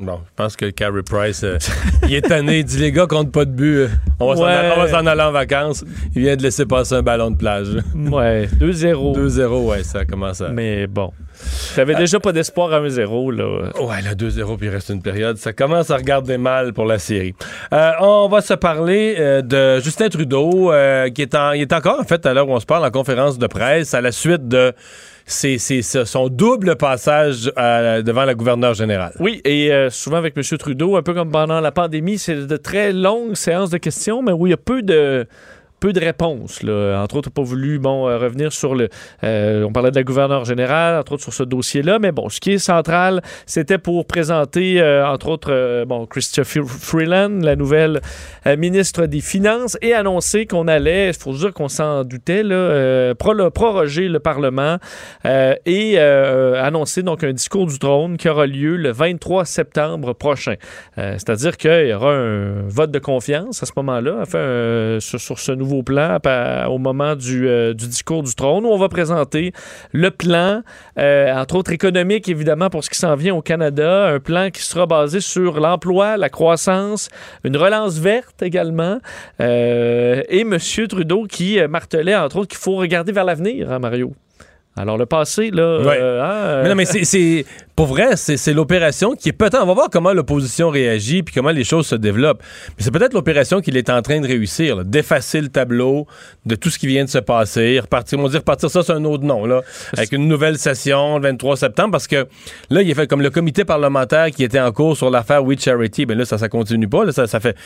[0.00, 1.58] Bon, je pense que Carey Price, euh,
[2.08, 2.60] il est tanné.
[2.60, 3.76] Il dit les gars comptent pas de but.
[3.78, 3.88] euh,
[4.20, 4.52] On va s'en Ouais.
[5.10, 5.84] aller- en vacances.
[6.14, 7.66] Il vient de laisser passer un ballon de plage.
[7.96, 9.12] Ouais, 2-0.
[9.14, 10.50] 2-0, ouais, ça commence à.
[10.50, 11.10] Mais bon.
[11.74, 13.70] J'avais déjà pas d'espoir à 1-0, là.
[13.80, 15.36] Ouais, là, 2-0, puis il reste une période.
[15.36, 17.34] Ça commence à regarder mal pour la série.
[17.72, 21.72] Euh, on va se parler euh, de Justin Trudeau, euh, qui est, en, il est
[21.72, 24.12] encore, en fait, à l'heure où on se parle, en conférence de presse, à la
[24.12, 24.72] suite de
[25.28, 29.12] ses- son double passage euh, devant la gouverneure générale.
[29.20, 30.42] Oui, et euh, souvent avec M.
[30.58, 34.32] Trudeau, un peu comme pendant la pandémie, c'est de très longues séances de questions, mais
[34.32, 35.26] où il y a peu de
[35.80, 36.62] peu de réponses.
[36.62, 37.00] Là.
[37.02, 38.88] Entre autres, pas voulu bon, euh, revenir sur le...
[39.24, 42.40] euh, on parlait de la gouverneure générale, entre autres sur ce dossier-là, mais bon, ce
[42.40, 48.00] qui est central, c'était pour présenter, euh, entre autres, bon, Christopher Freeland, la nouvelle
[48.46, 53.50] ministre des Finances, et annoncer qu'on allait, il faut dire qu'on s'en doutait, là, pro-
[53.50, 54.78] proroger le Parlement
[55.24, 60.54] et annoncer donc un discours du trône qui aura lieu le 23 septembre prochain.
[60.96, 65.67] C'est-à-dire qu'il y aura un vote de confiance à ce moment-là, enfin, sur ce nouveau
[65.82, 66.18] plan
[66.68, 69.52] au moment du, euh, du discours du trône où on va présenter
[69.92, 70.62] le plan,
[70.98, 74.62] euh, entre autres économique évidemment pour ce qui s'en vient au Canada, un plan qui
[74.62, 77.08] sera basé sur l'emploi, la croissance,
[77.44, 78.98] une relance verte également,
[79.40, 80.58] euh, et M.
[80.88, 84.12] Trudeau qui martelait entre autres qu'il faut regarder vers l'avenir, hein, Mario?
[84.78, 85.98] Alors le passé, là, Ouais.
[86.00, 87.44] euh, hein, euh, Mais non, mais c'est-.
[87.74, 89.60] Pour vrai, c'est l'opération qui est peut-être.
[89.62, 92.42] On va voir comment l'opposition réagit puis comment les choses se développent.
[92.76, 96.06] Mais c'est peut-être l'opération qu'il est en train de réussir, d'effacer le tableau
[96.44, 97.78] de tout ce qui vient de se passer.
[97.78, 99.60] Repartir, on va dire repartir ça, c'est un autre nom, là.
[99.96, 102.26] Avec une nouvelle session le 23 septembre, parce que
[102.68, 105.56] là, il est fait comme le comité parlementaire qui était en cours sur l'affaire We
[105.60, 106.04] Charity.
[106.04, 107.04] Ben là, ça, ça continue pas.
[107.04, 107.56] Là, ça, ça fait.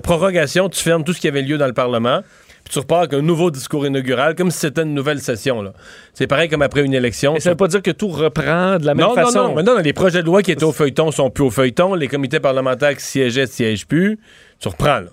[0.00, 2.20] Prorogation, tu fermes tout ce qui avait lieu dans le Parlement.
[2.66, 5.62] Puis tu repars avec un nouveau discours inaugural, comme si c'était une nouvelle session.
[5.62, 5.72] là.
[6.14, 7.34] C'est pareil comme après une élection.
[7.34, 9.38] mais ça veut pas dire que tout reprend de la même Non, façon.
[9.38, 9.54] non, non.
[9.54, 11.94] Maintenant, les projets de loi qui étaient au feuilleton sont plus au feuilleton.
[11.94, 14.18] Les comités parlementaires qui siégeaient siègent plus.
[14.58, 15.10] Tu reprends, là.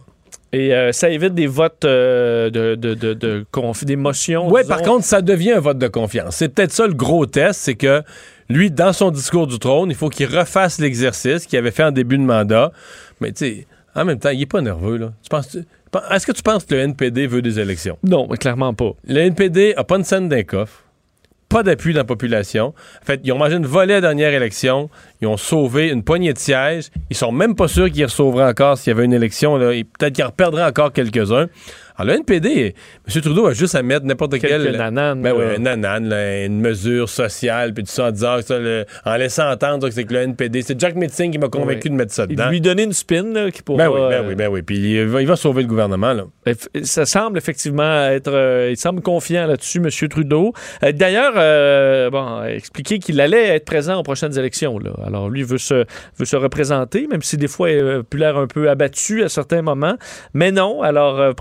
[0.52, 4.48] Et euh, ça évite des votes euh, de, de, de, de conf- des motions.
[4.52, 6.38] Oui, par contre, ça devient un vote de confiance.
[6.38, 8.02] C'est peut-être ça le gros test, c'est que
[8.50, 11.92] lui, dans son discours du trône, il faut qu'il refasse l'exercice qu'il avait fait en
[11.92, 12.72] début de mandat.
[13.22, 15.12] Mais tu sais, en même temps, il est pas nerveux, là.
[15.24, 15.56] Tu penses,
[16.12, 17.98] est-ce que tu penses que le NPD veut des élections?
[18.04, 18.92] Non, mais clairement pas.
[19.08, 20.84] Le NPD a pas une scène d'un coffre,
[21.50, 22.74] pas d'appui dans la population.
[23.02, 24.90] En fait, ils ont mangé une volée à la dernière élection.
[25.22, 26.90] Ils ont sauvé une poignée de sièges.
[27.12, 29.58] Ils sont même pas sûrs qu'ils resauveraient encore s'il y avait une élection.
[29.58, 29.68] Là.
[29.68, 31.48] Peut-être qu'ils en reperdraient encore quelques-uns.
[31.98, 32.76] Alors, le NPD,
[33.14, 33.22] M.
[33.22, 34.76] Trudeau a juste à mettre n'importe Quelques quel.
[34.78, 35.52] nananes, Ben oui, là.
[35.56, 39.16] un nanane, là, une mesure sociale, puis tout ça, en disant que ça, le- en
[39.16, 40.62] laissant entendre que c'est que le NPD.
[40.64, 41.90] C'est Jack Metzing qui m'a convaincu Oui.
[41.92, 42.50] de mettre ça dedans.
[42.50, 43.78] lui donner une spin là, qui pourra.
[43.78, 44.62] Ben oui, ben euh, oui, ben oui.
[44.64, 46.24] Puis il va, il va sauver le gouvernement, là.
[46.46, 48.32] Eff- Ça semble effectivement être.
[48.34, 49.90] euh, il semble confiant là-dessus, M.
[50.10, 50.54] Trudeau.
[50.84, 54.80] Euh, D'ailleurs, euh, bon, expliquer qu'il allait être présent aux prochaines élections.
[54.80, 54.92] Là.
[55.06, 55.86] Alors, lui veut se,
[56.18, 59.30] veut se représenter, même si des fois il a pu l'air un peu abattu à
[59.30, 59.96] certains moments.
[60.34, 61.34] Mais non, alors euh,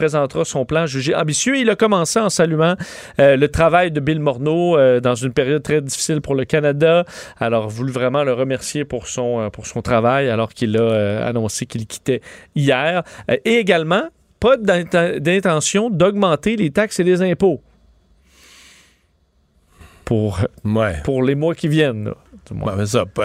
[0.44, 1.56] son plan jugé ambitieux.
[1.56, 2.76] Il a commencé en saluant
[3.20, 7.04] euh, le travail de Bill Morneau euh, dans une période très difficile pour le Canada.
[7.38, 11.66] Alors, voulu vraiment le remercier pour son, euh, pour son travail alors qu'il a annoncé
[11.66, 12.20] qu'il quittait
[12.54, 13.02] hier.
[13.44, 14.04] Et également,
[14.40, 17.60] pas d'int- d'intention d'augmenter les taxes et les impôts
[20.04, 20.96] pour, Ouais.
[21.04, 22.06] pour les mois qui viennent.
[22.06, 22.14] là,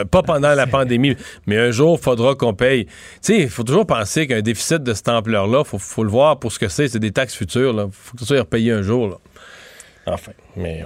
[0.10, 2.86] pas pendant la pandémie, mais un jour, il faudra qu'on paye.
[2.86, 2.92] Tu
[3.22, 6.40] sais, il faut toujours penser qu'un déficit de cette ampleur-là, il faut, faut le voir
[6.40, 6.88] pour ce que c'est.
[6.88, 7.74] C'est des taxes futures.
[7.74, 9.10] Il faut que ça soit repayé un jour.
[9.10, 9.18] là.
[10.06, 10.84] Enfin, mais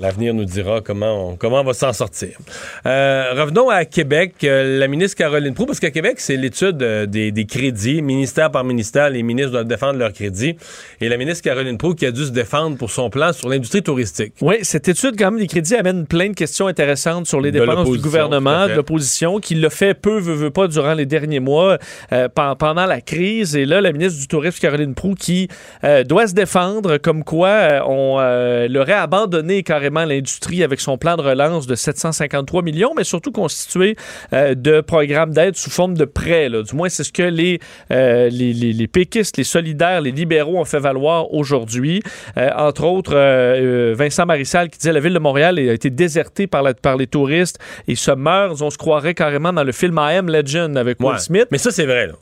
[0.00, 2.38] l'avenir nous dira comment on, comment on va s'en sortir.
[2.86, 4.34] Euh, revenons à Québec.
[4.44, 8.00] Euh, la ministre Caroline Proux, parce qu'à Québec, c'est l'étude euh, des, des crédits.
[8.02, 10.56] Ministère par ministère, les ministres doivent défendre leurs crédits.
[11.00, 13.82] Et la ministre Caroline Proux qui a dû se défendre pour son plan sur l'industrie
[13.82, 14.34] touristique.
[14.40, 17.90] Oui, cette étude, quand même, des crédits amène plein de questions intéressantes sur les dépenses
[17.90, 21.78] du gouvernement, de l'opposition, qui l'a fait peu, veut, veut pas, durant les derniers mois,
[22.12, 23.56] euh, pen- pendant la crise.
[23.56, 25.48] Et là, la ministre du Tourisme, Caroline Proux, qui
[25.84, 28.68] euh, doit se défendre, comme quoi on euh,
[29.02, 33.96] abandonné carrément l'industrie avec son plan de relance de 753 millions, mais surtout constitué
[34.32, 36.48] euh, de programmes d'aide sous forme de prêts.
[36.48, 36.62] là.
[36.62, 37.58] Du moins, c'est ce que les,
[37.90, 42.02] euh, les, les, les péquistes, les solidaires, les libéraux ont fait valoir aujourd'hui.
[42.36, 46.62] Euh, entre autres, Vincent Marissal qui disait la ville de Montréal a été désertée par,
[46.62, 47.58] la- par les touristes
[47.88, 48.60] et se meurt.
[48.62, 51.18] On se croirait carrément dans le film I Am Legend avec Will Ouais.
[51.18, 51.46] Smith.
[51.50, 52.06] Mais ça, c'est vrai.
[52.08, 52.12] Là.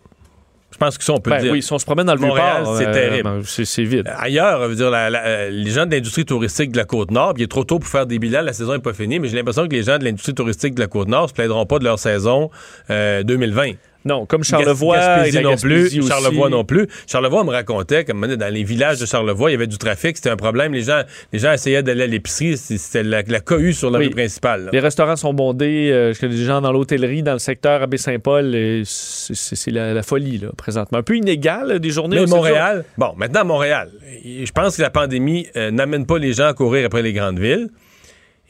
[0.71, 1.53] Je pense que ça, on peut Ben le dire.
[1.53, 3.23] oui, si on se promène dans le Montréal, c'est euh, terrible.
[3.25, 4.07] ben, c'est vide.
[4.19, 7.33] Ailleurs, je veux dire, la- la- euh, les gens de l'industrie touristique de la Côte-Nord,
[7.35, 9.29] puis il est trop tôt pour faire des bilans, la saison n'est pas finie, mais
[9.29, 11.85] j'ai l'implaission que les gens de l'industrie touristique de la Côte-Nord se plaindront pas de
[11.85, 12.51] leur saison
[12.91, 13.73] euh, 2020.
[14.05, 16.03] Non, comme Charlevoix Gaspésie et la non plus, aussi.
[16.07, 16.87] Charlevoix non plus.
[17.07, 20.31] Charlevoix me racontait comme dans les villages de Charlevoix, il y avait du trafic, c'était
[20.31, 20.73] un problème.
[20.73, 21.03] Les gens,
[21.33, 24.07] les gens essayaient d'aller à l'épicerie, c'était la, la cohue sur la Oui.
[24.07, 24.67] rue principale.
[24.67, 24.71] là.
[24.73, 25.91] Les restaurants sont bondés.
[25.93, 28.55] euh, je connais des gens dans l'hôtellerie, dans le secteur Abbé Saint-Paul.
[28.55, 30.99] et C'est la, la folie, là, présentement.
[30.99, 32.21] Un peu inégal, euh, des journées.
[32.21, 33.91] Mais Montréal, bon, maintenant Montréal,
[34.25, 37.41] je pense que la pandémie euh, n'amène pas les gens à courir après les grandes
[37.41, 37.69] villes.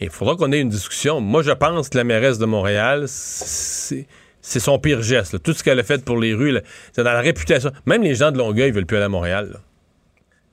[0.01, 1.21] Il faudra qu'on ait une discussion.
[1.21, 4.06] Moi, je pense que la mairesse de Montréal, c'est
[4.40, 5.32] c'est son pire geste.
[5.32, 5.38] là.
[5.38, 6.56] Tout ce qu'elle a fait pour les rues,
[6.93, 7.70] c'est dans la réputation.
[7.87, 9.50] Même les gens de Longueuil veulent plus aller à Montréal.
[9.52, 9.58] là.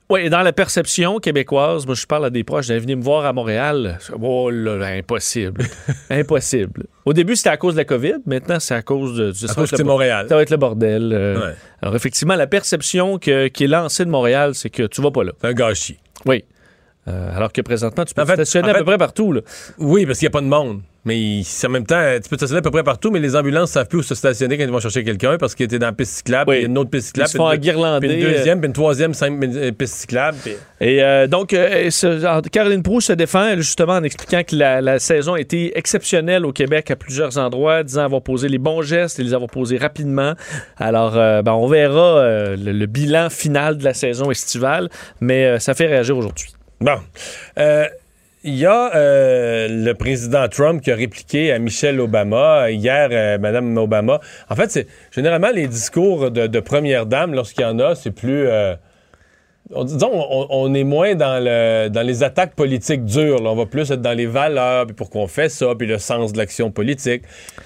[0.08, 3.24] Oui, et dans la perception québécoise, moi, je parle à des proches, venez me voir
[3.26, 3.98] à Montréal.
[4.22, 5.64] Oh là, là, impossible.
[6.10, 6.84] impossible.
[7.04, 8.14] Au début, c'était à cause de la COVID.
[8.24, 9.32] Maintenant, c'est à cause de.
[9.32, 10.26] ça À cause le- Montréal.
[10.28, 11.12] Ça va être le bordel.
[11.12, 11.40] euh.
[11.48, 11.54] Ouais.
[11.82, 15.24] Alors, effectivement, la perception que- qui est lancée de Montréal, c'est que tu vas pas
[15.24, 15.32] là.
[15.40, 15.98] C'est un gâchis.
[16.24, 16.44] Oui.
[17.08, 19.32] Euh, alors que présentement, tu peux En fait- stationner en à peu près partout.
[19.32, 19.40] Là.
[19.78, 20.82] Oui, parce qu'il n'y a pas de monde.
[21.06, 23.70] Mais en même temps, tu peux te stationner à peu près partout, mais les ambulances
[23.70, 25.86] ne savent plus où se stationner quand ils vont chercher quelqu'un parce qu'ils étaient dans
[25.86, 26.56] la piste cyclable, Oui.
[26.58, 28.72] puis une autre piste Ils cyclable, se puis font une, puis une deuxième, puis une
[28.74, 30.36] troisième cinq- euh, piste cyclable.
[30.42, 34.80] puis- Et euh, donc, euh, ce- Caroline Proux se défend justement en expliquant que la,
[34.82, 38.82] la saison a été exceptionnelle au Québec à plusieurs endroits, disant avoir posé les bons
[38.82, 40.34] gestes et les avoir posés rapidement.
[40.76, 44.88] Alors, euh, ben, on verra euh, le, le bilan final de la saison estivale,
[45.20, 46.48] mais euh, ça fait réagir aujourd'hui.
[46.80, 46.98] Bon.
[48.46, 52.70] Euh, Il y a euh, le président Trump qui a répliqué à Michelle Obama.
[52.70, 54.20] Hier, euh, Madame Obama.
[54.48, 58.12] En fait, c'est généralement les discours de, de première dame, lorsqu'il y en a, c'est
[58.12, 58.46] plus.
[58.48, 58.74] euh,
[59.74, 63.42] on, disons, on, on est moins dans, le, dans les attaques politiques dures.
[63.42, 63.50] là.
[63.50, 66.32] On va plus être dans les valeurs, puis pourquoi on fait ça, puis le sens
[66.32, 67.22] de l'action politique.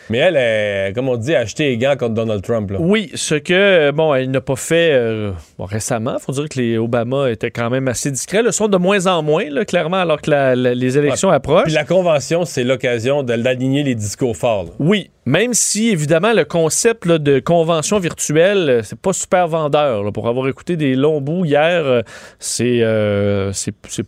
[0.09, 2.71] Mais elle, est, comme on dit, a acheté les gants contre Donald Trump.
[2.71, 2.79] là.
[2.81, 6.15] Oui, ce que, euh, bon, elle n'a pas fait euh, bon, récemment.
[6.19, 8.43] Il faut dire que les Obama étaient quand même assez discrets.
[8.43, 11.65] Le sont de moins en moins, là, clairement, alors que la- la- les élections approchent.
[11.65, 14.67] Puis la convention, c'est l'occasion d'aligner les discours forts.
[14.79, 20.13] Oui, même si évidemment le concept de convention virtuelle, euh, c'est pas super vendeur.
[20.13, 22.03] Pour avoir écouté des longs bouts hier, euh,
[22.41, 23.53] c'est euh,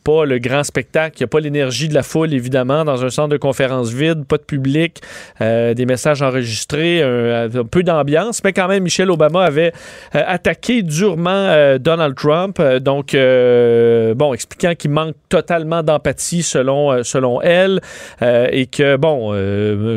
[0.03, 1.17] pas le grand spectacle.
[1.19, 4.25] Il n'y a pas l'énergie de la foule, évidemment, dans un centre de conférence vide,
[4.25, 5.01] pas de public,
[5.41, 8.43] euh, des messages enregistrés, un, peu d'ambiance.
[8.43, 9.73] Mais quand même, Michelle Obama avait
[10.13, 12.61] attaqué durement Donald Trump.
[12.81, 17.81] Donc, bon, expliquant qu'il manque totalement d'empathie selon, selon elle
[18.21, 19.33] et que, bon,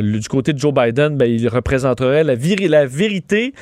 [0.01, 3.53] du côté de Joe Biden, ben, il représenterait la, vérité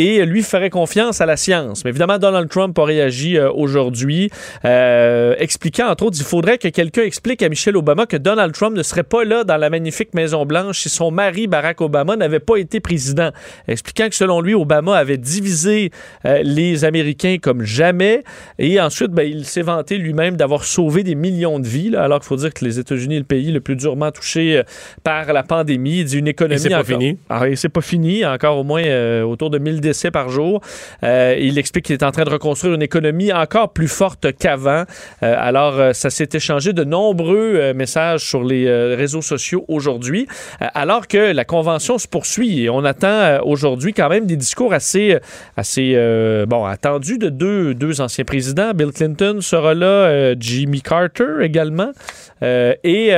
[0.00, 1.84] et lui ferait confiance à la science.
[1.84, 4.30] Mais évidemment, Donald Trump a réagi euh, aujourd'hui,
[4.64, 8.76] euh, expliquant, entre autres, il faudrait que quelqu'un explique à Michelle Obama que Donald Trump
[8.76, 12.56] ne serait pas là dans la magnifique Maison-Blanche si son mari, Barack Obama, n'avait pas
[12.56, 13.30] été président.
[13.68, 15.90] Expliquant que selon lui, Obama avait divisé
[16.24, 18.24] euh, les Américains comme jamais.
[18.58, 22.20] Et ensuite, ben, il s'est vanté lui-même d'avoir sauvé des millions de vies, là, alors
[22.20, 24.62] qu'il faut dire que les États-Unis est le pays le plus durement touché
[25.04, 25.98] par la pandémie.
[26.00, 26.54] Il dit une économie.
[26.54, 27.18] Et c'est pas encore- fini.
[27.46, 28.82] et c'est pas fini, encore au moins
[29.24, 30.60] autour de 1000 par jour.
[31.02, 34.84] Euh, il explique qu'il est en train de reconstruire une économie encore plus forte qu'avant.
[35.22, 40.26] Euh, alors, euh, ça s'est échangé de nombreux messages sur les réseaux sociaux aujourd'hui,
[40.60, 45.18] alors que la convention se poursuit on attend aujourd'hui quand même des discours assez,
[45.56, 45.94] assez
[46.46, 48.72] bon, attendus de deux, deux anciens présidents.
[48.74, 51.90] Bill Clinton sera là, Jimmy Carter également,
[52.42, 53.12] et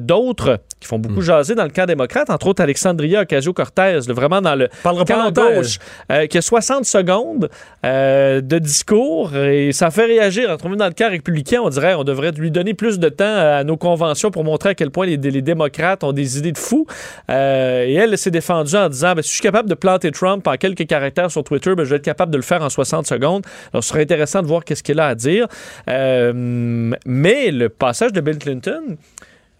[0.00, 4.54] d'autres qui font beaucoup jaser dans le camp démocrate, entre autres Alexandria Ocasio-Cortez, vraiment dans
[4.54, 5.78] le pas camp gauche,
[6.12, 7.50] euh, qui a 60 secondes
[7.84, 10.50] euh, de discours et ça fait réagir.
[10.50, 13.24] Entre nous, dans le camp républicain, on dirait on devrait lui donner plus de temps
[13.24, 16.58] à nos conventions pour montrer à quel point les, les démocrates ont des idées de
[16.58, 16.86] fous.
[17.30, 20.46] Euh, et elle s'est défendue en disant ben, si je suis capable de planter Trump
[20.46, 23.06] en quelques caractères sur Twitter, ben, je vais être capable de le faire en 60
[23.06, 23.44] secondes.
[23.72, 25.48] Alors, ce serait intéressant de voir qu'est-ce qu'elle a à dire.
[25.86, 28.96] Mais le passage de Bill Clinton,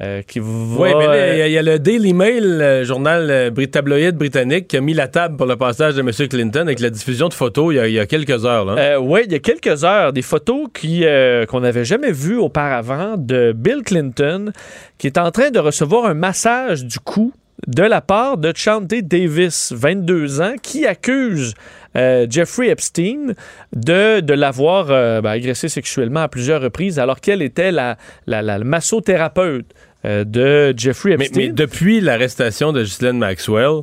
[0.03, 0.47] euh, qui va.
[0.47, 3.67] Oui, mais là, il y a- il y, a le Daily Mail, le journal euh,
[3.67, 6.11] tabloïd britannique, qui a mis la table pour le passage de M.
[6.29, 8.77] Clinton avec la diffusion de photos il y a, il y a quelques heures.
[9.03, 13.15] Oui, il y a quelques heures, des photos qui, euh, qu'on n'avait jamais vues auparavant
[13.17, 14.53] de Bill Clinton
[14.99, 17.33] qui est en train de recevoir un massage du cou
[17.67, 21.55] de la part de Chante Davis, 22 ans, qui accuse
[21.97, 23.33] euh, Jeffrey Epstein
[23.75, 28.43] de, de l'avoir euh, ben, agressé sexuellement à plusieurs reprises alors qu'elle était la, la,
[28.43, 31.41] la massothérapeute euh, de Jeffrey mais, Epstein.
[31.41, 33.83] mais depuis l'arrestation de Ghislaine Maxwell,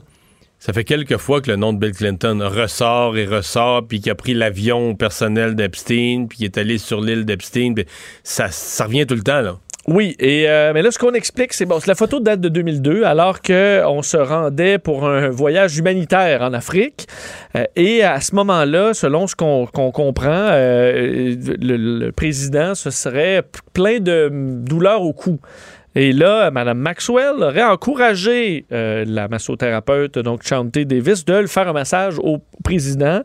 [0.66, 4.10] ça fait quelques fois que le nom de Bill Clinton ressort et ressort, puis qu'il
[4.14, 7.74] a pris l'avion personnel d'Epstein, puis qu'il est allé sur l'île d'Epstein.
[8.24, 9.58] Ça, ça revient tout le temps, là.
[9.86, 13.04] Oui, et euh, mais là, ce qu'on explique, c'est bon, la photo date de 2002,
[13.04, 17.08] alors qu'on se rendait pour un voyage humanitaire en Afrique.
[17.58, 23.44] Euh, et à ce moment-là, selon ce qu'on comprend, euh, le, le président, ce serait
[23.74, 25.42] plein de douleurs au cou.
[25.96, 31.68] Et là, Mme Maxwell aurait encouragé euh, la massothérapeute, donc Chante Davis, de le faire
[31.68, 33.22] un massage au président.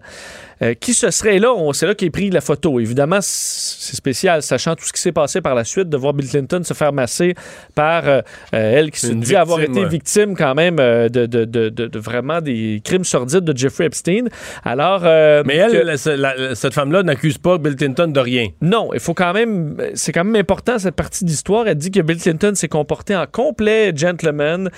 [0.63, 1.55] Euh, qui ce serait là?
[1.73, 2.81] C'est là qu'est pris la photo.
[2.81, 6.29] Évidemment, c'est spécial, sachant tout ce qui s'est passé par la suite, de voir Bill
[6.29, 7.35] Clinton se faire masser
[7.75, 8.21] par euh,
[8.55, 12.41] euh, elle qui se dit avoir été victime quand même de, de, de, de, vraiment
[12.41, 14.25] des crimes sordides de Jeffrey Epstein.
[14.65, 15.03] Alors,
[15.45, 18.49] Mais elle, cette femme-là n'accuse pas Bill Clinton de rien.
[18.61, 21.69] Non, il faut quand même, c'est quand même important cette partie d'histoire.
[21.69, 24.71] Elle dit que Bill Clinton s'est comporté en complet gentleman,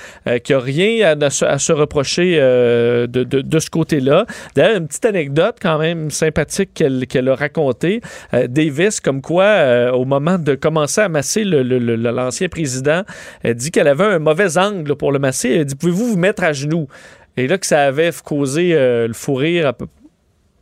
[0.45, 4.27] qu'il n'y a rien à, se reprocher de, de, ce côté-là.
[4.55, 8.01] D'ailleurs, une petite anecdote quand même sympathique qu'elle a raconté.
[8.35, 13.03] Euh, Davis, comme quoi, euh, au moment de commencer à masser l'ancien président,
[13.43, 15.51] elle dit qu'elle avait un mauvais angle pour le masser.
[15.51, 16.89] Elle dit Pouvez-vous vous mettre à genoux
[17.37, 19.87] et là que ça avait causé euh, le fou rire à peu,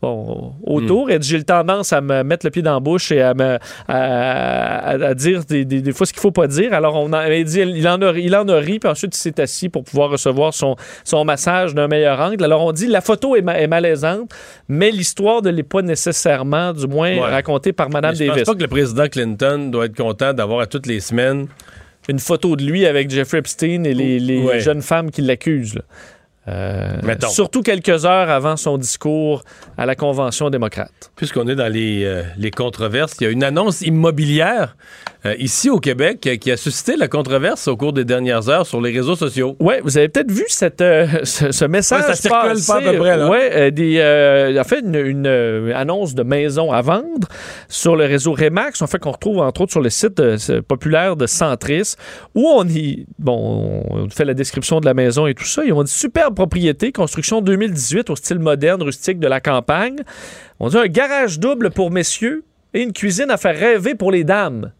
[0.02, 1.10] bon, autour.
[1.10, 5.14] et J'ai tendance à me mettre le pied dans la bouche et à, me, à,
[5.14, 6.72] dire des, des, fois ce qu'il faut pas dire.
[6.72, 9.20] Alors, on a, il, dit, il, en a, il en a ri, puis ensuite, il
[9.20, 12.44] s'est assis pour pouvoir recevoir son, son massage d'un meilleur angle.
[12.44, 14.30] Alors, on dit la photo est, est malaisante,
[14.68, 18.26] mais l'histoire ne l'est pas nécessairement, du moins, racontée par Mme Davis.
[18.26, 21.48] Je pense pas que le président Clinton doit être content d'avoir à toutes les semaines
[22.08, 25.80] une photo de lui avec Jeffrey Epstein et les, les jeunes femmes qui l'accusent.
[26.48, 26.88] Euh,
[27.28, 29.42] surtout quelques heures avant son discours
[29.76, 31.10] à la Convention démocrate.
[31.16, 34.76] Puisqu'on est dans les, euh, les, controverses, il y a une annonce immobilière
[35.26, 38.80] euh, ici au Québec qui a suscité la controverse au cours des dernières heures sur
[38.80, 39.56] les réseaux sociaux.
[39.60, 40.78] Oui, vous avez peut-être vu cette,
[41.24, 42.04] ce, message.
[42.04, 43.24] ça circule pas à peu près.
[43.24, 45.26] Ouais, des, en fait, une,
[45.74, 47.28] annonce de maison à vendre
[47.68, 50.22] sur le réseau Remax, en fait, qu'on retrouve entre autres sur le site
[50.62, 51.94] populaire de Centris,
[52.34, 55.72] où on y, bon, on fait la description de la maison et tout ça, ils
[55.72, 59.97] ont dit superbe propriété, construction 2018 au style moderne, rustique de la campagne.
[60.61, 64.23] On dit un garage double pour messieurs et une cuisine à faire rêver pour les
[64.23, 64.71] dames.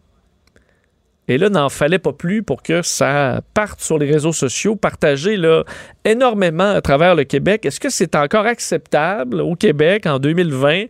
[1.27, 5.35] Et là, n'en fallait pas plus pour que ça parte sur les réseaux sociaux, partagé
[5.35, 5.65] là,
[6.05, 7.65] énormément à travers le Québec.
[7.65, 10.85] Est-ce que c'est encore acceptable au Québec en 2020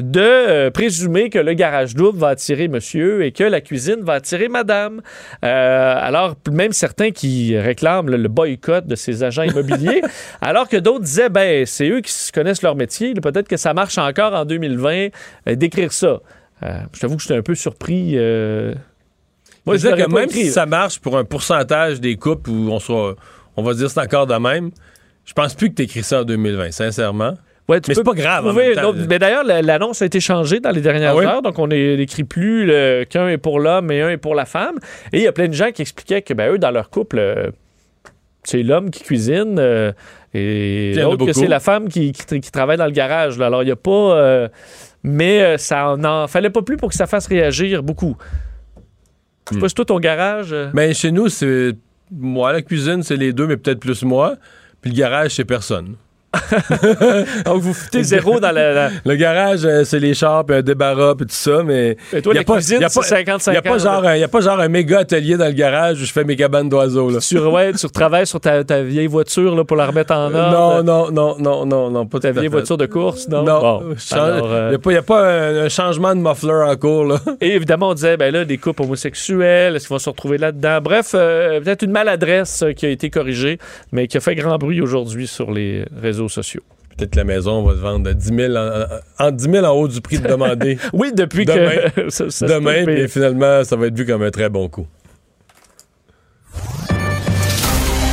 [0.00, 4.14] de euh, présumer que le garage double va attirer monsieur et que la cuisine va
[4.14, 5.02] attirer madame.
[5.44, 10.02] Euh, alors, même certains qui réclament le, boycott de ces agents immobiliers,
[10.40, 13.98] alors que d'autres disaient, ben, c'est eux qui connaissent leur métier, peut-être que ça marche
[13.98, 15.08] encore en 2020
[15.48, 16.20] euh, d'écrire ça.
[16.62, 18.14] je t'avoue que j'étais un peu surpris.
[19.66, 22.78] Moi, je dirais que même si ça marche pour un pourcentage des couples où on
[22.78, 23.16] soit,
[23.56, 24.70] on va dire c'est encore de même,
[25.24, 27.34] je pense plus que tu écris ça en 2020, sincèrement
[27.70, 28.54] mais c'est pas grave.
[29.08, 32.70] mais d'ailleurs, l'annonce a été changée dans les dernières ah heures, donc on n'écrit plus
[33.08, 34.78] qu'un est pour l'homme et un est pour la femme.
[35.12, 37.18] Et il y a plein de gens qui expliquaient que ben, eux, dans leur couple,
[37.18, 37.50] euh,
[38.44, 39.92] c'est l'homme qui cuisine euh,
[40.34, 42.12] et l'autre que c'est la femme qui,
[42.52, 43.40] travaille dans le garage.
[43.40, 43.90] Alors il n'y a pas.
[43.90, 44.48] Euh,
[45.02, 48.16] mais ça n'en fallait pas plus pour que ça fasse réagir beaucoup.
[49.48, 50.54] Je sais pas si toi, ton garage.
[50.74, 51.72] Ben, chez nous, c'est.
[52.12, 54.36] Moi, la cuisine, c'est les deux, mais peut-être plus moi.
[54.80, 55.94] Puis le garage, c'est personne.
[57.44, 58.88] Donc, vous foutez zéro dans le...
[59.04, 61.96] Le garage, euh, c'est les chars, puis un débarras, puis tout ça, mais...
[62.12, 64.68] Et toi, la cuisine, c'est 55 Il n'y a, pas genre, a pas genre un
[64.68, 67.18] méga atelier dans le garage où je fais mes cabanes d'oiseaux.
[67.20, 70.82] Sur, ouais, tu travailles sur ta, vieille voiture là, pour la remettre en ordre.
[70.82, 73.42] Non, non, non, non, non, non, pas ta vieille voiture de course, non?
[73.42, 77.20] Non, il n'y euh, a, pas un, changement de muffler en cours, là.
[77.40, 80.80] Et évidemment, on disait, ben là, des couples homosexuels, est-ce qu'ils vont se retrouver là-dedans?
[80.80, 83.58] Bref, euh, peut-être une maladresse qui a été corrigée,
[83.92, 86.62] mais qui a fait grand bruit aujourd'hui sur les réseaux sociaux.
[86.96, 88.54] Peut-être que la maison va se vendre à 10 000
[89.18, 90.78] en, 10 000 en haut du prix de demandé.
[90.92, 94.48] oui, depuis demain, que ça, demain, et finalement, ça va être vu comme un très
[94.48, 94.86] bon coup.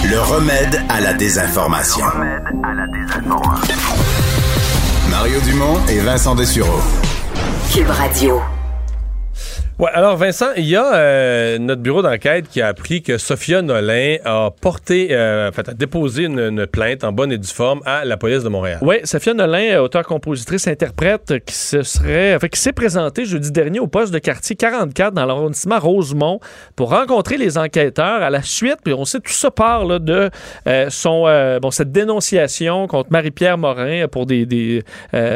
[0.10, 2.06] Le remède à la désinformation.
[2.06, 3.76] Le remède à la désinformation.
[5.10, 6.80] Mario Dumont et Vincent Dessureau.
[7.74, 8.42] Cube Radio.
[9.80, 13.62] Ouais, alors Vincent, il y a euh, notre bureau d'enquête qui a appris que Sophia
[13.62, 17.82] Nolin a porté, euh, en fait, a déposé une, plainte en bonne et due forme
[17.86, 18.80] à la police de Montréal.
[18.82, 24.12] Oui, Sophia Nolin, auteure-compositrice, interprète, qui se serait, qui s'est présentée jeudi dernier au poste
[24.12, 26.40] de quartier 44 dans l'arrondissement Rosemont
[26.76, 30.32] pour rencontrer les enquêteurs à la suite, puis on sait tout ça part de
[30.68, 34.84] euh, son, bon, cette dénonciation contre Marie-Pierre Morin pour des, des,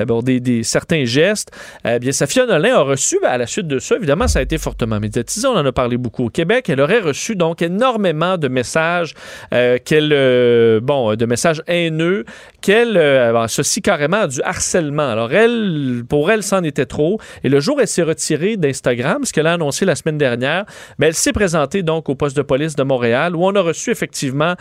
[0.07, 1.51] bon, des, des, certains gestes.
[1.85, 4.99] bien, Sophia Nolin a reçu, à la suite de ça, évidemment, ça a été fortement
[4.99, 5.45] médiatisé.
[5.45, 6.69] On en a parlé beaucoup au Québec.
[6.69, 9.13] Elle aurait reçu donc énormément de messages,
[9.53, 12.23] euh, qu'elle, euh, bon, de messages haineux,
[12.61, 15.09] qu'elle, euh, ceci carrément du harcèlement.
[15.09, 17.19] Alors elle, pour elle, c'en était trop.
[17.43, 20.63] Et le jour, elle s'est retirée d'Instagram, ce qu'elle a annoncé la semaine dernière.
[20.97, 23.91] Mais elle s'est présentée donc au poste de police de Montréal, où on a reçu
[23.91, 24.55] effectivement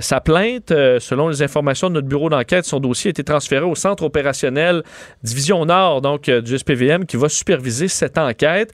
[0.00, 0.70] sa plainte.
[0.98, 4.82] selon les informations de notre bureau d'enquête, son dossier a été transféré au centre opérationnel
[5.22, 8.72] Division Nord, donc du SPVM, qui va superviser cette enquête.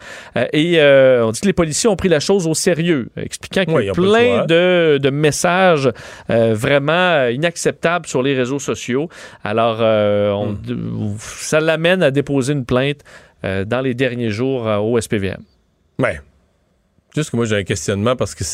[0.52, 0.80] Et
[1.22, 3.92] on dit que les policiers ont pris la chose au sérieux, expliquant qu'il y a
[3.92, 5.90] plein de, de, messages
[6.28, 9.08] vraiment inacceptables sur les réseaux sociaux.
[9.44, 11.16] Alors, on, hmm.
[11.18, 13.00] ça l'amène à déposer une plainte
[13.42, 15.42] dans les derniers jours au SPVM.
[15.98, 16.20] Ouais.
[17.14, 18.44] Juste que moi, j'ai un questionnement parce que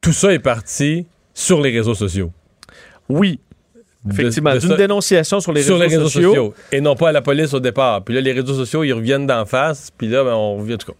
[0.00, 2.30] tout ça est parti sur les réseaux sociaux.
[3.08, 3.40] Oui.
[4.10, 6.54] Effectivement, d'une dénonciation sur les réseaux, les réseaux sociaux.
[6.70, 8.02] Et non pas à la police au départ.
[8.04, 9.90] Puis là, les réseaux sociaux, ils reviennent d'en face.
[9.96, 10.74] Puis là, ben, on revient.
[10.74, 10.98] En tout cas.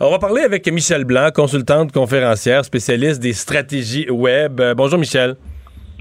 [0.00, 4.60] On va parler avec Michel Blanc, consultante conférencière, spécialiste des stratégies web.
[4.60, 5.36] Euh, bonjour, Michel.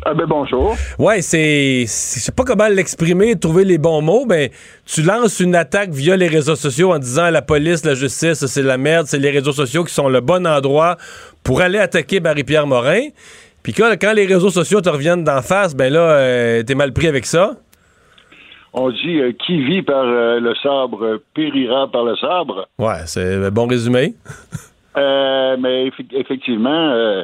[0.04, 0.76] Ah ben bonjour.
[0.98, 5.40] Ouais, c'est, je sais pas comment l'exprimer, trouver les bons mots, mais ben, tu lances
[5.40, 8.80] une attaque via les réseaux sociaux en disant à la police, la justice, c'est la
[8.80, 10.98] merde, c'est les réseaux sociaux qui sont le bon endroit
[11.44, 13.10] pour aller attaquer Barry-Pierre Morin.
[13.64, 16.94] Puis quand, quand, les réseaux sociaux te reviennent d'en face, ben là, euh, t'es mal
[16.94, 17.52] pris avec ça?
[18.74, 22.68] On dit euh, qui vit par euh, le sabre périra par le sabre.
[22.80, 24.14] Ouais, c'est un bon résumé.
[24.96, 27.24] mais effectivement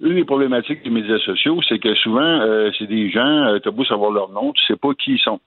[0.00, 2.40] une des problématiques des médias sociaux, c'est que souvent,
[2.78, 5.18] c'est des gens, euh, tu as beau savoir leur nom, tu sais pas qui ils
[5.18, 5.40] sont.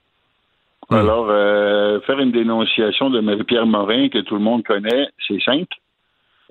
[0.89, 5.75] Alors, euh, faire une dénonciation de Marie-Pierre Morin que tout le monde connaît, c'est simple.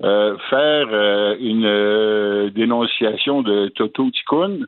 [0.00, 4.66] Faire une dénonciation de Toto Ticoun,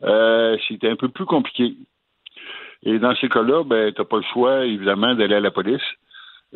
[0.00, 1.74] c'est un peu plus compliqué.
[2.84, 5.82] Et dans ces cas-là, ben, tu n'as pas le choix, évidemment, d'aller à la police.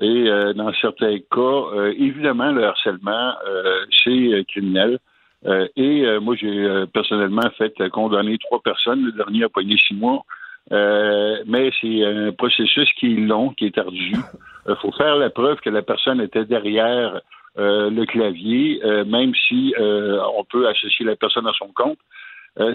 [0.01, 0.25] Et
[0.55, 3.35] dans certains cas, évidemment, le harcèlement,
[4.05, 4.99] c'est criminel.
[5.47, 9.05] Euh, et euh, moi, j'ai euh, personnellement fait condamner trois personnes.
[9.05, 10.25] Le dernier a pogné six mois.
[10.71, 14.15] mais c'est un processus qui est long, qui est ardu.
[14.69, 17.21] Il faut faire la preuve que la personne était derrière
[17.57, 21.99] le clavier, même si on peut associer la personne à son compte.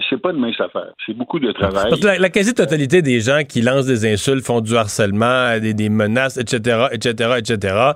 [0.08, 0.92] c'est pas de mince affaire.
[1.04, 1.90] C'est beaucoup de travail.
[2.18, 6.86] la, quasi-totalité des gens qui lancent des insultes, font du harcèlement, des, des menaces, etc.,
[6.92, 7.92] etc., etc.,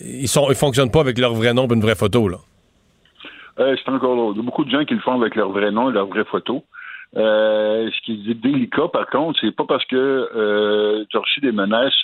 [0.00, 2.38] ils sont, ils fonctionnent pas avec leur vrai nom et une vraie photo, là.
[3.60, 4.32] Euh, c'est encore là.
[4.34, 6.06] Il y a beaucoup de gens qui le font avec leur vrai nom et leur
[6.06, 6.64] vraie photo.
[7.16, 11.40] Euh, ce qui est délicat, par contre, c'est pas parce que euh, tu as reçu
[11.40, 11.94] des menaces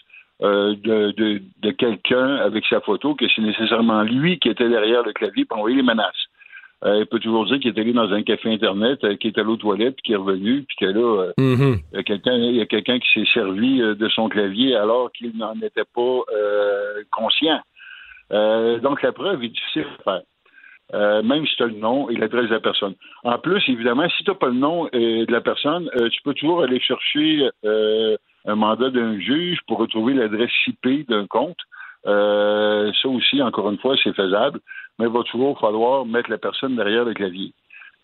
[0.43, 5.03] euh, de, de, de quelqu'un avec sa photo que c'est nécessairement lui qui était derrière
[5.03, 6.27] le clavier pour envoyer les menaces.
[6.85, 9.39] Euh, il peut toujours dire qu'il est allé dans un café internet, euh, qu'il est
[9.39, 11.81] allé aux toilettes, puis qu'il est revenu, puis que là, euh, mm-hmm.
[11.93, 15.13] il y a quelqu'un, il y a quelqu'un qui s'est servi de son clavier alors
[15.13, 16.21] qu'il n'en était pas
[17.11, 17.61] conscient.
[18.31, 20.03] donc la preuve est difficile à
[20.93, 21.23] faire.
[21.23, 22.95] Même si tu as le nom et l'adresse de la personne.
[23.25, 26.63] En plus, évidemment, si tu n'as pas le nom de la personne, tu peux toujours
[26.63, 27.49] aller chercher
[28.47, 31.59] un mandat d'un juge pour retrouver l'adresse IP d'un compte.
[32.05, 34.61] ça aussi, encore une fois, c'est faisable,
[34.99, 37.53] mais il va toujours falloir mettre la personne derrière le clavier.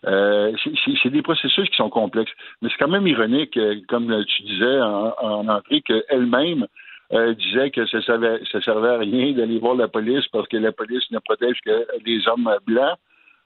[0.03, 2.31] c'est des processus qui sont complexes.
[2.61, 6.67] Mais c'est quand même ironique, comme tu disais en, en entrée, qu'elle-même
[7.13, 10.57] euh, disait que ça servait, ça servait à rien d'aller voir la police parce que
[10.57, 12.97] la police ne protège que les hommes blancs.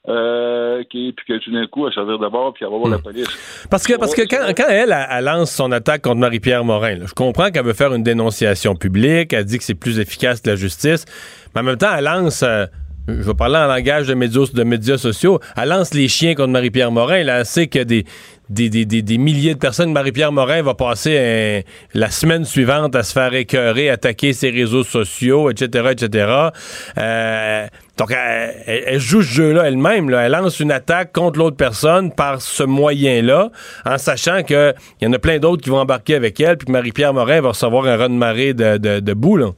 [0.10, 2.98] Euh, qui, puis que tout d'un coup, elle servir d'abord, puis elle va voir la
[2.98, 3.04] hmm.
[3.04, 3.28] police.
[3.70, 7.14] Parce que, parce que quand, quand elle, elle, lance son attaque contre Marie-Pierre Morin, je
[7.14, 10.56] comprends qu'elle veut faire une dénonciation publique, elle dit que c'est plus efficace que la
[10.56, 11.06] justice,
[11.54, 12.42] mais en même temps, elle lance...
[12.42, 12.66] Euh,
[13.08, 15.40] je vais parler en langage de médias, de médias sociaux.
[15.58, 17.24] Elle lance les chiens contre Marie-Pierre Morin.
[17.24, 18.06] Là, elle sait que des,
[18.50, 19.92] des, des, des, milliers de personnes.
[19.92, 25.50] Marie-Pierre Morin va passer la semaine suivante à se faire écœurer, attaquer ses réseaux sociaux,
[25.50, 26.50] etc., etc.
[26.98, 27.68] Euh,
[28.02, 28.18] donc,
[28.66, 30.10] elle, joue ce jeu-là elle-même.
[30.10, 33.52] Elle lance une attaque contre l'autre personne par ce moyen-là,
[33.86, 36.72] en sachant qu'il y en a plein d'autres qui vont embarquer avec elle, puis que
[36.72, 39.52] Marie-Pierre Morin va recevoir un run de marée de, de, là.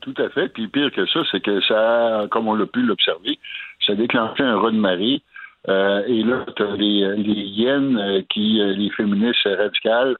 [0.00, 0.48] Tout à fait.
[0.48, 3.38] Puis pire que ça, c'est que ça, comme on l'a pu l'observer,
[3.86, 5.22] ça a déclenché un raz de marée.
[5.68, 10.16] Euh, et là, tu les, les hyènes, euh, qui, euh, les féministes radicales,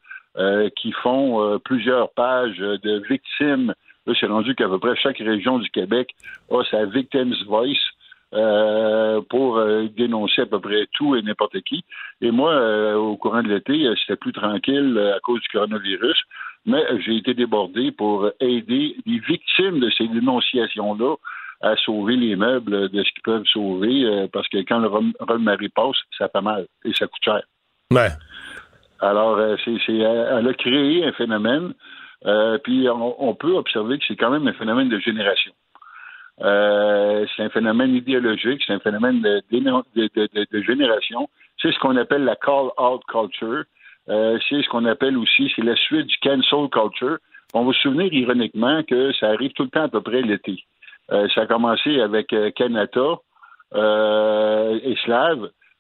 [0.77, 3.73] qui font plusieurs pages de victimes.
[4.07, 6.15] Là, c'est rendu qu'à peu près chaque région du Québec
[6.51, 7.85] a sa Victims Voice.
[9.31, 9.61] pour
[9.97, 11.85] dénoncer à peu près tout et n'importe qui.
[12.21, 12.53] Et moi,
[12.97, 16.19] au courant de l'été, c'était plus tranquille à cause du coronavirus
[16.67, 21.17] mais j'ai été débordé pour aider les victimes de ces dénonciations-là
[21.61, 25.13] à sauver les meubles de ce qu'ils peuvent sauver, euh, parce que quand le rhum
[25.75, 27.43] passe, ça fait mal et ça coûte cher.
[27.91, 28.09] Ouais.
[29.01, 31.75] Alors, euh, c'est, elle a créé un phénomène,
[32.27, 35.53] euh, puis on, peut observer que c'est quand même un phénomène de génération.
[36.39, 41.29] c'est un phénomène idéologique, c'est un phénomène de, de génération.
[41.61, 43.65] C'est ce qu'on appelle la call-out culture.
[44.09, 47.19] Euh, c'est ce qu'on appelle aussi, c'est la suite du cancel culture.
[47.55, 50.65] On va se souvenir ironiquement que ça arrive tout le temps à peu près l'été.
[51.13, 53.19] Euh, ça a commencé avec euh, Kanata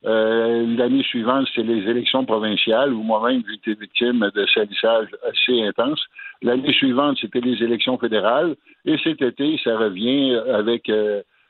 [0.06, 0.76] euh.
[0.76, 6.02] L'année suivante, c'est les élections provinciales où moi-même j'ai été victime de salissage assez intense.
[6.42, 8.56] L'année suivante, c'était les élections fédérales.
[8.84, 10.90] Et cet été, ça revient avec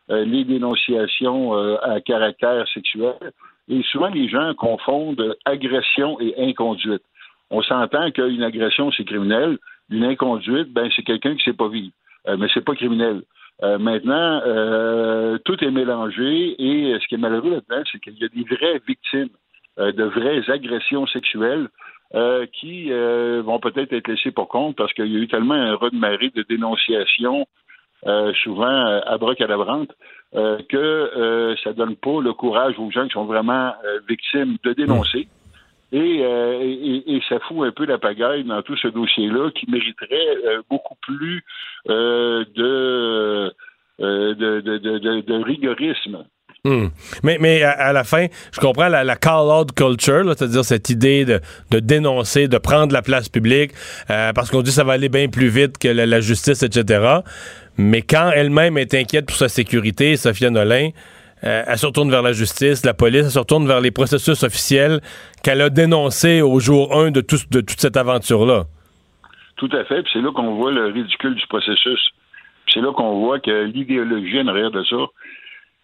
[0.08, 3.32] les dénonciations à caractère sexuel.
[3.68, 7.02] Et souvent, les gens confondent agression et inconduite.
[7.50, 9.58] On s'entend qu'une agression, c'est criminel.
[9.90, 11.92] Une inconduite, ben, c'est quelqu'un qui ne sait pas vivre.
[12.28, 13.22] Euh, mais c'est pas criminel.
[13.62, 18.24] Euh, maintenant, euh, tout est mélangé et ce qui est malheureux là-dedans, c'est qu'il y
[18.24, 19.30] a des vraies victimes
[19.76, 21.68] de vraies agressions sexuelles
[22.52, 25.90] qui vont peut-être être laissées pour compte parce qu'il y a eu tellement un raz
[25.90, 27.44] de dénonciations,
[28.44, 29.90] souvent abracadabrante,
[30.32, 33.72] que ça donne pas le courage aux gens qui sont vraiment
[34.06, 35.26] victimes de dénoncer.
[35.94, 36.58] Euh,
[37.06, 40.96] et, ça fout un peu la pagaille dans tout ce dossier-là qui mériterait euh, beaucoup
[41.02, 41.44] plus
[41.88, 43.52] euh, de,
[45.44, 46.24] rigorisme.
[46.64, 46.86] Hmm.
[47.22, 51.40] Mais, mais à, la fin, je comprends la, call-out culture, c'est-à-dire cette idée de,
[51.78, 53.72] dénoncer, de prendre la place publique,
[54.08, 57.20] parce qu'on dit que ça va aller bien plus vite que la, la justice, etc.
[57.76, 60.90] Mais quand elle-même est inquiète pour sa sécurité, Sophia Nolin,
[61.44, 64.42] euh, elle se retourne vers la justice, la police, elle se retourne vers les processus
[64.42, 65.00] officiels
[65.42, 68.64] qu'elle a dénoncés au jour 1 de, toute cette aventure-là.
[69.56, 72.00] Tout à fait, puis c'est là qu'on voit le ridicule du processus.
[72.72, 74.96] C'est là qu'on voit que l'idéologie en arrière de ça.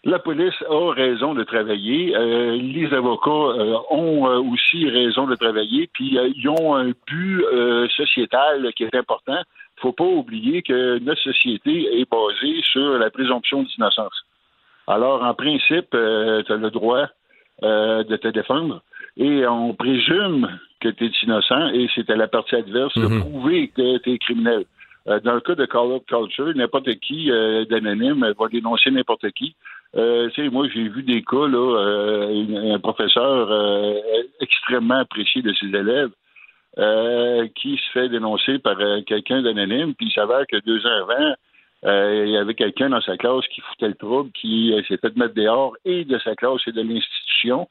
[0.05, 2.16] La police a raison de travailler.
[2.16, 5.90] Euh, les avocats euh, ont aussi raison de travailler.
[5.92, 7.44] Puis ils ont un but
[7.94, 9.38] sociétal qui est important.
[9.77, 14.25] Faut pas oublier que notre société est basée sur la présomption d'innocence.
[14.90, 17.07] Alors, en principe, euh, tu as le droit
[17.62, 18.83] euh, de te défendre
[19.16, 20.48] et on présume
[20.81, 23.20] que tu es innocent et c'est à la partie adverse de mhm.
[23.20, 24.64] prouver que tu es criminel.
[25.07, 27.31] Euh, dans le cas de Call Up Culture, n'importe qui
[27.70, 29.55] d'anonyme va dénoncer n'importe qui.
[29.94, 33.48] tu moi, j'ai vu des cas, là, un professeur
[34.40, 36.11] extrêmement apprécié de ses élèves
[37.55, 38.76] qui se fait dénoncer par
[39.07, 41.35] quelqu'un d'anonyme, puis il s'avère que deux ans avant,
[41.87, 44.99] euh, il y avait quelqu'un dans sa classe qui foutait le trouble, qui euh, s'est
[44.99, 47.69] fait mettre dehors et de sa classe et de l'institution.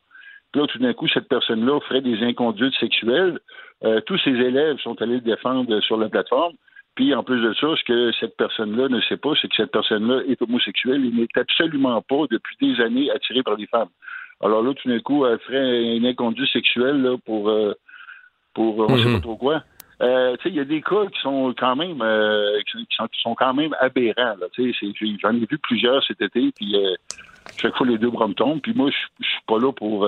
[0.52, 3.40] Puis là, tout d'un coup, cette personne-là ferait des inconduites sexuelles.
[3.84, 6.56] Euh, tous ses élèves sont allés le défendre sur la plateforme.
[6.96, 9.72] Puis, en plus de ça, ce que cette personne-là ne sait pas, c'est que cette
[9.72, 13.90] personne-là est homosexuelle et n'est absolument pas, depuis des années, attirée par les femmes.
[14.42, 17.52] Alors là, tout d'un coup, elle ferait une inconduite sexuelle là, pour,
[18.54, 19.22] pour on ne sait pas mhm.
[19.22, 19.64] trop quoi.
[20.02, 22.88] Euh, il y a des cas qui sont quand même euh, qui,
[23.22, 24.36] sont, quand même aberrants.
[24.58, 26.96] J'en ai vu plusieurs cet été, puis euh,
[27.58, 28.62] chaque fois les deux bras tombent.
[28.62, 30.08] Puis moi, je suis pas là pour,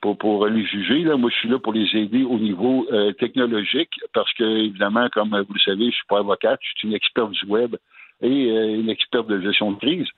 [0.00, 1.00] pour, pour les juger.
[1.00, 1.16] Là.
[1.16, 2.86] Moi, je suis là pour les aider au niveau
[3.18, 6.94] technologique, parce que, évidemment, comme vous le savez, je suis pas avocate, je suis une
[6.94, 7.76] experte du web
[8.22, 10.08] et une experte de gestion de crise.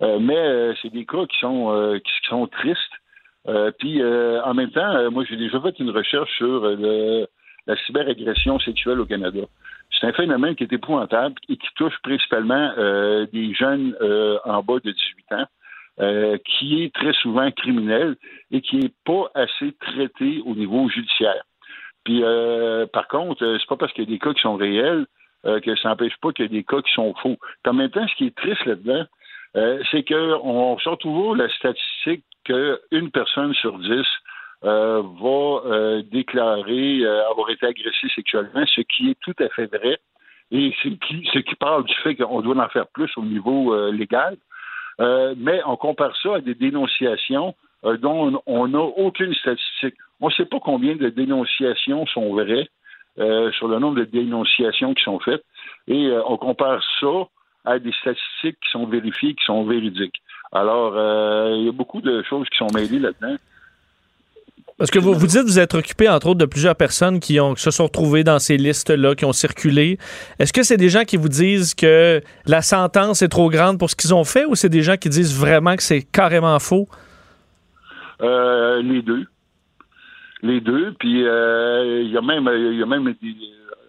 [0.00, 2.78] mais c'est des cas qui sont qui sont tristes.
[3.80, 7.26] puis en même temps, moi j'ai déjà fait une recherche sur le
[7.66, 9.40] la cyberagression sexuelle au Canada.
[9.90, 14.62] C'est un phénomène qui est épouvantable et qui touche principalement euh, des jeunes euh, en
[14.62, 15.46] bas de 18 ans,
[16.00, 18.16] euh, qui est très souvent criminel
[18.50, 21.42] et qui n'est pas assez traité au niveau judiciaire.
[22.04, 22.22] Puis,
[22.92, 25.06] par contre, c'est pas parce qu'il y a des cas qui sont réels
[25.42, 27.38] que ça n'empêche pas qu'il y a des cas qui sont faux.
[27.66, 29.06] en même temps, ce qui est triste là-dedans,
[29.90, 34.06] c'est qu'on sort toujours la statistique qu'une personne sur dix
[34.64, 39.66] euh, va euh, déclarer euh, avoir été agressé sexuellement, ce qui est tout à fait
[39.66, 39.98] vrai,
[40.50, 43.74] et ce qui, ce qui parle du fait qu'on doit en faire plus au niveau
[43.90, 44.36] légal.
[45.36, 47.54] mais on compare ça à des dénonciations
[48.00, 49.96] dont on n'a aucune statistique.
[50.20, 52.68] On ne sait pas combien de dénonciations sont vraies
[53.16, 55.44] sur le nombre de dénonciations qui sont faites,
[55.88, 57.28] et on compare ça
[57.64, 60.22] à des statistiques qui sont vérifiées, qui sont véridiques.
[60.52, 60.92] Alors,
[61.54, 63.36] il y a beaucoup de choses qui sont mêlées là-dedans.
[64.76, 67.54] Parce que vous, vous dites vous êtes occupé, entre autres, de plusieurs personnes qui, ont,
[67.54, 69.98] se sont retrouvées dans ces listes-là, qui ont circulé.
[70.38, 73.88] Est-ce que c'est des gens qui vous disent que la sentence est trop grande pour
[73.88, 76.88] ce qu'ils ont fait ou c'est des gens qui disent vraiment que c'est carrément faux?
[78.20, 79.26] Euh, les deux.
[80.42, 80.92] Les deux.
[80.98, 83.14] Puis euh, il y a même, y a même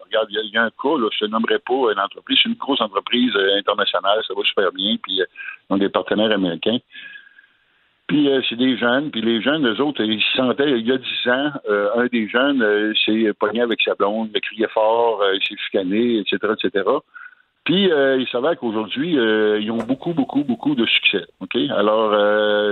[0.06, 2.56] regarde, il y, a un cas, là, je ne nommerai pas une entreprise, c'est une
[2.56, 5.26] grosse entreprise euh, internationale, ça va super bien, puis ils
[5.70, 6.78] ont des partenaires américains.
[8.08, 10.92] Puis euh, c'est des jeunes, puis les jeunes, eux autres, ils se sentaient, il y
[10.92, 14.68] a dix ans, euh, un des jeunes euh, s'est pogné avec sa blonde, il criait
[14.68, 16.88] fort, il s'est chicané, etc., etc.
[17.64, 21.26] Puis il s'avère qu'aujourd'hui, ils ont beaucoup, beaucoup, beaucoup de succès.
[21.40, 21.56] OK?
[21.72, 22.12] Alors,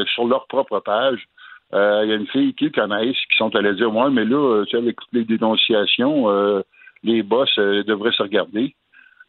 [0.10, 1.28] sur leur propre page,
[1.72, 4.70] il y a une fille qui connaissent qui sont allées dire Moi, mais là, tu
[4.70, 6.64] sais, avec toutes les dénonciations,
[7.04, 8.76] les boss devraient se regarder.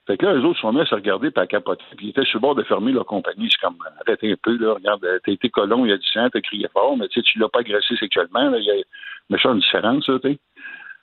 [0.07, 1.85] Fait que là, les autres sont mis à se regarder et à capoter.
[1.97, 3.49] Puis ils étaient sur le bord de fermer leur compagnie.
[3.51, 4.75] C'est comme, arrêtez un peu, là.
[4.75, 7.25] Regarde, t'as été colon il y a 10 ans, t'as crié fort, mais tu sais,
[7.25, 8.59] tu l'as pas agressé sexuellement, là.
[8.59, 8.83] Il y a une
[9.31, 10.39] méchante différence, tu.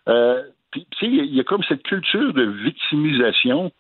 [0.10, 3.72] Euh, puis, tu sais, il y a comme cette culture de victimisation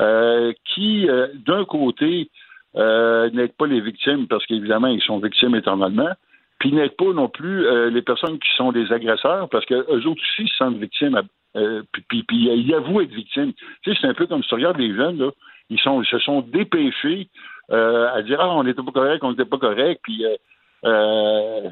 [0.00, 2.30] euh, qui, euh, d'un côté,
[2.76, 6.10] euh, n'aide pas les victimes parce qu'évidemment, ils sont victimes éternellement,
[6.58, 10.22] puis n'aide pas non plus euh, les personnes qui sont des agresseurs parce qu'eux autres
[10.22, 11.20] aussi se sentent victimes,
[11.56, 13.52] euh, puis, puis, ils avouent être victimes.
[13.82, 15.30] Tu sais, c'est un peu comme si tu regardes les jeunes, là,
[15.70, 17.28] ils, sont, ils se sont dépêchés
[17.70, 20.36] euh, à dire Ah, on n'était pas correct, on n'était pas correct, puis euh,
[20.84, 21.70] euh,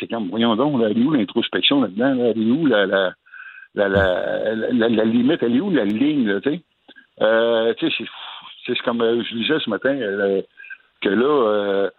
[0.00, 2.14] c'est comme, voyons donc, là, elle est où l'introspection là-dedans?
[2.14, 3.14] Là, elle est où la, la,
[3.74, 5.42] la, la, limite?
[5.42, 6.26] Elle est où la ligne?
[6.26, 7.90] Là, tu sais?
[7.90, 8.04] Sais,
[8.66, 9.96] c'est comme je disais ce matin
[11.00, 11.90] que là,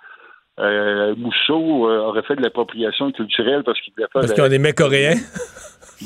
[0.59, 4.21] euh, Mousseau euh, aurait fait de l'appropriation culturelle parce qu'il voulait faire.
[4.21, 5.15] Parce ont des mecs coréens?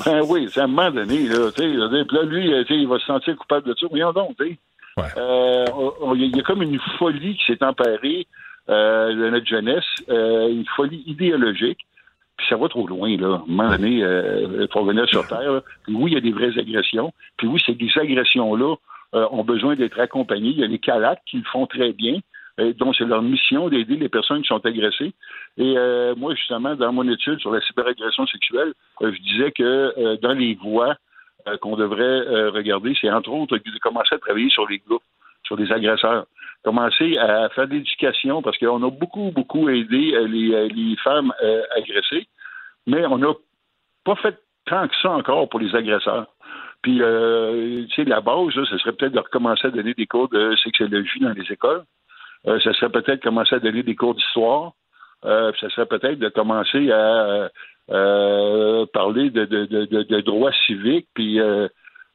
[0.06, 3.36] Ben oui, c'est à un moment donné, là, là, lui, euh, il va se sentir
[3.36, 3.88] coupable de ça.
[3.90, 4.56] Voyons donc, tu.
[4.96, 5.08] Ouais.
[5.18, 5.66] Euh,
[6.14, 8.28] Il y a comme une folie qui s'est emparée
[8.68, 11.80] de notre jeunesse, une folie idéologique.
[12.38, 13.38] Puis ça va trop loin, là.
[13.38, 15.54] À un moment donné, il faut revenir sur Terre.
[15.54, 15.64] là.
[15.86, 17.12] Puis oui, il y a des vraies agressions.
[17.38, 18.76] Puis oui, ces agressions-là
[19.14, 20.50] ont besoin d'être accompagnées.
[20.50, 22.20] Il y a les calacs qui le font très bien,
[22.60, 25.14] euh, dont c'est leur mission d'aider les personnes qui sont agressées.
[25.58, 29.94] Et euh, moi, justement, dans mon étude sur la cyberagression sexuelle, euh, je disais que
[29.98, 30.96] euh, dans les voies
[31.62, 35.02] qu'on devrait regarder, c'est entre autres de commencer à travailler sur les groupes,
[35.44, 36.26] sur les agresseurs.
[36.64, 41.34] Commencer à faire de l'éducation, parce qu'on a beaucoup, beaucoup aidé les, femmes
[41.76, 42.28] agressées,
[42.86, 43.34] mais on n'a
[44.04, 46.28] pas fait tant que ça encore pour les agresseurs.
[46.84, 50.56] Puis, tu sais, la base, ce serait peut-être de recommencer à donner des cours de
[50.58, 51.84] sexologie dans les écoles.
[52.48, 54.74] Euh, ça serait peut-être commencer à donner des cours d'histoire.
[55.26, 57.50] Euh, ça serait peut-être de commencer à
[57.92, 61.68] euh, parler de, de, de, de, droits civiques, puis euh,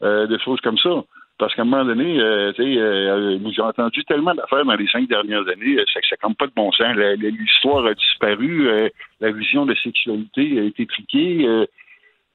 [0.03, 1.03] euh, de choses comme ça.
[1.37, 2.21] Parce qu'à un moment donné,
[2.57, 6.95] j'ai entendu tellement d'affaires dans les cinq dernières années, ça compte pas de bon sens.
[6.95, 8.89] L'histoire a disparu,
[9.21, 11.67] la vision de sexualité a été triquée.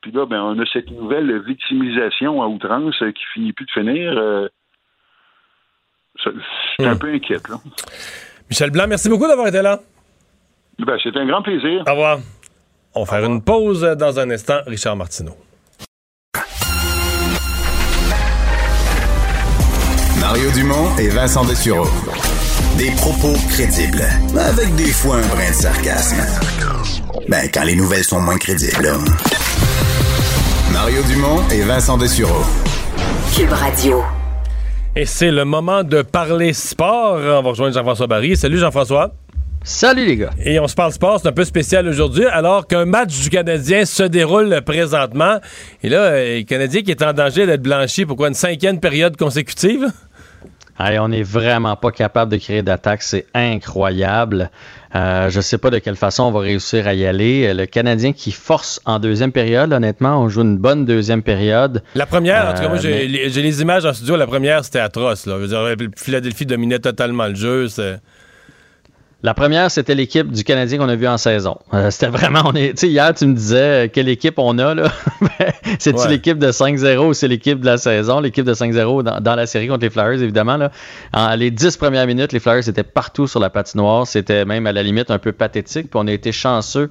[0.01, 4.49] puis là, ben, on a cette nouvelle victimisation à outrance qui finit plus de finir.
[6.23, 6.29] Ça-
[6.77, 6.99] c'est un Hmm.
[6.99, 7.55] peu inquiète, là.
[8.49, 9.79] Michel Blanc, merci beaucoup d'avoir été là.
[10.79, 11.83] Ben, c'est un grand plaisir.
[11.87, 12.19] Au revoir.
[12.95, 14.59] On va faire une pause dans un instant.
[14.65, 15.35] Richard Martineau.
[20.19, 21.87] Mario Dumont et Vincent Dessureau.
[22.77, 24.03] Des propos crédibles,
[24.37, 26.17] avec des fois un brin de sarcasme.
[27.27, 28.89] Ben, quand les nouvelles sont moins crédibles.
[30.71, 32.43] Mario Dumont et Vincent Dessureau.
[33.35, 34.03] Cube Radio.
[34.99, 37.13] Et c'est le moment de parler sport.
[37.13, 38.35] On va rejoindre Jean-François Barry.
[38.35, 39.13] Salut Jean-François.
[39.63, 40.31] Salut les gars.
[40.43, 43.85] Et on se parle sport, c'est un peu spécial aujourd'hui, alors qu'un match du Canadien
[43.85, 45.37] se déroule présentement.
[45.83, 48.81] Et là, euh, le Canadien qui est en danger d'être blanchi pour quoi, une cinquième
[48.81, 49.87] période consécutive?
[50.81, 54.49] Hey, on n'est vraiment pas capable de créer d'attaque, c'est incroyable.
[54.95, 57.53] Euh, je sais pas de quelle façon on va réussir à y aller.
[57.53, 61.83] Le Canadien qui force en deuxième période, honnêtement, on joue une bonne deuxième période.
[61.95, 64.15] La première, en tout cas, moi, Euh, j'ai mais- les, images en studio.
[64.15, 65.25] La première, c'était atroce.
[65.25, 65.35] Là.
[65.35, 67.67] Je veux dire, Philadelphie dominait totalement le jeu.
[67.67, 67.99] c'est-
[69.21, 71.57] La première, c'était l'équipe du Canadien qu'on a vu en saison.
[71.73, 74.57] Euh, c'était vraiment, on est, tu sais, hier, tu me disais euh, quelle équipe on
[74.59, 74.89] a, là.
[75.21, 76.07] Ben, C'est-tu Ouais.
[76.07, 78.21] l'équipe de 5-0 ou c'est l'équipe de la saison?
[78.21, 80.71] L'équipe de 5-0 dans, dans la série contre les Flyers, évidemment, là.
[81.13, 84.07] En les 10 premières minutes, les Flyers étaient partout sur la patinoire.
[84.07, 85.89] C'était même à la limite un peu pathétique.
[85.91, 86.89] Puis on a été chanceux.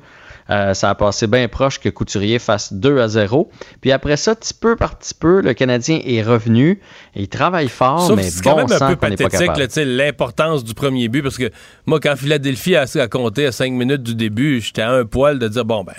[0.51, 3.51] Euh, ça a passé bien proche que Couturier fasse 2 à 0.
[3.81, 6.81] Puis après ça, petit peu par petit peu, le Canadien est revenu.
[7.15, 11.09] Et il travaille fort, Sauf mais c'est quand même un peu pathétique, l'importance du premier
[11.09, 11.23] but.
[11.23, 11.51] Parce que
[11.87, 15.39] moi, quand Philadelphie a, a compté à 5 minutes du début, j'étais à un poil
[15.39, 15.95] de dire bon, ben.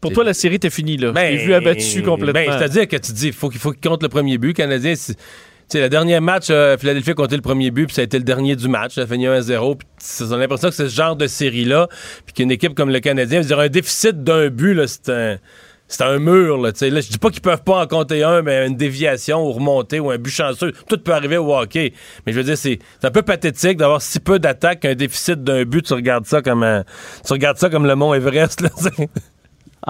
[0.00, 1.10] Pour toi, la série était finie, là.
[1.10, 2.32] Ben, Je l'ai vu abattu complètement.
[2.32, 4.48] Ben, c'est-à-dire que tu dis, faut qu'il faut qu'il compte le premier but.
[4.48, 4.94] Le Canadien,
[5.68, 8.18] sais, le dernier match, euh, Philadelphie a compté le premier but, puis ça a été
[8.18, 8.94] le dernier du match.
[8.94, 9.76] Ça a fini 1-0.
[9.76, 11.88] Puis a l'impression que c'est ce genre de série-là,
[12.24, 15.38] puis qu'une équipe comme le Canadien, dire, un déficit d'un but, c'est un.
[15.90, 16.70] C'est un mur, là.
[16.78, 20.00] Là, je dis pas qu'ils peuvent pas en compter un, mais une déviation ou remontée
[20.00, 21.94] ou un but chanceux, tout peut arriver au hockey.
[22.26, 25.64] Mais je veux dire, c'est un peu pathétique d'avoir si peu d'attaques qu'un déficit d'un
[25.64, 26.84] but, tu regardes ça comme un,
[27.26, 28.68] tu regardes ça comme le Mont Everest, là.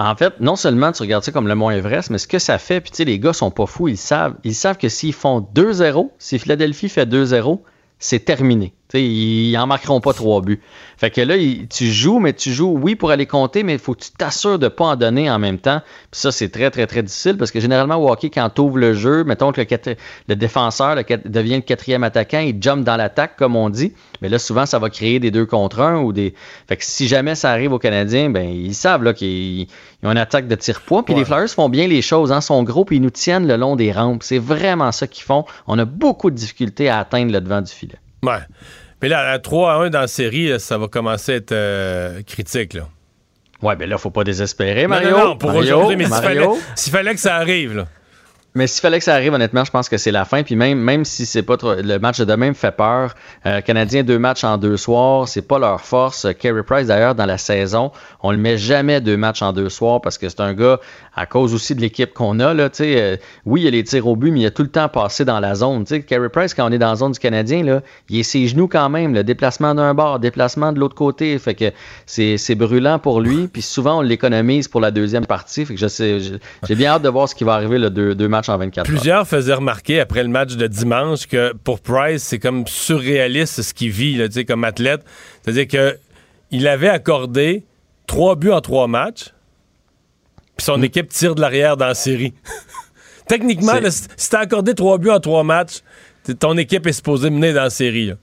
[0.01, 2.57] En fait, non seulement tu regardes ça comme le Mont Everest, mais ce que ça
[2.57, 4.35] fait, puis tu sais, les gars sont pas fous, ils savent.
[4.45, 7.59] Ils savent que s'ils font 2-0, si Philadelphie fait 2-0,
[7.99, 8.73] c'est terminé.
[8.97, 10.61] Ils en marqueront pas trois buts.
[10.97, 11.35] Fait que là,
[11.69, 14.59] tu joues, mais tu joues, oui, pour aller compter, mais il faut que tu t'assures
[14.59, 15.81] de ne pas en donner en même temps.
[16.11, 18.79] Puis ça, c'est très, très, très difficile parce que généralement, au hockey, quand tu ouvres
[18.79, 23.55] le jeu, mettons que le, défenseur devient le quatrième attaquant, il jump dans l'attaque, comme
[23.55, 23.93] on dit.
[24.21, 26.33] Mais là, souvent, ça va créer des deux contre un ou des.
[26.67, 29.67] Fait que si jamais ça arrive aux Canadiens, ben ils savent qu'ils
[30.03, 31.03] ont une attaque de tir-poids.
[31.03, 33.55] Puis les Flyers font bien les choses, hein, sont gros, puis ils nous tiennent le
[33.55, 34.23] long des rampes.
[34.23, 35.45] C'est vraiment ça qu'ils font.
[35.67, 37.99] On a beaucoup de difficultés à atteindre le devant du filet.
[38.23, 38.39] Ouais.
[39.01, 42.21] Mais là, à 3 à 1 dans la série, ça va commencer à être euh,
[42.23, 42.73] critique.
[42.73, 42.87] Là.
[43.61, 45.11] Ouais, mais là, faut pas désespérer, Mario.
[45.11, 46.05] Non, non, pour aujourd'hui, mais
[46.75, 47.87] s'il fallait, que ça arrive, là.
[48.55, 50.41] Mais s'il fallait que ça arrive, honnêtement, je pense que c'est la fin.
[50.41, 53.13] Puis même, même si c'est pas trop, le match de demain me fait peur.
[53.45, 56.25] Euh, Canadiens deux matchs en deux soirs, c'est pas leur force.
[56.39, 57.91] Kerry Price d'ailleurs dans la saison,
[58.23, 60.79] on le met jamais deux matchs en deux soirs parce que c'est un gars
[61.15, 62.69] à cause aussi de l'équipe qu'on a là.
[62.69, 64.63] Tu sais, euh, oui, il y a les tirs au but, mais il a tout
[64.63, 65.83] le temps passé dans la zone.
[65.83, 68.47] Tu Carey Price quand on est dans la zone du Canadien là, il est ses
[68.47, 69.13] genoux quand même.
[69.13, 71.71] Le déplacement d'un bord, déplacement de l'autre côté, fait que
[72.07, 73.47] c'est, c'est brûlant pour lui.
[73.47, 75.65] Puis souvent on l'économise pour la deuxième partie.
[75.65, 76.19] Fait que je sais,
[76.67, 78.85] j'ai bien hâte de voir ce qui va arriver le deux, deux matchs en 24
[78.85, 83.73] Plusieurs faisaient remarquer après le match de dimanche que pour Price, c'est comme surréaliste ce
[83.73, 85.01] qu'il vit là, comme athlète.
[85.41, 85.97] C'est-à-dire que
[86.51, 87.65] il avait accordé
[88.07, 89.33] trois buts en trois matchs,
[90.57, 90.83] puis son hmm.
[90.85, 92.33] équipe tire de l'arrière dans la série.
[93.27, 95.81] Techniquement, si t'as accordé trois buts en trois matchs,
[96.39, 98.13] ton équipe est supposée mener dans la série.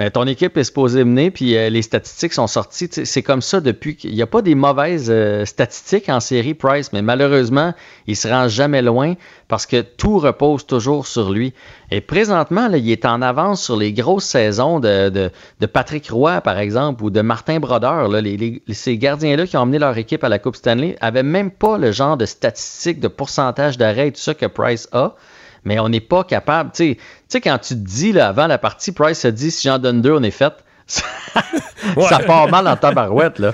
[0.00, 2.88] Euh, ton équipe est supposée mener, puis euh, les statistiques sont sorties.
[2.90, 6.92] C'est comme ça depuis qu'il n'y a pas des mauvaises euh, statistiques en série Price,
[6.92, 7.72] mais malheureusement,
[8.06, 9.14] il se rend jamais loin
[9.48, 11.54] parce que tout repose toujours sur lui.
[11.90, 16.58] Et présentement, il est en avance sur les grosses saisons de, de, Patrick Roy, par
[16.58, 18.08] exemple, ou de Martin Brodeur.
[18.08, 21.50] Là, les, ces gardiens-là qui ont emmené leur équipe à la Coupe Stanley avaient même
[21.50, 25.14] pas le genre de statistiques, de pourcentage d'arrêt, tout ça que Price a
[25.66, 26.70] mais on n'est pas capable.
[26.72, 26.96] Tu
[27.28, 30.00] sais, quand tu te dis là, avant la partie, Price se dit si j'en donne
[30.00, 30.54] deux, on est fait.
[30.86, 33.52] ça part mal en tabarouette, là.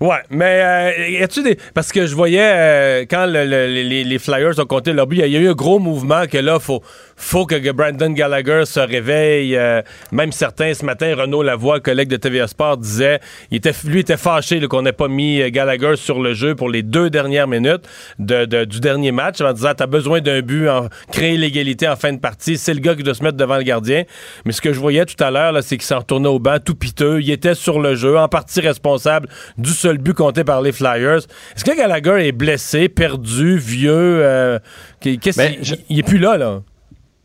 [0.00, 1.58] Ouais, mais euh, y a-tu des.
[1.74, 5.40] Parce que je voyais euh, quand les, Flyers ont compté leur but, il y, a
[5.40, 6.82] eu un gros mouvement que là, faut,
[7.20, 9.56] faut que Brandon Gallagher se réveille.
[9.56, 14.00] Euh, même certains ce matin, Renaud Lavoie, collègue de TVA Sport, disait il était, lui
[14.00, 17.86] était fâché qu'on n'ait pas mis Gallagher sur le jeu pour les deux dernières minutes
[18.18, 22.12] de, du dernier match en disant t'as besoin d'un but, en, créer l'égalité en fin
[22.12, 22.56] de partie.
[22.56, 24.04] C'est le gars qui doit se mettre devant le gardien.
[24.44, 26.74] Mais ce que je voyais tout à l'heure, c'est qu'il s'en retournait au banc tout
[26.74, 27.20] piteux.
[27.20, 29.28] Il était sur le jeu, en partie responsable
[29.58, 31.18] du seul but compté par les Flyers.
[31.56, 33.90] Est-ce que Gallagher est blessé, perdu, vieux?
[33.92, 34.58] Euh,
[35.00, 35.54] qu'est-ce ben,
[35.88, 36.60] il, est plus là, là?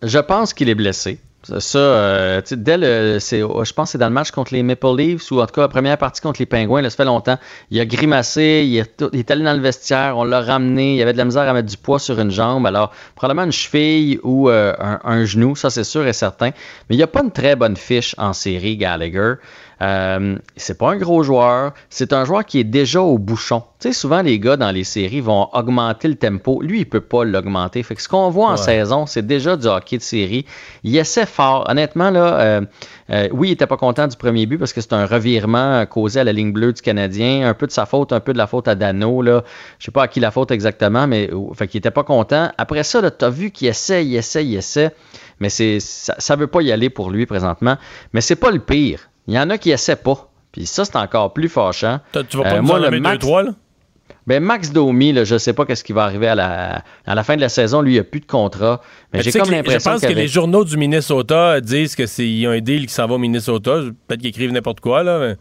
[0.05, 1.19] Je pense qu'il est blessé.
[1.59, 5.31] Ça, euh, dès le, je pense que c'est dans le match contre les Maple Leafs
[5.31, 7.37] ou en tout cas la première partie contre les Pingouins, là, ça fait longtemps.
[7.69, 11.17] Il a grimacé, il est, allé dans le vestiaire, on l'a ramené, il avait de
[11.17, 12.65] la misère à mettre du poids sur une jambe.
[12.65, 16.49] Alors, probablement une cheville ou euh, un, un, genou, ça c'est sûr et certain.
[16.89, 19.35] Mais il n'y a pas une très bonne fiche en série, Gallagher.
[19.81, 23.63] Euh, c'est pas un gros joueur, c'est un joueur qui est déjà au bouchon.
[23.79, 26.61] Tu sais, souvent les gars dans les séries vont augmenter le tempo.
[26.61, 27.83] Lui, il peut pas l'augmenter.
[27.83, 30.45] Fait que ce qu'on voit en saison, c'est déjà du hockey de série.
[30.83, 31.65] Il essaie fort.
[31.69, 32.61] Honnêtement, là, euh,
[33.09, 36.21] euh, oui, il était pas content du premier but parce que c'est un revirement causé
[36.21, 37.47] à la ligne bleue du Canadien.
[37.47, 39.21] Un peu de sa faute, un peu de la faute à Dano.
[39.21, 39.43] Là.
[39.79, 42.51] Je sais pas à qui la faute exactement, mais fait qu'il était pas content.
[42.57, 44.91] Après ça, tu as vu qu'il essaie, il essaie, il essaie.
[45.39, 47.75] Mais c'est ça, ça veut pas y aller pour lui présentement.
[48.13, 49.09] Mais c'est pas le pire.
[49.27, 50.29] Il y en a qui essaient pas.
[50.51, 51.99] Puis ça, c'est encore plus fâchant.
[52.11, 53.51] Tu vas pas euh, moi, le Max, 2 là?
[54.27, 57.23] Ben Max Domi, là, je sais pas qu'est-ce qui va arriver à la, à la
[57.23, 57.81] fin de la saison.
[57.81, 58.81] Lui, il a plus de contrat.
[59.13, 62.47] Mais, j'ai comme l'impression Je pense que les journaux du Minnesota disent que c'est y
[62.47, 63.81] a un deal qui s'en va au Minnesota.
[64.07, 65.19] Peut-être qu'ils écrivent n'importe quoi là.
[65.19, 65.35] Mais...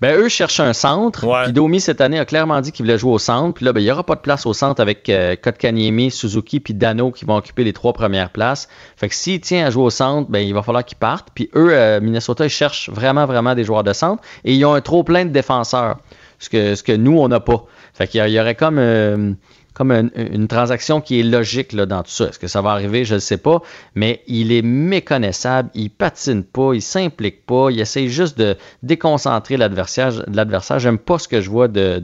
[0.00, 1.26] Ben, eux cherchent un centre.
[1.44, 3.54] Puis Domi, cette année, a clairement dit qu'il voulait jouer au centre.
[3.54, 6.60] Puis là, ben, il n'y aura pas de place au centre avec euh, Kotkaniemi, Suzuki
[6.60, 8.68] puis Dano qui vont occuper les trois premières places.
[8.96, 11.28] Fait que s'il tient à jouer au centre, ben, il va falloir qu'il parte.
[11.34, 14.22] Puis eux, euh, Minnesota, ils cherchent vraiment, vraiment des joueurs de centre.
[14.44, 15.96] Et ils ont un trop plein de défenseurs.
[16.38, 17.64] Ce que, ce que nous, on n'a pas.
[17.94, 18.78] Fait qu'il y, aurait comme...
[18.78, 19.32] Euh,
[19.76, 22.28] comme une, transaction qui est logique dans tout ça.
[22.28, 23.04] Est-ce que ça va arriver?
[23.04, 23.60] Je ne sais pas.
[23.94, 29.58] Mais il est méconnaissable, il patine pas, il s'implique pas, il essaye juste de déconcentrer
[29.58, 30.24] l'adversaire.
[30.32, 31.98] L'adversaire, j'aime pas ce que je vois de,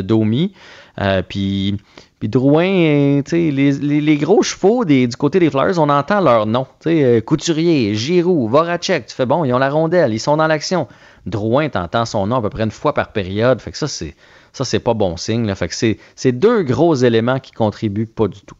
[0.00, 0.54] Domi.
[1.02, 1.76] Euh, puis,
[2.22, 6.66] Drouin, les, les, gros chevaux du côté des Flyers, on entend leur nom.
[6.86, 10.88] Euh, Couturier, Giroud, Voracek, tu fais bon, ils ont la rondelle, ils sont dans l'action.
[11.26, 13.60] Drouin, entends son nom à peu près une fois par période.
[13.60, 14.16] Fait que ça, c'est
[14.52, 15.46] ça, c'est pas bon signe.
[15.46, 15.54] Là.
[15.54, 18.56] Fait que c'est deux gros éléments qui contribuent pas du tout.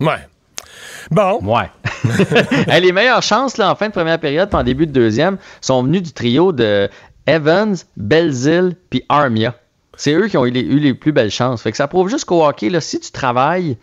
[0.00, 0.26] Ouais.
[1.10, 1.40] Bon.
[1.42, 1.70] Ouais.
[2.80, 5.82] les meilleures chances là, en fin de première période et en début de deuxième sont
[5.82, 6.88] venues du trio de
[7.26, 9.54] Evans, Belzil puis Armia.
[9.96, 11.62] C'est eux qui ont eu les, plus belles chances.
[11.62, 13.76] Fait que ça prouve juste qu'au hockey, là, si tu travailles,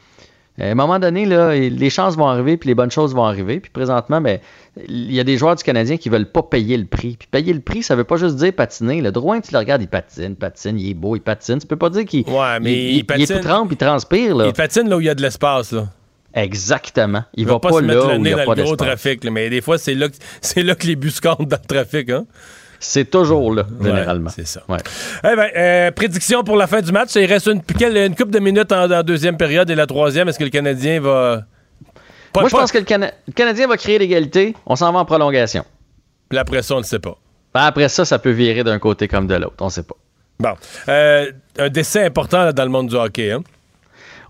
[0.60, 3.60] À un moment donné, là, les chances vont arriver, puis les bonnes choses vont arriver.
[3.60, 4.40] Puis présentement, ben,
[4.88, 7.18] il y a des joueurs du Canadien qui veulent pas payer le prix.
[7.20, 9.02] Puis payer le prix, ça veut pas juste dire patiner.
[9.02, 11.60] Le droit, tu le regardes, il patine, patine, il est beau, il patine.
[11.60, 14.36] Tu peux pas dire qu'il ouais, mais il, il, est tout trempe, il transpire.
[14.36, 14.48] Là.
[14.48, 15.74] Il patine là où il y a de l'espace.
[15.74, 15.88] là.
[16.34, 17.24] Exactement.
[17.34, 18.46] Il, il va, pas, pas, se là mettre le où il nez y a dans
[18.46, 19.24] pas le gros trafic.
[19.24, 19.32] là.
[19.32, 22.10] Mais des fois, c'est là, que- c'est là que les bus comptent dans le trafic.
[22.10, 22.26] Hein?
[22.80, 24.26] C'est toujours là, généralement.
[24.28, 24.62] Ouais, c'est ça.
[24.68, 24.78] Ouais.
[25.24, 27.16] Eh ben, euh, prédiction pour la fin du match.
[27.16, 27.62] Il reste une,
[27.96, 30.28] une coupe de minutes en, en deuxième période et la troisième.
[30.30, 31.44] Est-ce que le Canadien va.
[32.34, 34.56] Pas- Moi, je pense que le, Cana- le Canadien va créer l'égalité.
[34.66, 35.64] On s'en va en prolongation.
[36.30, 37.18] Puis après ça, on ne sait pas.
[37.54, 39.56] Ben, après ça, ça peut virer d'un côté comme de l'autre.
[39.62, 39.96] On sait pas.
[40.40, 40.54] Bon.
[40.90, 43.32] Euh, un décès important là, dans le monde du hockey.
[43.32, 43.42] Hein?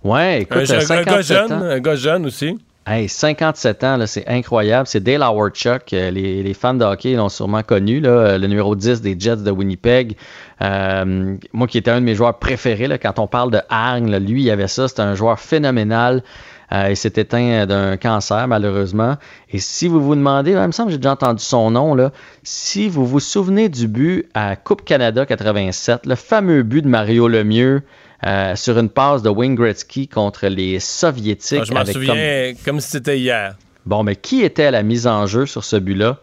[0.03, 1.61] Ouais, écoute, Un, un 57 gars jeune, ans.
[1.63, 2.59] un gars jeune aussi.
[2.87, 4.85] Hey, 57 ans, c'est incroyable.
[4.87, 5.91] C'est Dale Howardchuk.
[5.93, 9.37] euh, Les, fans de hockey l'ont sûrement connu, là, euh, le numéro 10 des Jets
[9.37, 10.15] de Winnipeg.
[10.61, 14.15] Euh, moi qui étais un de mes joueurs préférés, là, quand on parle de hargne,
[14.17, 14.87] lui, il avait ça.
[14.87, 16.23] C'était un joueur phénoménal.
[16.71, 19.15] Il s'est éteint d'un cancer, malheureusement.
[19.49, 22.11] Et si vous vous demandez, il me semble que j'ai déjà entendu son nom, là,
[22.43, 27.27] si vous vous souvenez du but à Coupe Canada 87, le fameux but de Mario
[27.27, 27.81] Lemieux
[28.25, 31.59] euh, sur une passe de Wayne Gretzky contre les Soviétiques.
[31.61, 32.79] Ah, je m'en comme- souviens comme...
[32.79, 33.55] si c'était hier.
[33.85, 36.17] Bon, mais qui était à la mise en jeu sur ce but-là?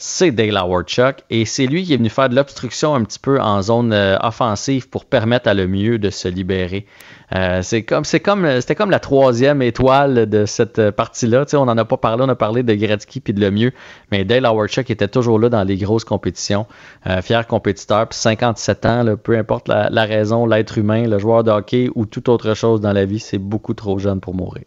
[0.00, 3.40] C'est Dale Howardchuk et c'est lui qui est venu faire de l'obstruction un petit peu
[3.40, 6.86] en zone euh, offensive pour permettre à le mieux de se libérer.
[7.34, 11.46] Euh, c'est comme, c'est comme, c'était comme la troisième étoile de cette partie-là.
[11.46, 13.72] Tu sais, on n'en a pas parlé, on a parlé de Gretzky puis de Lemieux,
[14.12, 16.66] mais Dale Howardchuk était toujours là dans les grosses compétitions.
[17.08, 21.18] Euh, fier compétiteur, puis 57 ans, là, peu importe la, la raison, l'être humain, le
[21.18, 24.34] joueur de hockey ou toute autre chose dans la vie, c'est beaucoup trop jeune pour
[24.34, 24.62] mourir.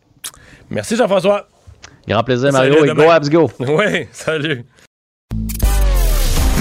[0.70, 1.48] Merci Jean-François.
[2.06, 3.06] Grand plaisir, Mario, et demain.
[3.06, 3.50] go Abs go!
[3.60, 4.66] Oui, salut.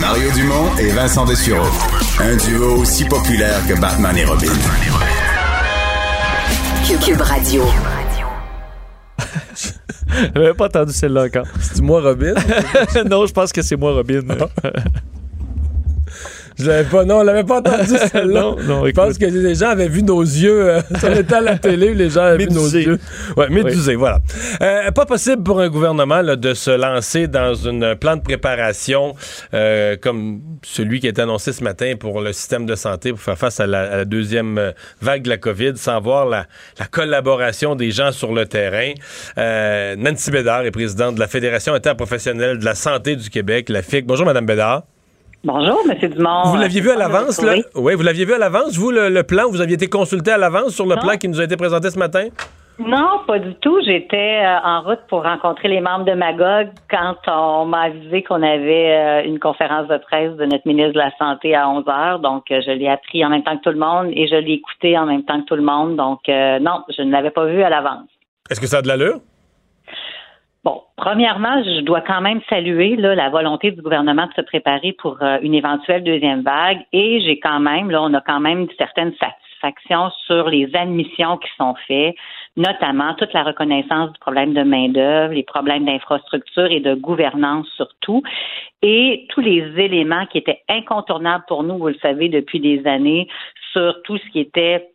[0.01, 1.68] Mario Dumont et Vincent Dessureau.
[2.20, 4.46] Un duo aussi populaire que Batman et Robin.
[7.05, 7.64] Cube Radio.
[10.34, 11.46] J'avais pas entendu celle-là encore.
[11.61, 12.34] C'est moi, Robin?
[13.11, 14.22] non, je pense que c'est moi, Robin.
[16.61, 18.40] Je l'avais pas, non, on l'avait pas entendu celle-là.
[18.40, 20.70] Non, non, Je pense que les gens avaient vu nos yeux.
[20.70, 20.80] euh,
[21.20, 22.98] était à la télé, les gens avaient vu nos yeux.
[23.36, 24.18] Ouais, médusés, voilà.
[24.62, 29.14] Euh, pas possible pour un gouvernement là, de se lancer dans un plan de préparation
[29.54, 33.38] euh, comme celui qui est annoncé ce matin pour le système de santé pour faire
[33.38, 36.46] face à la, à la deuxième euh, vague de la COVID sans voir la,
[36.78, 38.92] la collaboration des gens sur le terrain.
[39.96, 44.06] Nancy Bédard est présidente de la Fédération interprofessionnelle de la santé du Québec, la FIC.
[44.06, 44.82] Bonjour, Madame Bédard.
[45.43, 46.09] Bonjour, M.
[46.11, 46.43] Dumont.
[46.47, 47.55] Vous l'aviez vu à Euh, l'avance, là?
[47.74, 49.49] Oui, vous l'aviez vu à l'avance, vous, le, le plan?
[49.51, 51.01] Vous aviez été consulté à l'avance sur le Non.
[51.01, 52.28] plan qui nous a été présenté ce matin?
[52.78, 53.78] Non, pas du tout.
[53.84, 58.43] J'étais euh, en route pour rencontrer les membres de Magog quand on m'a avisé qu'on
[58.43, 62.18] avait euh, une conférence de presse de notre ministre de la Santé à 11 heures.
[62.20, 64.53] Donc, euh, je l'ai appris en même temps que tout le monde et je l'ai
[64.55, 65.97] écouté en même temps que tout le monde.
[65.97, 68.09] Donc, euh, non, je ne l'avais pas vu à l'avance.
[68.51, 69.20] Est-ce que ça a de l'allure?
[70.62, 75.16] Bon, premièrement, je dois quand même saluer la volonté du gouvernement de se préparer pour
[75.22, 76.80] euh, une éventuelle deuxième vague.
[76.92, 81.48] Et j'ai quand même, là, on a quand même certaines satisfactions sur les admissions qui
[81.56, 82.14] sont faites,
[82.58, 88.22] notamment toute la reconnaissance du problème de main-d'œuvre, les problèmes d'infrastructure et de gouvernance surtout,
[88.82, 93.28] et tous les éléments qui étaient incontournables pour nous, vous le savez, depuis des années,
[93.72, 94.89] sur tout ce qui était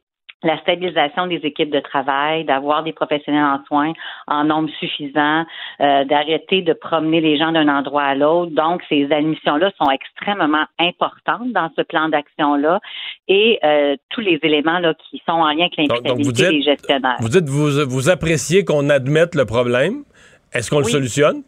[0.45, 3.93] la stabilisation des équipes de travail, d'avoir des professionnels en soins
[4.27, 5.43] en nombre suffisant,
[5.81, 8.51] euh, d'arrêter de promener les gens d'un endroit à l'autre.
[8.51, 12.79] Donc, ces admissions-là sont extrêmement importantes dans ce plan d'action-là
[13.27, 17.17] et euh, tous les éléments là, qui sont en lien avec l'imputabilité des gestionnaires.
[17.19, 20.03] Vous dites vous, vous appréciez qu'on admette le problème.
[20.53, 21.43] Est-ce qu'on le solutionne?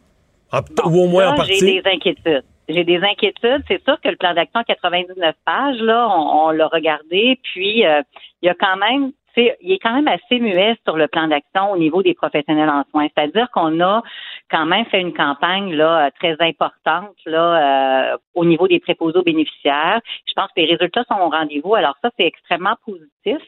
[0.52, 1.58] En- Bon, ou au moins là, en partie?
[1.58, 2.42] J'ai des inquiétudes.
[2.68, 3.64] J'ai des inquiétudes.
[3.66, 8.02] C'est sûr que le plan d'action 99 pages, là, on, on l'a regardé, puis euh,
[8.42, 9.12] il y a quand même,
[9.60, 12.84] il est quand même assez muet sur le plan d'action au niveau des professionnels en
[12.90, 13.08] soins.
[13.14, 14.02] C'est-à-dire qu'on a
[14.50, 19.22] quand même fait une campagne là très importante là euh, au niveau des préposés aux
[19.22, 20.00] bénéficiaires.
[20.26, 21.74] Je pense que les résultats sont au rendez-vous.
[21.74, 23.38] Alors ça, c'est extrêmement positif.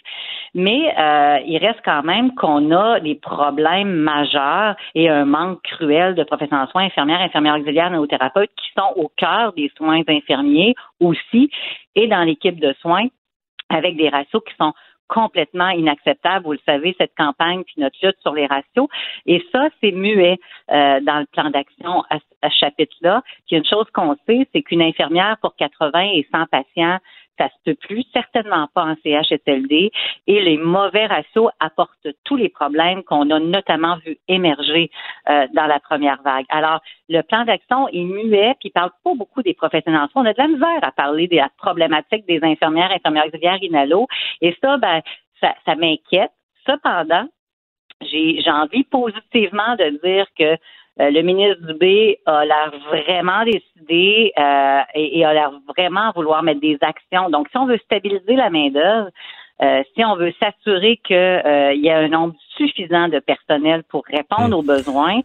[0.54, 6.14] Mais euh, il reste quand même qu'on a des problèmes majeurs et un manque cruel
[6.14, 10.74] de professionnels en soins, infirmières, infirmières auxiliaires, néothérapeutes qui sont au cœur des soins infirmiers
[10.98, 11.50] aussi
[11.94, 13.06] et dans l'équipe de soins
[13.70, 14.72] avec des ratios qui sont
[15.10, 16.44] complètement inacceptables.
[16.44, 18.88] Vous le savez, cette campagne puis notre lutte sur les ratios.
[19.26, 20.38] Et ça, c'est muet
[20.70, 23.22] euh, dans le plan d'action à, à ce chapitre-là.
[23.46, 26.98] Puis une chose qu'on sait, c'est qu'une infirmière pour 80 et 100 patients,
[27.40, 29.90] ça se peut plus, certainement pas en CHSLD.
[30.26, 34.90] Et les mauvais ratios apportent tous les problèmes qu'on a notamment vu émerger
[35.28, 36.44] euh, dans la première vague.
[36.50, 40.08] Alors, le plan d'action est muet, puis il parle pas beaucoup des professionnels.
[40.14, 44.06] On a de la misère à parler de la problématique des infirmières, infirmières auxiliaires inhalo.
[44.42, 45.00] Et ça, ben,
[45.40, 46.32] ça, ça m'inquiète.
[46.66, 47.26] Cependant,
[48.02, 50.56] j'ai envie positivement de dire que
[51.08, 56.78] le ministre Dubé a l'air vraiment décidé euh, et, a l'air vraiment vouloir mettre des
[56.82, 57.30] actions.
[57.30, 59.08] Donc, si on veut stabiliser la main-d'œuvre,
[59.62, 64.58] euh, si on veut s'assurer qu'il y a un nombre suffisant de personnel pour répondre
[64.58, 65.20] aux besoins,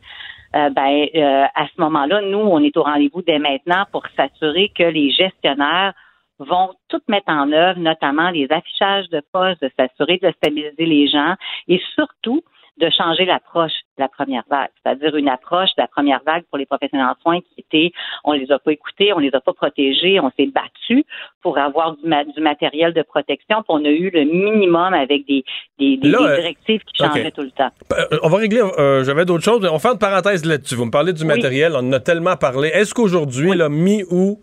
[0.54, 5.12] ben à ce moment-là, nous, on est au rendez-vous dès maintenant pour s'assurer que les
[5.12, 5.94] gestionnaires
[6.40, 11.08] vont tout mettre en œuvre, notamment les affichages de postes, de s'assurer de stabiliser les
[11.08, 11.36] gens
[11.68, 12.42] et surtout
[12.78, 16.58] de changer l'approche de la première vague, c'est-à-dire une approche de la première vague pour
[16.58, 17.92] les professionnels en soins qui était,
[18.26, 21.06] on les a pas écoutés, on les a pas protégés, on s'est battu
[21.42, 22.04] pour avoir du,
[22.34, 25.46] du, matériel de protection, puis on a eu le minimum avec des,
[25.80, 27.70] des, des, euh, directives qui changeaient tout le temps.
[27.94, 30.76] Euh, on va régler, euh, j'avais d'autres choses, on va faire une parenthèse là-dessus.
[30.76, 32.70] Vous me parlez du matériel, on en a tellement parlé.
[32.70, 33.70] Est-ce qu'aujourd'hui, oui.
[33.70, 34.40] mi-août,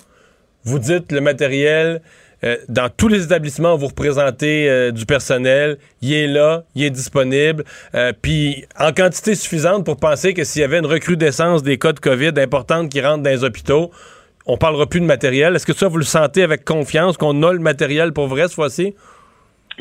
[0.65, 2.01] vous dites le matériel,
[2.45, 6.85] euh, dans tous les établissements où vous représentez euh, du personnel, il est là, il
[6.85, 7.65] est disponible,
[7.95, 11.93] euh, puis en quantité suffisante pour penser que s'il y avait une recrudescence des cas
[11.93, 13.91] de COVID importante qui rentrent dans les hôpitaux,
[14.47, 15.55] on parlera plus de matériel.
[15.55, 18.55] Est-ce que ça, vous le sentez avec confiance qu'on a le matériel pour vrai cette
[18.55, 18.95] fois-ci?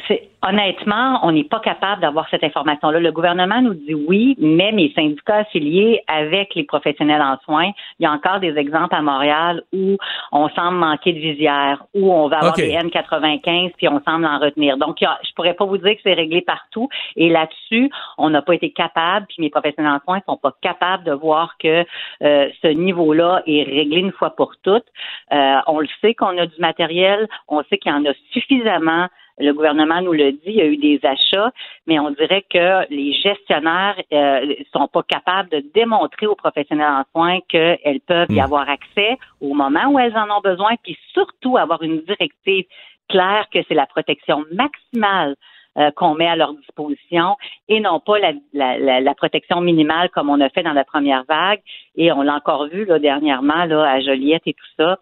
[0.08, 3.00] C'est honnêtement, on n'est pas capable d'avoir cette information-là.
[3.00, 8.04] Le gouvernement nous dit oui, mais mes syndicats affiliés avec les professionnels en soins, il
[8.04, 9.98] y a encore des exemples à Montréal où
[10.32, 14.40] on semble manquer de visière, où on va avoir des N95 puis on semble en
[14.40, 14.78] retenir.
[14.78, 16.90] Donc, je je pourrais pas vous dire que c'est réglé partout.
[17.16, 21.04] Et là-dessus, on n'a pas été capable, puis mes professionnels en soins sont pas capables
[21.04, 21.86] de voir que
[22.24, 24.86] euh, ce niveau-là est réglé une fois pour toutes.
[25.32, 29.08] Euh, on le sait qu'on a du matériel, on sait qu'il y en a suffisamment
[29.38, 31.52] le gouvernement nous le dit, il y a eu des achats,
[31.88, 37.04] mais on dirait que les gestionnaires euh, sont pas capables de démontrer aux professionnels en
[37.12, 38.44] soins qu'elles peuvent y hmm.
[38.44, 42.66] avoir accès au moment où elles en ont besoin, puis surtout avoir une directive
[43.10, 45.36] claire que c'est la protection maximale
[45.78, 47.38] euh, qu'on met à leur disposition
[47.70, 51.24] et non pas la, la, la, protection minimale comme on a fait dans la première
[51.24, 51.62] vague.
[51.96, 54.98] Et on l'a encore vu là, dernièrement là, à Joliette et tout ça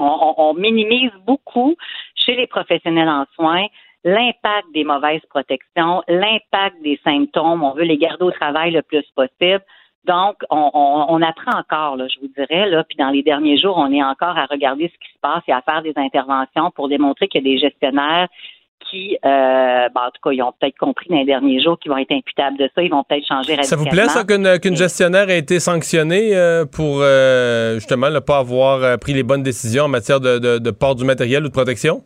[0.00, 1.76] on, minimise beaucoup
[2.28, 3.66] chez les professionnels en soins
[4.04, 7.62] l'impact des mauvaises protections, l'impact des symptômes.
[7.62, 9.62] On veut les garder au travail le plus possible.
[10.04, 13.92] Donc, on, apprend encore, là, je vous dirais, là, puis dans les derniers jours, on
[13.92, 17.28] est encore à regarder ce qui se passe et à faire des interventions pour démontrer
[17.28, 18.28] qu'il y a des gestionnaires
[18.88, 21.90] qui, euh, ben, en tout cas, ils ont peut-être compris dans les derniers jours qu'ils
[21.90, 23.64] vont être imputables de ça, ils vont peut-être changer radicalement.
[23.64, 28.38] Ça vous plaît, ça, qu'une gestionnaire ait été sanctionnée euh, pour, euh, justement, ne pas
[28.38, 32.02] avoir pris les bonnes décisions en matière de port du matériel ou de protection?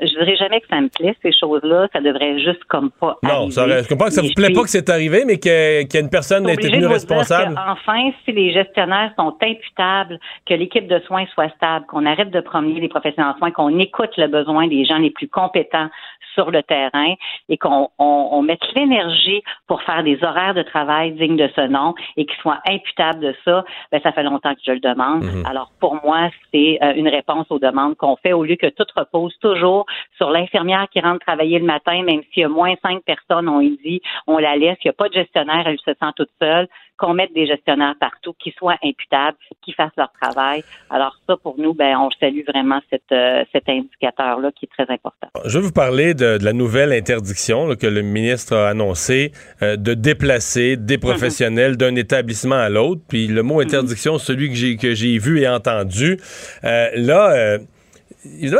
[0.00, 1.88] Je dirais jamais que ça me plaît, ces choses-là.
[1.92, 4.68] Ça devrait juste comme pas non, ça, je comprends que ça vous plaît pas que
[4.68, 7.58] c'est arrivé, mais qu'il y, a une personne ait été tenue responsable.
[7.68, 12.40] enfin, si les gestionnaires sont imputables, que l'équipe de soins soit stable, qu'on arrête de
[12.40, 15.88] promener les professionnels en soins, qu'on écoute le besoin des gens les plus compétents
[16.34, 17.14] sur le terrain
[17.48, 21.94] et qu'on on, mette l'énergie pour faire des horaires de travail dignes de ce nom
[22.16, 25.24] et qu'ils soient imputables de ça, ben, ça fait longtemps que je le demande.
[25.24, 25.46] Mhm.
[25.46, 28.86] Alors, pour moi, c'est euh, une réponse aux demandes qu'on fait au lieu que tout
[28.96, 29.86] repose toujours
[30.16, 33.60] sur l'infirmière qui rentre travailler le matin, même s'il y a moins cinq personnes, on
[33.60, 36.68] dit, on la laisse, il n'y a pas de gestionnaire, elle se sent toute seule,
[36.98, 40.64] qu'on mette des gestionnaires partout, qui soient imputables, qui fassent leur travail.
[40.90, 42.80] Alors ça, pour nous, ben, on salue vraiment
[43.12, 45.28] euh, cet indicateur-là qui est très important.
[45.44, 49.32] Je vais vous parler de, la nouvelle interdiction que le ministre a annoncée
[49.62, 53.00] euh, de déplacer des professionnels d'un établissement à l'autre.
[53.08, 56.18] Puis le mot interdiction, celui que j'ai que j'ai vu et entendu,
[56.64, 57.58] euh, là,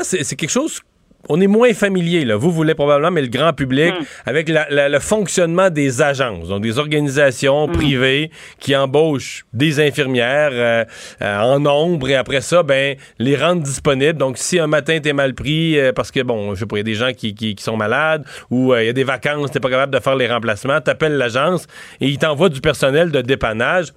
[0.02, 0.80] c'est quelque chose
[1.28, 2.36] on est moins familier, là.
[2.36, 4.04] Vous voulez probablement, mais le grand public, hmm.
[4.26, 7.72] avec le fonctionnement des agences, donc des organisations hmm.
[7.72, 10.84] privées qui embauchent des infirmières euh,
[11.22, 14.18] euh, en nombre et après ça, ben, les rendent disponibles.
[14.18, 16.80] Donc, si un matin t'es mal pris euh, parce que, bon, je sais pas, il
[16.80, 19.60] y a des gens qui, qui, sont malades ou il y a des vacances, t'es
[19.60, 21.66] pas capable de faire les remplacements, t'appelles l'agence
[22.00, 23.92] et ils t'envoient du personnel de dépannage.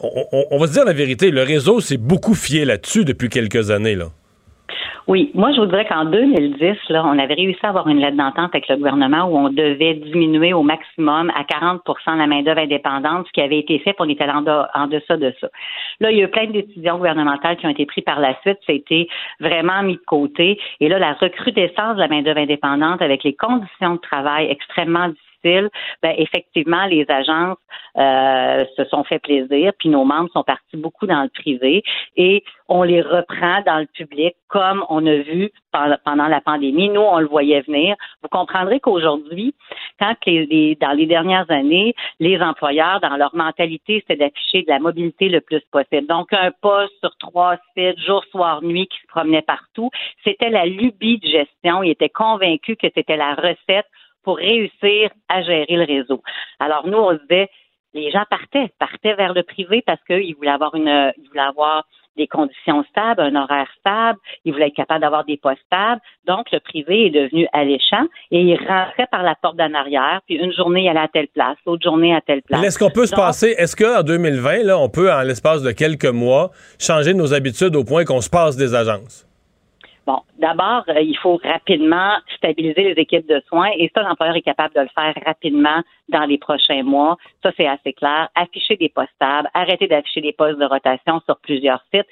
[0.00, 3.70] On, on va se dire la vérité, le réseau s'est beaucoup fié là-dessus depuis quelques
[3.70, 4.10] années, là.
[5.10, 8.54] Oui, moi je voudrais qu'en 2010, là, on avait réussi à avoir une lettre d'entente
[8.54, 11.82] avec le gouvernement où on devait diminuer au maximum à 40
[12.16, 15.48] la main-d'œuvre indépendante, ce qui avait été fait, pour on en deçà de ça.
[15.98, 18.40] Là, il y a eu plein de décisions gouvernementales qui ont été prises par la
[18.42, 19.08] suite, ça a été
[19.40, 20.60] vraiment mis de côté.
[20.78, 25.29] Et là, la recrudescence de la main-d'œuvre indépendante avec les conditions de travail extrêmement difficiles
[25.44, 27.58] ben, effectivement, les agences
[27.96, 31.82] euh, se sont fait plaisir, puis nos membres sont partis beaucoup dans le privé
[32.16, 35.50] et on les reprend dans le public comme on a vu
[36.04, 36.88] pendant la pandémie.
[36.88, 37.96] Nous, on le voyait venir.
[38.22, 39.54] Vous comprendrez qu'aujourd'hui,
[39.98, 44.78] quand les, dans les dernières années, les employeurs, dans leur mentalité, c'était d'afficher de la
[44.78, 46.06] mobilité le plus possible.
[46.06, 49.90] Donc, un poste sur trois sites, jour, soir, nuit, qui se promenait partout,
[50.24, 51.82] c'était la lubie de gestion.
[51.82, 53.86] Ils étaient convaincus que c'était la recette
[54.22, 56.22] pour réussir à gérer le réseau.
[56.58, 57.48] Alors nous, on se disait,
[57.94, 61.84] les gens partaient, partaient vers le privé parce qu'ils voulaient avoir une, ils voulaient avoir
[62.16, 66.00] des conditions stables, un horaire stable, ils voulaient être capables d'avoir des postes stables.
[66.26, 70.36] Donc, le privé est devenu alléchant et il rentrait par la porte d'en arrière, puis
[70.36, 72.62] une journée, il allait à telle place, l'autre journée à telle place.
[72.62, 76.04] Est-ce qu'on peut se passer, est-ce qu'en 2020, là, on peut, en l'espace de quelques
[76.04, 79.29] mois, changer nos habitudes au point qu'on se passe des agences?
[80.06, 84.42] Bon, d'abord, euh, il faut rapidement stabiliser les équipes de soins et ça, l'employeur est
[84.42, 87.16] capable de le faire rapidement dans les prochains mois.
[87.42, 88.28] Ça, c'est assez clair.
[88.34, 92.06] Afficher des postes stables, arrêter d'afficher des postes de rotation sur plusieurs sites.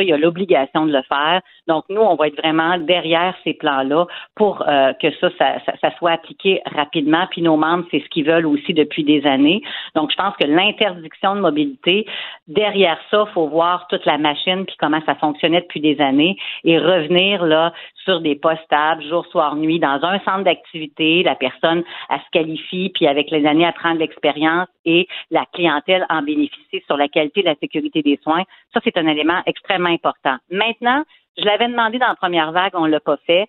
[0.00, 1.40] Il y a l'obligation de le faire.
[1.66, 5.90] Donc, nous, on va être vraiment derrière ces plans-là pour euh, que ça, ça, ça,
[5.98, 7.26] soit appliqué rapidement.
[7.30, 9.62] Puis nos membres, c'est ce qu'ils veulent aussi depuis des années.
[9.94, 12.06] Donc, je pense que l'interdiction de mobilité,
[12.48, 16.78] derrière ça, faut voir toute la machine puis comment ça fonctionnait depuis des années et
[16.78, 17.72] revenir là
[18.04, 21.22] sur des postes stables, jour, soir, nuit, dans un centre d'activité.
[21.22, 26.06] La personne, elle se qualifie, puis avec les années à prendre l'expérience et la clientèle
[26.10, 28.42] en bénéficie sur la qualité de la sécurité des soins.
[28.72, 30.36] Ça, c'est un élément extrêmement important.
[30.50, 31.04] Maintenant,
[31.36, 33.46] je l'avais demandé dans la première vague, on l'a pas fait.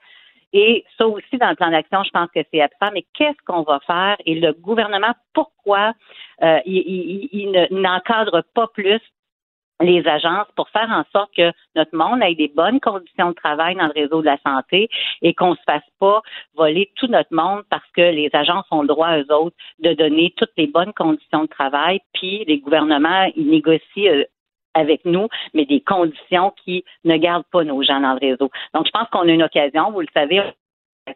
[0.54, 2.90] Et ça aussi, dans le plan d'action, je pense que c'est absent.
[2.94, 4.16] Mais qu'est-ce qu'on va faire?
[4.26, 5.94] Et le gouvernement, pourquoi
[6.42, 9.02] euh, il, il n'encadre pas plus
[9.82, 13.76] les agences pour faire en sorte que notre monde ait des bonnes conditions de travail
[13.76, 14.88] dans le réseau de la santé
[15.22, 16.22] et qu'on ne se fasse pas
[16.56, 20.34] voler tout notre monde parce que les agences ont le droit, eux autres, de donner
[20.38, 24.24] toutes les bonnes conditions de travail, puis les gouvernements, ils négocient euh,
[24.76, 28.52] avec nous, mais des conditions qui ne gardent pas nos gens dans le réseau.
[28.74, 30.42] Donc, je pense qu'on a une occasion, vous le savez,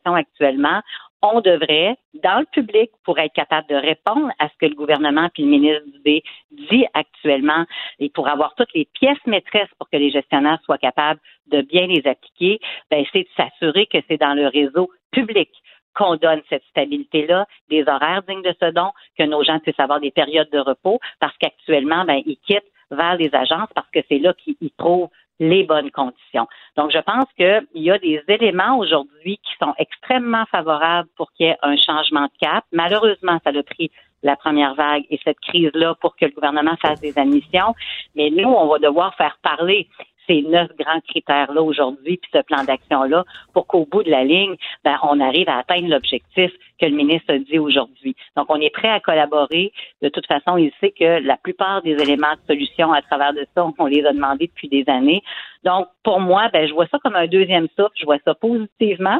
[0.05, 0.82] actuellement,
[1.22, 5.30] on devrait, dans le public, pour être capable de répondre à ce que le gouvernement
[5.34, 7.66] puis le ministre Dubé dit actuellement
[7.99, 11.88] et pour avoir toutes les pièces maîtresses pour que les gestionnaires soient capables de bien
[11.88, 15.49] les appliquer, ben, c'est de s'assurer que c'est dans le réseau public
[15.95, 19.99] qu'on donne cette stabilité-là, des horaires dignes de ce don, que nos gens puissent avoir
[19.99, 24.20] des périodes de repos, parce qu'actuellement, ben, ils quittent vers les agences parce que c'est
[24.20, 25.10] là qu'ils trouvent
[25.40, 26.48] les bonnes conditions.
[26.76, 31.48] Donc, je pense qu'il y a des éléments aujourd'hui qui sont extrêmement favorables pour qu'il
[31.48, 32.66] y ait un changement de cap.
[32.72, 33.90] Malheureusement, ça a pris
[34.22, 37.74] la première vague et cette crise-là pour que le gouvernement fasse des admissions.
[38.16, 39.88] Mais nous, on va devoir faire parler
[40.30, 44.56] ces neuf grands critères-là aujourd'hui, puis ce plan d'action-là, pour qu'au bout de la ligne,
[44.84, 48.16] ben, on arrive à atteindre l'objectif que le ministre dit aujourd'hui.
[48.38, 49.72] Donc, on est prêt à collaborer.
[50.02, 53.46] De toute façon, il sait que la plupart des éléments de solution à travers de
[53.56, 55.22] ça, on les a demandés depuis des années.
[55.64, 57.96] Donc, pour moi, ben, je vois ça comme un deuxième souffle.
[58.00, 59.20] Je vois ça positivement.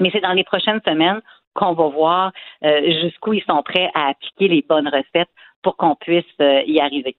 [0.00, 1.20] Mais c'est dans les prochaines semaines
[1.54, 2.32] qu'on va voir
[2.64, 5.30] euh, jusqu'où ils sont prêts à appliquer les bonnes recettes
[5.62, 7.16] pour qu'on puisse euh, y arriver.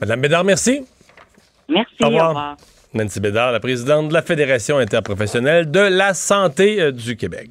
[0.00, 0.86] Madame Bédard, merci.
[1.68, 1.94] Merci.
[2.02, 2.56] Au revoir.
[2.94, 7.50] Nancy Bédard, la présidente de la Fédération interprofessionnelle de la santé euh, du Québec.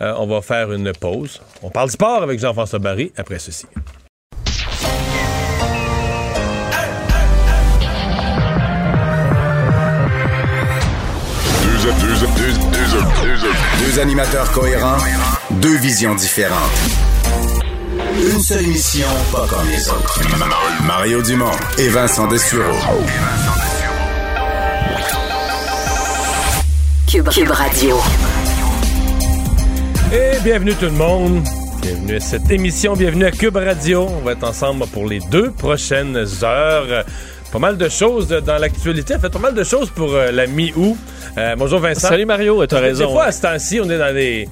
[0.00, 1.42] Euh, on va faire une pause.
[1.62, 3.66] On parle sport avec Jean-François Barry après ceci.
[13.84, 14.96] Deux, animateurs cohérents,
[15.50, 17.03] deux visions différentes.
[18.16, 20.20] Une seule émission, pas comme les autres.
[20.86, 22.62] Mario Dumont et Vincent Dessureau.
[27.10, 27.96] Cube, Cube Radio.
[30.12, 31.42] Et bienvenue tout le monde.
[31.82, 34.06] Bienvenue à cette émission, bienvenue à Cube Radio.
[34.08, 37.04] On va être ensemble pour les deux prochaines heures.
[37.52, 39.18] Pas mal de choses dans l'actualité.
[39.18, 40.96] fait pas mal de choses pour euh, la mi-août.
[41.36, 42.08] Euh, bonjour Vincent.
[42.08, 43.06] Salut Mario, tu as raison.
[43.06, 44.48] Des fois, à ce temps-ci, on est dans des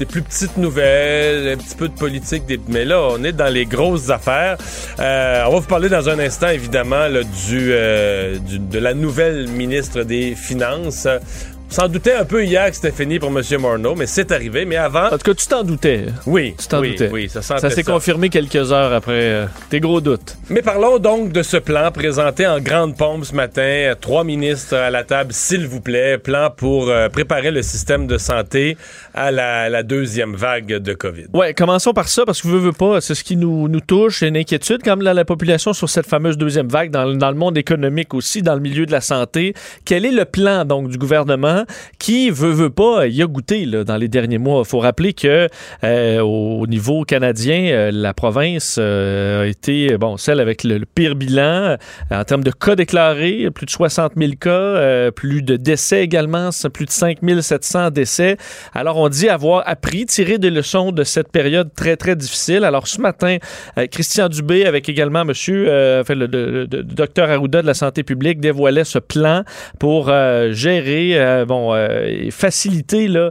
[0.00, 3.66] des plus petites nouvelles, un petit peu de politique, mais là, on est dans les
[3.66, 4.56] grosses affaires.
[4.98, 10.02] Euh, on va vous parler dans un instant, évidemment, euh, du, de la nouvelle ministre
[10.02, 11.06] des Finances.
[11.70, 13.44] On s'en doutait un peu hier que c'était fini pour M.
[13.60, 14.64] Morneau, mais c'est arrivé.
[14.64, 15.06] Mais avant.
[15.06, 16.06] En tout cas, tu t'en doutais.
[16.26, 16.56] Oui.
[16.58, 17.10] Tu t'en oui, doutais.
[17.12, 20.36] Oui, ça, ça s'est confirmé quelques heures après euh, tes gros doutes.
[20.48, 23.94] Mais parlons donc de ce plan présenté en grande pompe ce matin.
[24.00, 26.18] Trois ministres à la table, s'il vous plaît.
[26.18, 28.76] Plan pour euh, préparer le système de santé
[29.14, 31.26] à la, deuxième vague de COVID.
[31.32, 34.22] Ouais, commençons par ça, parce que vous veux, pas, c'est ce qui nous, nous touche,
[34.22, 38.14] une inquiétude comme la, la population sur cette fameuse deuxième vague dans, le monde économique
[38.14, 39.54] aussi, dans le milieu de la santé.
[39.84, 41.64] Quel est le plan donc du gouvernement?
[41.98, 44.62] qui veut veut pas y a goûté là, dans les derniers mois?
[44.64, 45.48] Il faut rappeler que
[45.84, 51.14] euh, au niveau canadien, euh, la province euh, a été bon celle avec le, pire
[51.14, 51.76] bilan
[52.10, 56.86] en termes de cas déclarés, plus de 60 000 cas, plus de décès également, plus
[56.86, 58.36] de 5 700 décès.
[58.74, 62.64] Alors on dit avoir appris, tiré des leçons de cette période très très difficile.
[62.64, 63.38] Alors ce matin,
[63.90, 65.66] Christian Dubé avec également Monsieur,
[66.00, 69.42] enfin, le, docteur Arruda de la santé publique dévoilait ce plan
[69.78, 70.12] pour
[70.50, 71.74] gérer bon,
[72.30, 73.30] faciliter là,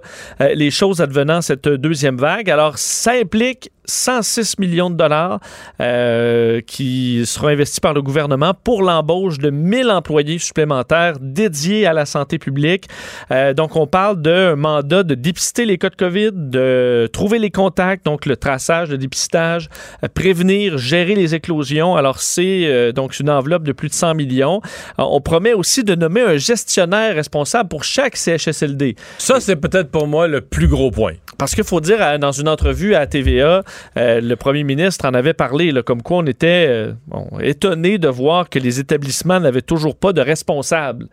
[0.54, 2.50] les choses advenant cette deuxième vague.
[2.50, 5.40] Alors, ça implique 106 millions de dollars
[5.82, 11.94] euh, qui seront investis par le gouvernement pour l'embauche de 1000 employés supplémentaires dédiés à
[11.94, 12.86] la santé publique.
[13.32, 17.52] Euh, donc, on parle d'un mandat de dépister les cas de COVID, de trouver les
[17.52, 19.70] contacts, donc le traçage, le dépistage,
[20.04, 21.96] euh, prévenir, gérer les éclosions.
[21.96, 24.62] Alors, c'est donc une enveloppe de plus de 100 millions.
[24.98, 28.96] on promet aussi de nommer un gestionnaire responsable pour chaque CHSLD.
[29.18, 31.14] Ça, c'est peut-être pour moi le plus gros point.
[31.38, 33.64] Parce qu'il faut dire, dans une entrevue à TVA,
[33.98, 36.94] euh, le premier ministre en avait parlé, comme quoi on était euh,
[37.42, 41.08] étonné de voir que les établissements n'avaient toujours pas de responsable.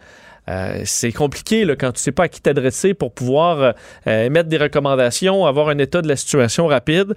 [0.49, 3.73] Euh, c'est compliqué là, quand tu sais pas à qui t'adresser pour pouvoir euh,
[4.07, 7.15] euh, émettre des recommandations, avoir un état de la situation rapide.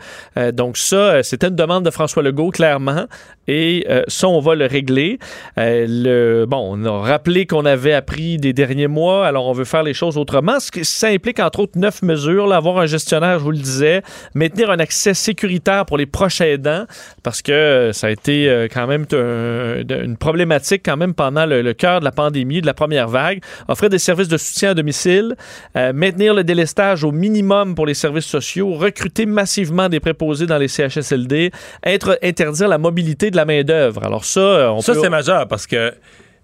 [0.53, 3.05] donc ça, c'était une demande de François Legault, clairement,
[3.47, 5.19] et ça, on va le régler.
[5.57, 9.83] le, bon, on a rappelé qu'on avait appris des derniers mois, alors on veut faire
[9.83, 10.57] les choses autrement.
[10.59, 12.51] Ça implique, entre autres, neuf mesures.
[12.53, 14.01] Avoir un gestionnaire, je vous le disais,
[14.33, 16.85] maintenir un accès sécuritaire pour les proches aidants,
[17.23, 21.99] parce que ça a été quand même une problématique quand même pendant le, le cœur
[21.99, 23.18] de la pandémie, de la première vague
[23.67, 25.35] offrir des services de soutien à domicile,
[25.75, 30.57] euh, maintenir le délestage au minimum pour les services sociaux, recruter massivement des préposés dans
[30.57, 31.51] les CHSLD,
[31.83, 34.03] être, interdire la mobilité de la main-d'œuvre.
[34.03, 35.93] Alors ça, euh, on Ça, c'est majeur parce que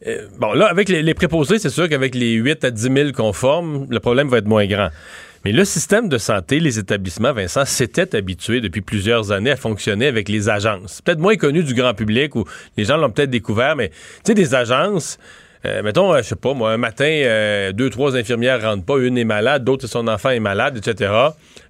[0.07, 3.33] euh, bon, là, avec les, préposés, c'est sûr qu'avec les 8 à 10 000 qu'on
[3.33, 4.89] forme, le problème va être moins grand.
[5.45, 10.07] Mais le système de santé, les établissements, Vincent, s'étaient habitués depuis plusieurs années à fonctionner
[10.07, 11.01] avec les agences.
[11.01, 12.45] Peut-être moins connu du grand public ou
[12.77, 13.95] les gens l'ont peut-être découvert, mais tu
[14.25, 15.19] sais, des agences,
[15.65, 18.97] euh, mettons, euh, je sais pas, moi, un matin, euh, deux, trois infirmières rentrent pas,
[18.97, 21.11] une est malade, d'autres, son enfant est malade, etc.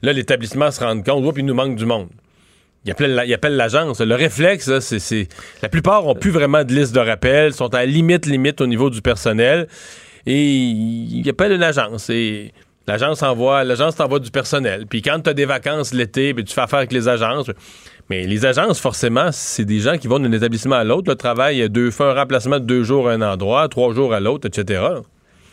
[0.01, 2.09] Là, l'établissement se rend compte, puis il nous manque du monde.
[2.85, 3.99] Il appelle, l'agence.
[3.99, 5.27] Le réflexe, c'est,
[5.63, 8.91] La plupart ont plus vraiment de liste de rappel, sont à limite, limite au niveau
[8.91, 9.67] du personnel.
[10.27, 12.11] Et ils appellent une agence.
[12.11, 12.53] Et
[12.87, 14.85] l'agence envoie, l'agence t'envoie du personnel.
[14.87, 17.49] Puis quand tu as des vacances l'été, tu fais affaire avec les agences.
[18.09, 21.09] Mais les agences, forcément, c'est des gens qui vont d'un établissement à l'autre.
[21.09, 24.19] Le travail, deux, fait un remplacement de deux jours à un endroit, trois jours à
[24.19, 24.83] l'autre, etc.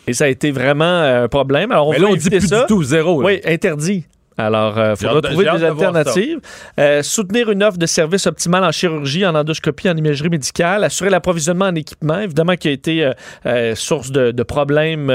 [0.06, 1.70] Et ça a été vraiment euh, un problème.
[1.70, 3.22] Alors, on Mais là, on dit plus du tout zéro.
[3.22, 4.04] Oui, interdit.
[4.38, 6.40] Alors, il euh, faudra trouver des alternatives.
[6.78, 10.84] Euh, soutenir une offre de service optimale en chirurgie, en endoscopie, en imagerie médicale.
[10.84, 13.12] Assurer l'approvisionnement en équipement, évidemment, qui a été
[13.46, 15.06] euh, source de, problèmes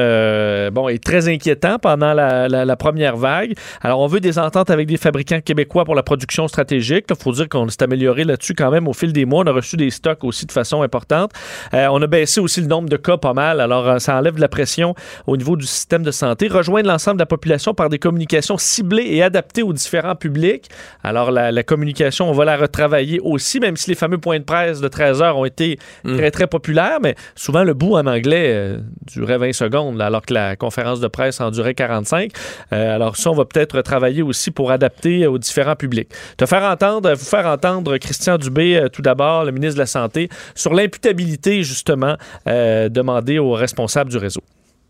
[0.71, 3.53] bon, et très inquiétant pendant la, première vague.
[3.81, 7.05] Alors, on veut des ententes avec des fabricants québécois pour la production stratégique.
[7.09, 9.43] Il faut dire qu'on s'est amélioré là-dessus quand même au fil des mois.
[9.43, 11.31] On a reçu des stocks aussi de façon importante.
[11.73, 13.59] on a baissé aussi le nombre de cas pas mal.
[13.59, 14.95] Alors, ça enlève de la pression
[15.25, 16.47] au niveau du système de santé.
[16.47, 20.69] Rejoindre l'ensemble de la population par des communications ciblées et adapté aux différents publics.
[21.03, 24.81] Alors, la, communication, on va la retravailler aussi, même si les fameux points de presse
[24.81, 26.17] de 13 heures ont été mm.
[26.17, 28.77] très, très populaires, mais souvent, le bout en anglais euh,
[29.13, 32.31] durait 20 secondes, alors que la conférence de presse en durait 45.
[32.73, 36.09] Euh, alors, ça, on va peut-être travailler aussi pour adapter aux différents publics.
[36.37, 39.85] Te faire entendre, vous faire entendre Christian Dubé, euh, tout d'abord, le ministre de la
[39.85, 44.41] Santé, sur l'imputabilité, justement, demandée aux responsables du réseau.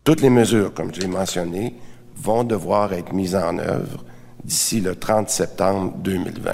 [0.04, 1.74] Toutes les mesures, comme je l'ai mentionné,
[2.20, 4.04] vont devoir être mises en œuvre
[4.44, 6.52] d'ici le 30 septembre 2020,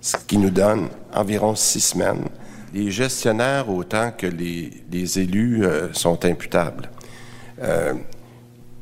[0.00, 2.24] ce qui nous donne environ six semaines.
[2.72, 6.90] Les gestionnaires, autant que les, élus, euh, sont imputables.
[7.62, 7.94] Euh,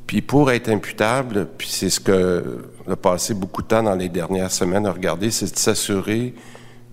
[0.07, 4.09] puis pour être imputable, puis c'est ce que a passé beaucoup de temps dans les
[4.09, 6.35] dernières semaines à regarder, c'est de s'assurer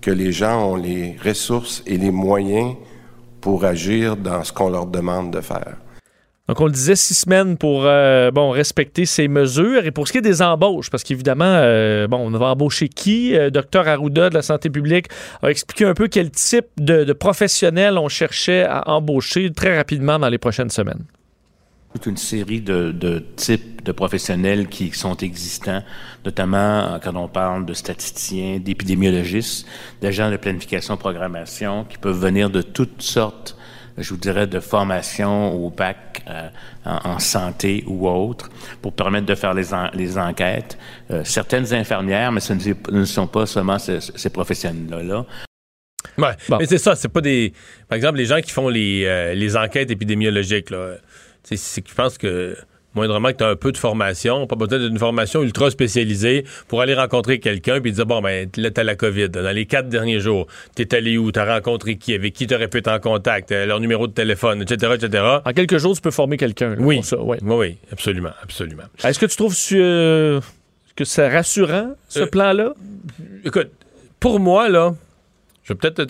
[0.00, 2.74] que les gens ont les ressources et les moyens
[3.40, 5.76] pour agir dans ce qu'on leur demande de faire.
[6.46, 9.86] Donc, on le disait, six semaines pour euh, bon, respecter ces mesures.
[9.86, 13.34] Et pour ce qui est des embauches, parce qu'évidemment, euh, bon, on va embaucher qui?
[13.34, 15.06] Euh, docteur Arruda de la santé publique
[15.42, 20.28] a expliqué un peu quel type de, professionnels on cherchait à embaucher très rapidement dans
[20.28, 21.04] les prochaines semaines.
[21.94, 25.82] Toute une série de, de types de professionnels qui sont existants,
[26.24, 29.66] notamment quand on parle de statisticiens, d'épidémiologistes,
[30.02, 33.56] d'agents de planification, programmation, qui peuvent venir de toutes sortes
[33.96, 36.48] je vous dirais, de formation au bac euh,
[36.84, 38.48] en, santé ou autre,
[38.82, 40.78] pour permettre de faire les, les enquêtes.
[41.10, 42.54] Euh, certaines infirmières, mais ce
[42.90, 45.24] ne, sont pas seulement ces, professionnels-là.
[46.18, 47.52] Ouais, mais c'est ça, c'est pas des...
[47.88, 50.96] Par exemple, les gens qui font les, euh, les enquêtes épidémiologiques, là,
[51.42, 52.56] c'est, je pense que
[52.94, 56.80] moindrement que tu as un peu de formation, pas besoin d'une formation ultra spécialisée pour
[56.80, 60.20] aller rencontrer quelqu'un puis dire bon ben là t'as la COVID dans les quatre derniers
[60.20, 63.66] jours, t'es allé où, t'as rencontré qui, avec qui t'aurais pu être en contact, euh,
[63.66, 65.24] leur numéro de téléphone, etc., etc.
[65.44, 66.76] En quelques jours tu peux former quelqu'un.
[66.78, 67.02] Oui.
[67.02, 68.84] ça, oui, oui, absolument, absolument.
[69.02, 70.40] Est-ce que tu trouves euh,
[70.96, 72.74] que c'est rassurant ce euh, plan-là?
[73.44, 73.70] Écoute,
[74.20, 74.94] pour moi là,
[75.64, 76.06] Je peut-être.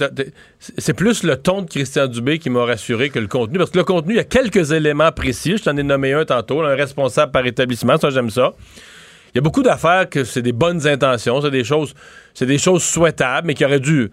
[0.58, 3.58] C'est plus le ton de Christian Dubé qui m'a rassuré que le contenu.
[3.58, 5.56] Parce que le contenu, il y a quelques éléments précis.
[5.56, 7.96] Je t'en ai nommé un tantôt, un responsable par établissement.
[7.96, 8.52] Ça, j'aime ça.
[9.32, 11.92] Il y a beaucoup d'affaires que c'est des bonnes intentions, c'est des choses,
[12.34, 14.10] c'est des choses souhaitables, mais qui auraient dû.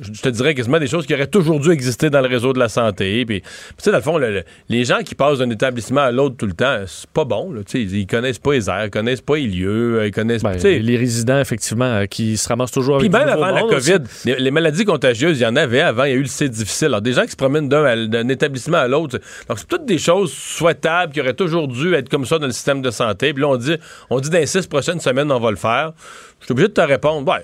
[0.00, 2.58] Je te dirais quasiment des choses qui auraient toujours dû exister dans le réseau de
[2.58, 3.24] la santé.
[3.26, 6.10] Puis, tu sais, dans le fond, le- le- les gens qui passent d'un établissement à
[6.10, 7.52] l'autre tout le temps, c'est pas bon.
[7.52, 10.42] Là, ils, connaissent pas les airs, ils connaissent pas les lieux, euh, ils connaissent.
[10.42, 13.66] Ben, les résidents, effectivement, euh, qui se ramassent toujours puis avec même du nouveau avant
[13.68, 13.74] la.
[13.74, 16.26] COVID, les, les maladies contagieuses, il y en avait avant, il y a eu le
[16.28, 16.86] C difficile.
[16.88, 19.18] Alors, des gens qui se promènent d'un établissement à l'autre.
[19.48, 22.52] Donc, c'est toutes des choses souhaitables qui auraient toujours dû être comme ça dans le
[22.52, 23.32] système de santé.
[23.32, 23.76] Puis là, on dit,
[24.10, 25.92] on dit dans les six prochaines semaines, on va le faire.
[26.40, 27.42] Je suis obligé de te répondre, ouais,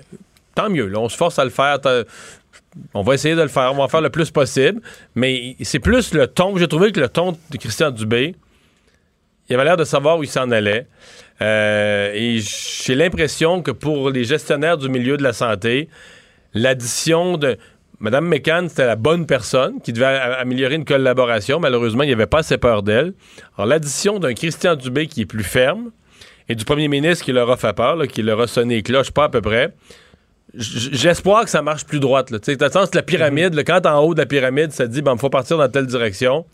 [0.55, 0.87] tant mieux.
[0.87, 1.79] Là, on se force à le faire.
[2.93, 3.71] On va essayer de le faire.
[3.73, 4.81] On va en faire le plus possible.
[5.15, 6.57] Mais c'est plus le ton.
[6.57, 8.35] J'ai trouvé que le ton de Christian Dubé,
[9.49, 10.87] il avait l'air de savoir où il s'en allait.
[11.41, 15.89] Euh, et j'ai l'impression que pour les gestionnaires du milieu de la santé,
[16.53, 17.57] l'addition de.
[18.01, 21.59] Mme McCann, c'était la bonne personne qui devait améliorer une collaboration.
[21.59, 23.13] Malheureusement, il n'y avait pas assez peur d'elle.
[23.57, 25.91] Alors, l'addition d'un Christian Dubé qui est plus ferme
[26.47, 29.11] et du premier ministre qui leur a fait peur, qui leur a sonné les cloches,
[29.11, 29.73] pas à peu près.
[30.53, 32.27] J'espère que ça marche plus droite.
[32.41, 32.57] Tu sais,
[32.93, 35.57] la pyramide, là, quand en haut de la pyramide, ça dit, ben, il faut partir
[35.57, 36.45] dans telle direction,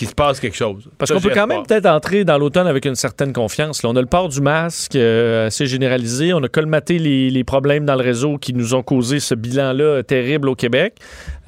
[0.00, 0.88] qu'il se passe quelque chose.
[0.96, 3.82] Parce qu'on peut quand même peut-être entrer dans l'automne avec une certaine confiance.
[3.82, 6.32] Là, on a le port du masque euh, assez généralisé.
[6.32, 10.02] On a colmaté les, les problèmes dans le réseau qui nous ont causé ce bilan-là
[10.02, 10.94] terrible au Québec.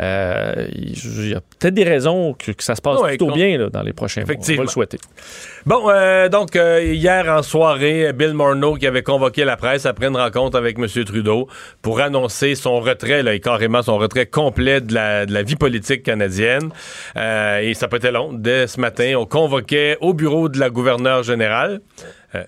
[0.02, 3.56] Euh, Il y a peut-être des raisons que, que ça se passe Ouais, plutôt bien
[3.56, 4.34] là, dans les prochains mois.
[4.36, 4.98] On va le souhaiter.
[5.64, 10.16] Bon, euh, donc, hier en soirée, Bill Morneau qui avait convoqué la presse après une
[10.18, 10.86] rencontre avec M.
[11.06, 11.48] Trudeau
[11.80, 15.56] pour annoncer son retrait, là, et carrément son retrait complet de la, de la vie
[15.56, 16.68] politique canadienne.
[17.16, 18.34] Et ça peut être long.
[18.42, 21.80] Dès ce matin, on convoquait au bureau de la gouverneure générale.
[22.34, 22.42] Euh,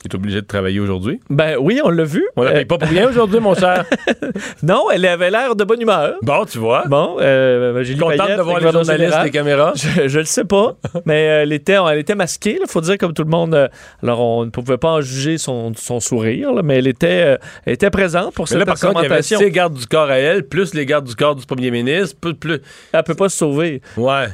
[0.00, 1.20] qui est obligé de travailler aujourd'hui?
[1.28, 2.26] Ben oui, on l'a vu.
[2.34, 3.84] On la Euh, paye pas pour rien aujourd'hui, mon cher.
[4.62, 6.14] non, elle avait l'air de bonne humeur.
[6.22, 6.84] Bon, tu vois.
[6.86, 9.74] Bon, euh, Julie Contente Payette, de voir les journalistes, les caméras.
[9.76, 12.96] Je, je le sais pas, mais euh, elle, était, elle était masquée, il faut dire,
[12.96, 13.54] comme tout le monde.
[13.54, 13.68] euh,
[14.02, 17.36] alors, on ne pouvait pas en juger son, son sourire, là, mais elle était, euh,
[17.66, 19.84] elle était présente pour Mais cette là, par contre, il y avait ses gardes du
[19.86, 22.34] corps à elle, plus les gardes du corps du premier ministre, plus...
[22.34, 22.60] plus...
[22.94, 23.82] Elle peut pas se sauver.
[23.98, 24.28] Ouais.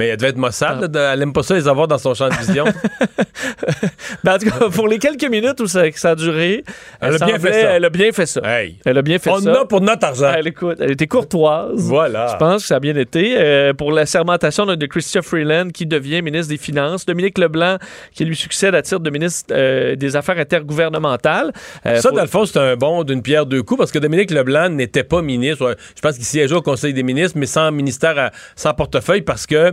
[0.00, 2.14] Mais elle devait être maussade, là, de- elle aime pas ça les avoir dans son
[2.14, 2.64] champ de vision.
[4.24, 6.64] Ben, en tout cas, pour les quelques minutes où ça, que ça a duré,
[7.00, 7.58] Elle a bien fait ça.
[7.76, 8.40] Elle a bien fait ça.
[8.44, 9.60] hey, Elle a bien fait on ça.
[9.60, 10.32] a pour notre argent.
[10.36, 11.72] Elle, écoute, elle était courtoise.
[11.76, 12.26] Voilà.
[12.32, 13.36] Je pense que ça a bien été.
[13.38, 17.06] Euh, pour la sermentation de, Christian Freeland, qui devient ministre des Finances.
[17.06, 17.78] Dominique Leblanc,
[18.14, 21.52] qui lui succède à titre de ministre euh, des Affaires intergouvernementales.
[21.86, 23.98] Euh, Ça, faut- dans le fond, c'est un bon d'une pierre deux coups parce que
[23.98, 25.76] Dominique Leblanc n'était pas ministre.
[25.96, 29.46] Je pense qu'il siégeait au Conseil des ministres, mais sans ministère, à- sans portefeuille parce
[29.46, 29.72] que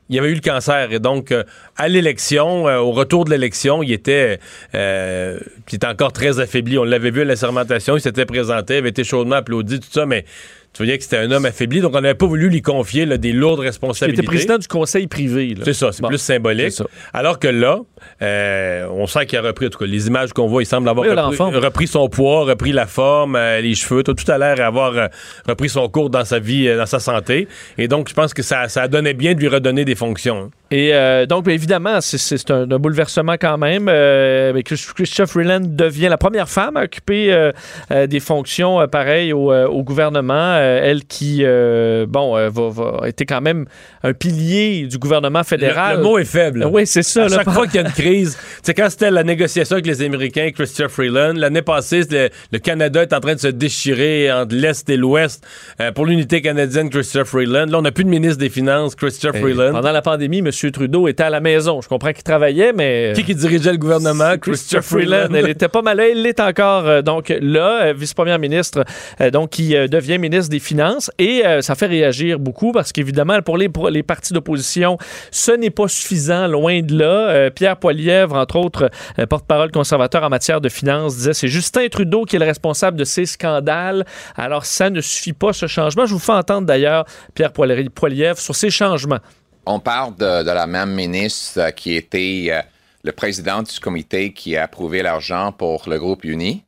[0.11, 0.91] il avait eu le cancer.
[0.91, 1.43] Et donc, euh,
[1.77, 4.39] à l'élection, euh, au retour de l'élection, il était,
[4.75, 5.39] euh,
[5.71, 6.77] il était encore très affaibli.
[6.77, 9.87] On l'avait vu à la sermentation, il s'était présenté, il avait été chaudement applaudi, tout
[9.89, 10.25] ça, mais
[10.73, 11.81] tu voyais que c'était un homme affaibli.
[11.81, 14.21] Donc, on n'avait pas voulu lui confier là, des lourdes responsabilités.
[14.21, 15.53] était président du conseil privé.
[15.65, 16.07] C'est ça, c'est Bon.
[16.07, 16.71] plus symbolique.
[16.71, 16.85] Ça.
[17.13, 17.79] Alors que là,
[18.21, 20.87] euh, on sent qu'il a repris, en tout cas, les images qu'on voit, il semble
[20.87, 24.31] avoir Oui, il repris, repris son poids, repris la forme, euh, les cheveux, tout, tout
[24.31, 25.07] a l'air avoir euh,
[25.45, 27.49] repris son cours dans sa vie, dans sa santé.
[27.77, 30.51] Et donc, je pense que ça, ça donnait bien de lui redonner des fonctions.
[30.71, 33.87] Et euh, donc, évidemment, c'est- c'est un, un bouleversement quand même.
[33.89, 37.51] Euh, Christophe Freeland devient la première femme à occuper euh,
[37.91, 40.33] euh, des fonctions euh, pareilles au, euh, au gouvernement.
[40.55, 43.65] Euh, elle qui, euh, bon, euh, va, va- était quand même
[44.03, 45.97] un pilier du gouvernement Le, fédéral.
[45.97, 46.65] le mot est faible.
[46.71, 47.25] Oui, c'est ça.
[47.25, 47.35] À là.
[47.37, 50.51] chaque fois qu'il y a une crise, c'est quand c'était la négociation avec les Américains,
[50.55, 54.89] Christopher Freeland, l'année passée, c'était- le, Canada est en train de se déchirer entre l'Est
[54.89, 55.45] et l'Ouest
[55.81, 57.65] euh, pour l'unité canadienne, Christopher Freeland.
[57.65, 59.71] Là, on n'a plus de ministre des Finances, Christopher Et Freeland.
[59.73, 60.49] Pendant la pandémie, M.
[60.69, 61.81] Trudeau était à la maison.
[61.81, 63.13] Je comprends qu'il travaillait, mais...
[63.15, 64.37] Qui qui dirigeait le gouvernement?
[64.41, 65.33] Christopher Freeland.
[65.33, 65.99] Elle était pas mal.
[65.99, 66.85] Elle l'est encore.
[66.87, 68.83] euh, donc là, euh, vice-première ministre,
[69.21, 71.09] euh, donc qui euh, devient ministre des Finances.
[71.17, 74.97] Et euh, ça fait réagir beaucoup parce qu'évidemment, pour les, pour les partis d'opposition,
[75.31, 77.29] ce n'est pas suffisant, loin de là.
[77.29, 78.89] Euh, Pierre Poilièvre, entre autres,
[79.19, 82.97] euh, porte-parole conservateur en matière de finances, disait c'est Justin Trudeau qui est le responsable
[82.97, 84.05] de ces scandales.
[84.35, 86.05] Alors ça ne suffit pas, ce changement.
[86.05, 89.19] Je vous fais entendre d'ailleurs Pierre Poili- Poilièvre sur ces changements.
[89.65, 92.61] On parle de, la même ministre euh, qui était euh,
[93.03, 96.65] le président du comité qui a approuvé l'argent pour le groupe Uni,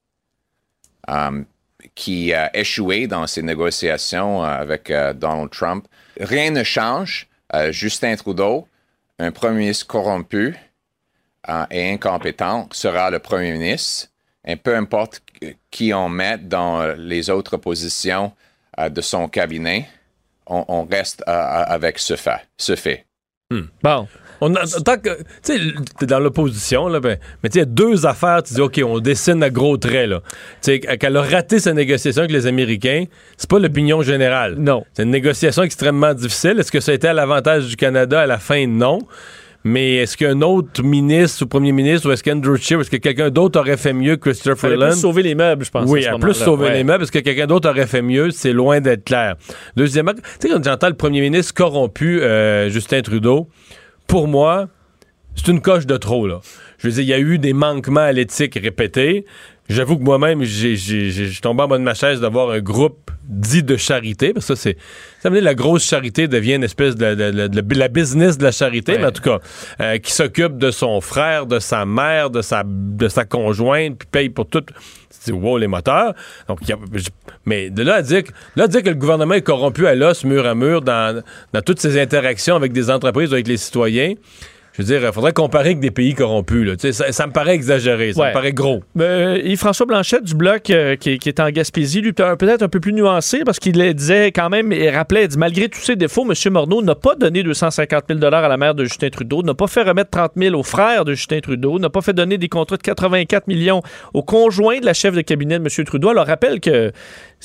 [1.10, 1.42] euh,
[1.96, 5.86] qui a échoué dans ses négociations avec Donald Trump.
[6.20, 7.28] Rien ne change.
[7.70, 8.68] Justin Trudeau,
[9.20, 10.56] un premier ministre corrompu
[11.70, 14.08] et incompétent, sera le premier ministre.
[14.44, 15.22] Et peu importe
[15.70, 18.32] qui on met dans les autres positions
[18.80, 19.88] de son cabinet,
[20.54, 22.42] on, on reste avec ce fait.
[22.58, 23.06] Ce fait.
[23.84, 24.08] Bon.
[24.42, 25.60] On a, tant que, tu sais,
[26.00, 29.42] t'es dans l'opposition, là, ben, mais tu sais, deux affaires, tu dis, OK, on dessine
[29.42, 30.22] à gros traits, là.
[30.62, 33.06] Tu sais, qu'elle a raté sa négociation avec les Américains,
[33.38, 34.56] c'est pas l'opinion générale.
[34.58, 34.84] Non.
[34.94, 36.60] C'est une négociation extrêmement difficile.
[36.60, 38.68] Est-ce que ça a été à l'avantage du Canada à la fin?
[38.68, 39.00] Non.
[39.66, 43.30] Mais est-ce qu'un autre ministre ou premier ministre ou est-ce qu'Andrew Scheer, est-ce que quelqu'un
[43.30, 44.90] d'autre aurait fait mieux que Christopher Freeland?
[44.92, 45.90] plus sauver les meubles, je pense.
[45.90, 46.74] Oui, à plus sauver Ouais.
[46.74, 49.36] les meubles, parce que quelqu'un d'autre aurait fait mieux, c'est loin d'être clair.
[49.78, 53.48] Deuxièmement, tu sais, quand j'entends le premier ministre corrompu, euh, Justin Trudeau,
[54.08, 54.68] pour moi,
[55.36, 56.42] c'est une coche de trop, là.
[56.78, 59.26] Je veux dire, il y a eu des manquements à l'éthique répétés.
[59.74, 60.76] J'avoue que moi-même, j'ai,
[61.42, 64.62] tombé en bas de ma chaise d'avoir un groupe dit de charité, parce que ça,
[64.62, 64.78] c'est.
[65.22, 68.38] Ça veut dire la grosse charité devient une espèce de, de- de- de- la business
[68.38, 69.40] de la charité, mais en tout cas,
[69.82, 74.08] euh, qui s'occupe de son frère, de sa mère, de sa, de sa conjointe, puis
[74.12, 74.64] paye pour tout.
[75.26, 76.14] Dis, wow, les moteurs.
[76.50, 76.76] Donc, a-
[77.46, 79.96] mais de là à dire, que- là à dire que le gouvernement est corrompu à
[79.96, 84.16] l'os, mur à mur, dans, dans toutes ses interactions avec des entreprises, avec les citoyens,
[84.74, 86.68] je veux dire, il faudrait comparer avec des pays corrompus.
[86.68, 86.92] Là.
[86.92, 88.30] Ça, ça me paraît exagéré, ça Ouais.
[88.30, 88.82] me paraît gros.
[89.00, 92.68] Euh, Yves-François Blanchette du Bloc, euh, qui, qui est en Gaspésie, lui, peut- peut-être un
[92.70, 95.82] peu plus nuancé, parce qu'il le disait quand même, il rappelait, il dit, malgré tous
[95.82, 96.34] ses défauts, M.
[96.54, 99.84] Morneau n'a pas donné 250 000 à la mère de Justin Trudeau, n'a pas fait
[99.84, 102.82] remettre 30 000 au frère de Justin Trudeau, n'a pas fait donner des contrats de
[102.82, 103.82] 84 millions
[104.14, 105.86] au conjoint de la chef de cabinet de M.
[105.86, 106.10] Trudeau.
[106.10, 106.92] Alors, rappelle que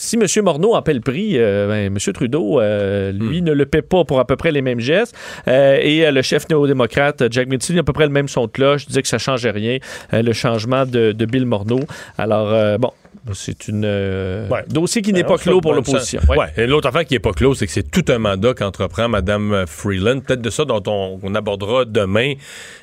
[0.01, 0.25] si M.
[0.45, 2.13] Morneau en paie le prix, euh, ben, M.
[2.15, 5.15] Trudeau, euh, lui, ne le paie pas pour à peu près les mêmes gestes.
[5.49, 8.51] Euh, et le chef néo-démocrate, Jack Mitchell, a à peu près le même son de
[8.53, 8.87] cloche.
[8.87, 9.79] disait que ça changeait rien,
[10.13, 11.81] le changement de, de Bill Morneau.
[12.17, 12.93] Alors, bon,
[13.35, 14.65] c'est une euh, Ouais.
[14.69, 16.21] dossier qui n'est Ben, pas on clos pour l'opposition.
[16.29, 16.47] Ouais.
[16.57, 19.65] Et l'autre affaire qui n'est pas clos, c'est que c'est tout un mandat qu'entreprend Mme
[19.67, 20.21] Freeland.
[20.21, 22.35] Peut-être de ça dont on, on abordera demain,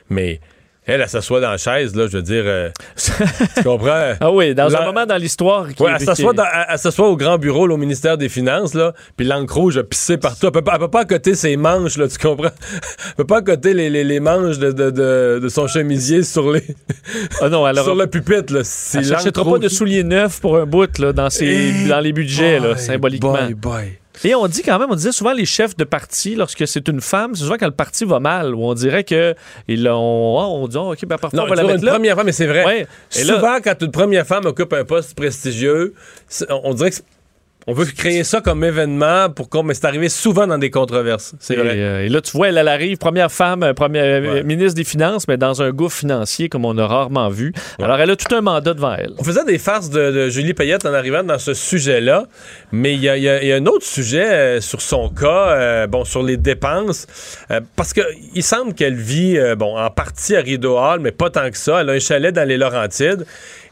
[0.09, 0.39] mais
[0.85, 2.43] elle, elle s'assoit dans la chaise, là, je veux dire.
[2.45, 4.13] euh, tu comprends?
[4.19, 7.17] Ah oui, dans La- un moment dans l'histoire est- elle s'assoit dans- elle- s'assoit au
[7.17, 10.45] grand bureau, là, au ministère des Finances, là, puis l'encre rouge a pissé partout.
[10.47, 12.49] Elle peut, elle peut pas accoter ses manches, là, tu comprends?
[13.07, 16.51] Elle peut pas accoter les, les, les manches de, de, de, de son chemisier sur
[16.51, 16.63] les
[17.41, 18.61] Ah non, alors, sur le pupitre, là.
[18.63, 19.77] C'est elle n'achètera l'encre pas de rouge.
[19.77, 23.33] souliers neufs pour un bout là, dans, ses, dans les budgets, là, symboliquement.
[23.33, 23.99] boy, boy.
[24.25, 26.99] Et on dit quand même, on disait souvent les chefs de parti, lorsque c'est une
[26.99, 29.35] femme, c'est souvent quand le parti va mal, où on dirait que
[29.67, 31.85] ils ont, ah, on dit, ah, ok, ben parfois Non, on va la mettre une
[31.85, 31.91] là.
[31.93, 32.65] première femme, mais c'est vrai.
[32.65, 32.87] Ouais.
[33.15, 35.93] Et là- Souvent, quand une première femme occupe un poste prestigieux,
[36.63, 36.95] on dirait que
[37.67, 39.63] on veut créer ça comme événement pour qu'on.
[39.63, 41.33] Mais c'est arrivé souvent dans des controverses.
[41.39, 41.73] C'est vrai.
[41.77, 44.43] euh, et là, tu vois, elle, elle arrive, première femme, euh, première euh, Ouais.
[44.43, 47.53] ministre des Finances, mais dans un gouffre financier comme on a rarement vu.
[47.81, 49.13] Alors, elle a tout un mandat devant elle.
[49.17, 52.25] On faisait des farces de, de Julie Payette en arrivant dans ce sujet-là,
[52.71, 56.05] mais il y a, y y un autre sujet euh, sur son cas, euh, bon,
[56.05, 57.07] sur les dépenses,
[57.75, 58.01] parce que
[58.33, 61.81] il semble qu'elle vit, bon, en partie à Rideau Hall, mais pas tant que ça.
[61.81, 63.25] Elle a un chalet dans les Laurentides,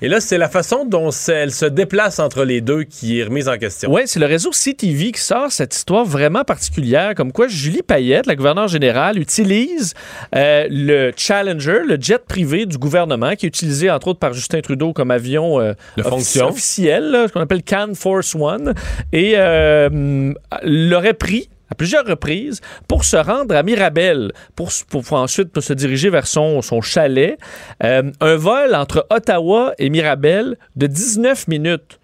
[0.04, 3.48] et là, c'est la façon dont elle se déplace entre les deux qui est remise
[3.48, 3.90] en question.
[3.92, 8.26] Oui, c'est le réseau CTV qui sort cette histoire vraiment particulière, comme quoi Julie Payette,
[8.26, 9.94] la gouverneure générale, utilise
[10.36, 14.60] euh, le Challenger, le jet privé du gouvernement, qui est utilisé entre autres par Justin
[14.60, 16.48] Trudeau comme avion euh, De offici- fonction.
[16.50, 18.74] officiel, là, ce qu'on appelle Can Force One,
[19.14, 20.34] et euh,
[20.64, 25.52] l'aurait pris à plusieurs reprises pour se rendre à Mirabel, pour, s- pour, pour ensuite
[25.52, 27.38] pour se diriger vers son, son chalet.
[27.84, 32.00] Euh, un vol entre Ottawa et Mirabel de 19 minutes.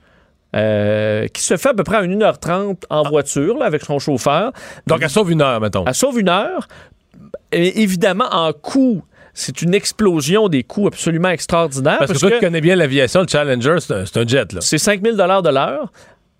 [0.55, 4.51] euh, qui se fait à peu près à 1h30 en voiture là, avec son chauffeur.
[4.87, 5.83] Donc, elle sauve une heure, mettons.
[5.85, 6.67] Elle sauve une heure.
[7.51, 9.03] Et évidemment, en coût,
[9.35, 11.99] c'est une explosion des coûts absolument extraordinaire.
[11.99, 14.61] Parce, que toi, tu connais bien l'aviation, le Challenger, c'est un, un jet, là.
[14.61, 15.91] c'est 5000 de l'heure.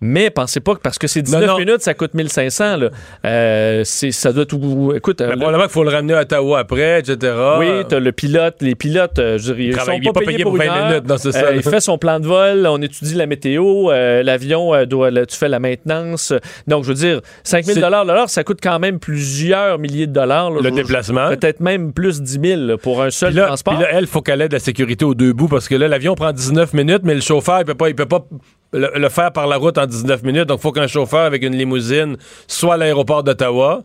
[0.02, 1.58] Mais pensez pas que parce que c'est 19 Non, non.
[1.58, 2.76] minutes, ça coûte 1500.
[2.78, 2.88] Là.
[3.26, 4.92] Euh, c'est, ça doit tout.
[4.96, 7.34] Écoute, euh, Mais le- probablement qu'il faut le ramener à Ottawa après, etc.
[7.58, 10.32] oui, t'as le pilote, les pilotes, euh, je dirais, ils sont il pas, pas payés
[10.32, 10.88] payé pour, pour une 20 heure.
[10.88, 13.90] minutes, non, c'est ça, Euh, il fait son plan de vol, on étudie la météo,
[13.90, 16.32] euh, l'avion euh, doit, là, tu fais la maintenance.
[16.66, 20.12] Donc, je veux dire, 5000 C'est- dollars l'heure, ça coûte quand même plusieurs milliers de
[20.12, 20.50] dollars.
[20.50, 20.60] là.
[20.62, 21.28] Le Je- déplacement.
[21.28, 23.74] Peut-être même plus 10 000 là, pour un seul Puis transport.
[23.74, 25.88] puis là, elle, faut qu'elle ait de la sécurité aux deux bouts parce que là,
[25.88, 28.24] l'avion prend 19 minutes, mais le chauffeur, il peut pas, il peut pas
[28.72, 30.44] le, le faire par la route en 19 minutes.
[30.46, 32.16] Donc, il faut qu'un chauffeur avec une limousine
[32.46, 33.82] soit à l'aéroport d'Ottawa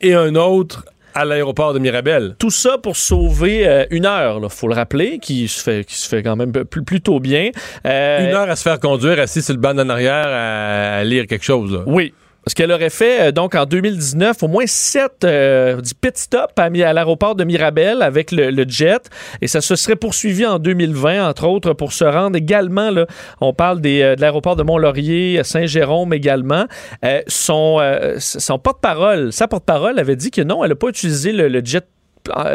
[0.00, 2.36] et un autre à l'aéroport de Mirabel.
[2.38, 5.94] Tout ça pour sauver euh, une heure, il faut le rappeler, qui se fait, qui
[5.94, 7.50] se fait quand même plus- plutôt bien.
[7.86, 11.04] Euh, Une heure à se faire conduire assis sur le banc en arrière à, à
[11.04, 11.70] lire quelque chose.
[11.70, 11.80] là.
[11.86, 12.14] Oui.
[12.44, 16.50] Parce qu'elle aurait fait, euh, donc, en 2019, au moins sept euh, du pit stop
[16.56, 19.08] à, à l'aéroport de Mirabel avec le, jet.
[19.40, 23.06] Et ça se serait poursuivi en 2020, entre autres, pour se rendre également, là,
[23.40, 26.66] on parle des, euh, de l'aéroport de Mont-Laurier, Saint-Jérôme également.
[27.04, 27.78] Euh, son,
[28.18, 31.86] son porte-parole, sa porte-parole avait dit que non, elle n'a pas utilisé le, le jet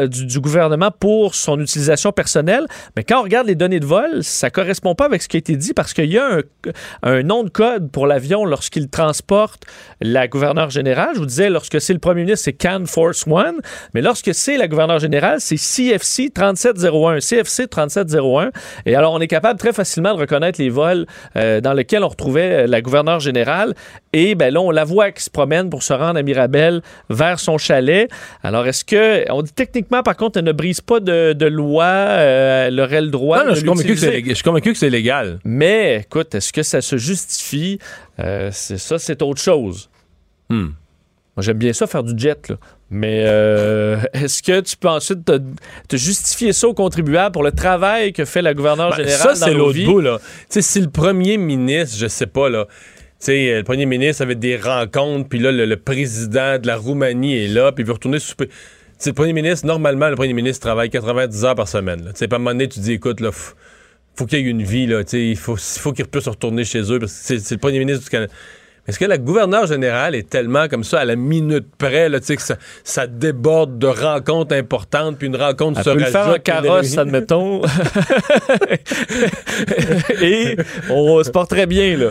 [0.08, 2.66] du, du gouvernement pour son utilisation personnelle.
[2.96, 5.40] Mais quand on regarde les données de vol, ça correspond pas avec ce qui a
[5.40, 6.42] été dit parce qu'il y a un,
[7.04, 9.64] un nom de code pour l'avion lorsqu'il transporte
[10.02, 11.10] la gouverneure générale.
[11.14, 13.58] Je vous disais, lorsque c'est le premier ministre, c'est Can Force One.
[13.94, 17.20] Mais lorsque c'est la gouverneure générale, c'est CFC 3701.
[17.20, 18.52] CFC 3701.
[18.86, 21.06] Et alors, on est capable très facilement de reconnaître les vols
[21.36, 23.74] euh, dans lesquels on retrouvait euh, la gouverneure générale.
[24.14, 27.40] Et ben là, on la voit qui se promène pour se rendre à Mirabel vers
[27.40, 28.10] son chalet.
[28.44, 29.30] Alors, est-ce que.
[29.32, 31.84] On dit techniquement, par contre, elle ne brise pas de, de loi.
[31.86, 34.22] Euh, elle aurait le droit Non, non, de je suis convaincu que c'est l'utiliser.
[34.28, 35.40] lég- je suis convaincu que c'est légal.
[35.44, 37.80] Mais écoute, est-ce que ça se justifie?
[38.20, 39.90] Euh, c'est ça, c'est autre chose.
[40.50, 40.68] Hmm.
[41.36, 42.56] Moi, j'aime bien ça faire du jet, là.
[42.90, 45.42] Mais euh, est-ce que tu peux ensuite te,
[45.90, 49.46] te justifier ça aux contribuables pour le travail que fait la gouverneure Ben, générale ça,
[49.48, 50.20] c'est l'autre bout, là.
[50.20, 52.66] Tu sais, si le premier ministre, je sais pas, là,
[53.20, 56.66] tu sais, euh, le premier ministre avait des rencontres, puis là, le, le président de
[56.68, 58.50] la Roumanie est là, puis il veut retourner souper.
[59.06, 62.04] Le premier ministre, normalement, le premier ministre travaille 90 heures par semaine.
[62.04, 62.12] là.
[62.14, 63.54] Tu sais, pas à un moment donné, tu dis, écoute, là, f-
[64.16, 66.64] faut qu'il y ait une vie, là, tu sais, il faut, faut qu'il puisse retourner
[66.66, 68.34] chez eux, parce que c'est le premier ministre du Canada.
[68.88, 72.28] Est-ce que la gouverneure générale est tellement comme ça, à la minute près, là, tu
[72.28, 76.06] sais, que ça, ça déborde de rencontres importantes, puis une rencontre Elle se peut le
[76.06, 77.62] faire en rajoute, puis carrosse, admettons.
[80.22, 80.56] Et
[80.90, 82.10] on se porterait bien, là.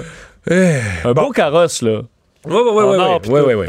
[1.05, 2.03] Un beau carrosse, là.
[2.47, 3.66] Oui, oui, oui, oui.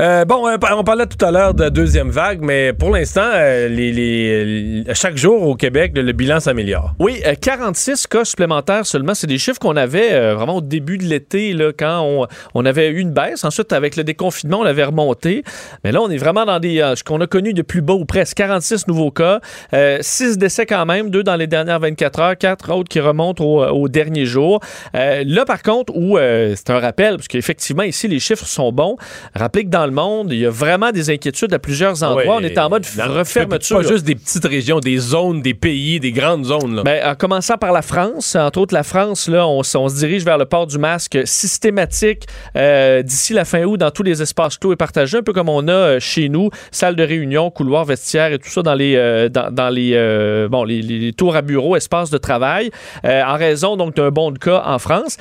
[0.00, 3.68] Euh, bon, euh, on parlait tout à l'heure de deuxième vague, mais pour l'instant, euh,
[3.68, 6.94] les, les- à chaque jour au Québec, le, le bilan s'améliore.
[6.98, 9.14] Oui, euh, 46 cas supplémentaires seulement.
[9.14, 12.88] C'est des chiffres qu'on avait euh, vraiment au début de l'été, quand on, on avait
[12.88, 13.44] eu une baisse.
[13.44, 15.44] Ensuite, avec le déconfinement, on l'avait remonté.
[15.84, 17.94] Mais là, on est vraiment dans des, euh, ce qu'on a connu de plus bas
[17.94, 18.36] ou presque.
[18.36, 19.40] 46 nouveaux cas,
[20.00, 23.64] 6 décès quand même, deux dans les dernières 24 heures, quatre autres qui remontent au,
[23.64, 24.60] au dernier jour.
[24.94, 28.72] Euh, là, par contre, où euh, c'est un rappel, parce qu'effectivement, ici, les chiffres sont
[28.72, 28.96] bons.
[29.34, 32.24] Rappelez que dans le monde, il y a vraiment des inquiétudes à plusieurs endroits.
[32.24, 33.80] Ouais, on est en mode refermeture.
[33.80, 36.76] Pas juste des petites régions, des zones, des pays, des grandes zones.
[36.76, 36.82] Là.
[36.82, 40.38] Ben, en commençant par la France, entre autres la France, là, on, se dirige vers
[40.38, 44.72] le port du masque systématique euh, d'ici la fin août dans tous les espaces clos
[44.72, 48.32] et partagés, un peu comme on a euh, chez nous, salle de réunion, couloir, vestiaire
[48.32, 51.42] et tout ça dans les euh, dans, dans les euh, bon les, les tours à
[51.42, 52.70] bureaux, espaces de travail,
[53.04, 55.16] en raison donc d'un bon de cas en France.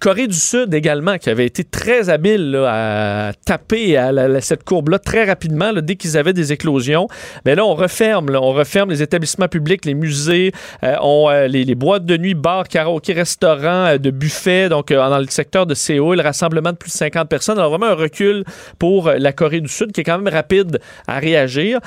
[0.00, 4.98] Corée du Sud également, qui avait été très habile là, à taper à cette courbe-là
[4.98, 7.08] très rapidement dès qu'ils avaient des éclosions.
[7.44, 10.52] Mais là, on referme, on referme les établissements publics, les musées,
[10.84, 15.26] euh, euh, les, boîtes de nuit, bars, karaoké, restaurants, euh, de buffets, donc dans le
[15.26, 17.58] secteur de Séoul, rassemblement de plus de 50 personnes.
[17.58, 18.44] Alors vraiment un recul
[18.78, 21.80] pour la Corée du Sud qui est quand même rapide à réagir.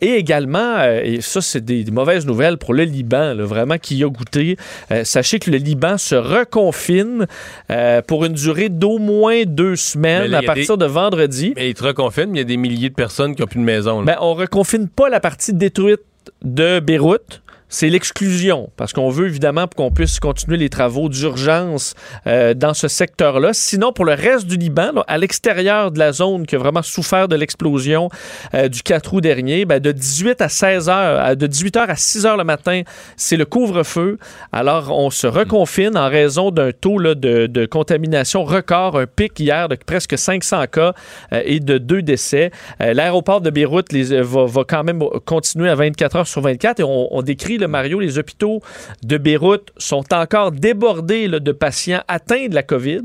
[0.00, 4.04] Et également, et ça c'est des, des mauvaises nouvelles pour le Liban, vraiment qui y
[4.04, 4.56] a goûté.
[5.04, 7.26] Sachez que le Liban se reconfine
[8.06, 11.52] pour une durée d'au moins deux semaines là, à partir de vendredi.
[11.56, 13.60] Mais ils te reconfinent, mais il y a des milliers de personnes qui n'ont plus
[13.60, 14.00] de maison.
[14.00, 14.14] là.
[14.14, 16.00] Ben, on reconfine pas la partie détruite
[16.42, 17.42] de Beyrouth.
[17.72, 21.94] C'est l'exclusion, parce qu'on veut évidemment qu'on puisse continuer les travaux d'urgence
[22.26, 23.54] euh, dans ce secteur-là.
[23.54, 27.28] Sinon, pour le reste du Liban, à l'extérieur de la zone qui a vraiment souffert
[27.28, 28.10] de l'explosion
[28.52, 31.96] euh, du 4 août dernier, ben, de 18 à 16 heures, de 18 heures à
[31.96, 32.82] 6 heures le matin,
[33.16, 34.18] c'est le couvre-feu.
[34.52, 39.76] Alors, on se reconfine en raison d'un taux de, contamination record, un pic hier de
[39.76, 40.92] presque 500 cas
[41.32, 42.50] euh, et de deux décès.
[42.80, 47.22] L'aéroport de Beyrouth va quand même continuer à 24 heures sur 24 et on, on
[47.22, 48.60] décrit, Mario, les hôpitaux
[49.02, 53.02] de Beyrouth sont encore débordés là, de patients atteints de la COVID.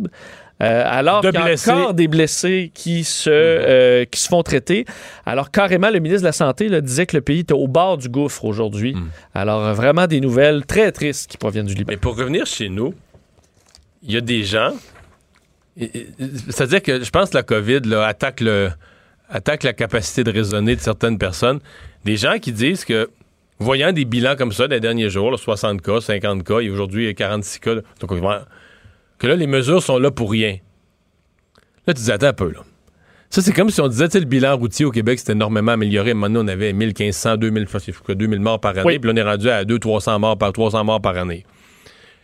[0.59, 1.69] Euh, alors qu'il y a blessés.
[1.69, 4.85] encore des blessés qui se, euh, qui se font traiter.
[5.23, 7.97] Alors carrément, le ministre de la Santé là, disait que le pays était au bord
[7.97, 8.95] du gouffre aujourd'hui.
[9.35, 11.91] Alors euh, vraiment des nouvelles très tristes qui proviennent du Liban.
[11.91, 12.95] Mais pour revenir chez nous,
[14.01, 14.73] il y a des gens.
[16.49, 18.71] C'est-à-dire que je pense que la COVID là, attaque, le,
[19.29, 21.59] attaque la capacité de raisonner de certaines personnes.
[22.03, 23.11] Des gens qui disent que,
[23.59, 27.05] voyant des bilans comme ça des derniers jours, là, 60 cas, 50 cas, et aujourd'hui
[27.05, 28.11] il y a 46 cas, donc,
[29.17, 30.57] que là, les mesures sont là pour rien.
[31.87, 32.59] Là, tu dis, attends un peu, là.
[33.29, 36.13] Ça, c'est comme si on disait, tu le bilan routier au Québec, c'était énormément amélioré.
[36.13, 38.83] Maintenant, on avait 1500, 2000, je sais pas, 2000 morts par année.
[38.85, 38.99] Oui.
[38.99, 41.45] Puis là, on est rendu à 200, 300 morts par, 300 morts par année.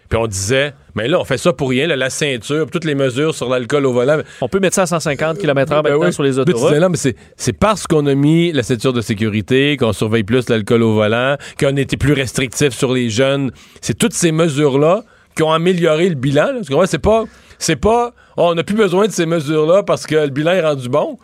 [0.09, 2.95] Puis on disait, mais là, on fait ça pour rien, là, la ceinture, toutes les
[2.95, 4.19] mesures sur l'alcool au volant.
[4.41, 6.13] On peut mettre ça à 150 km/h Ben oui.
[6.13, 6.73] sur les autoroutes.
[6.73, 10.83] disais, mais c'est, parce qu'on a mis la ceinture de sécurité, qu'on surveille plus l'alcool
[10.83, 13.51] au volant, qu'on était plus restrictif sur les jeunes.
[13.81, 15.03] C'est toutes ces mesures-là
[15.35, 16.51] qui ont amélioré le bilan.
[16.53, 16.85] là.
[16.85, 17.23] C'est pas,
[17.57, 20.61] c'est pas, oh, on n'a plus besoin de ces mesures-là parce que le bilan est
[20.61, 21.17] rendu bon.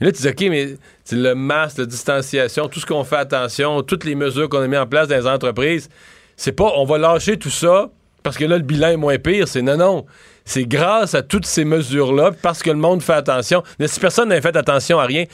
[0.00, 0.76] Et là, tu dis, OK, mais
[1.10, 4.76] le masque, la distanciation, tout ce qu'on fait attention, toutes les mesures qu'on a mis
[4.76, 5.88] en place dans les entreprises,
[6.36, 7.90] c'est pas, on va lâcher tout ça
[8.28, 9.48] parce que là, le bilan est moins pire.
[9.48, 10.06] C'est non, non.
[10.44, 13.62] C'est grâce à toutes ces mesures-là, parce que le monde fait attention.
[13.78, 15.24] Mais si personne n'a fait attention à rien,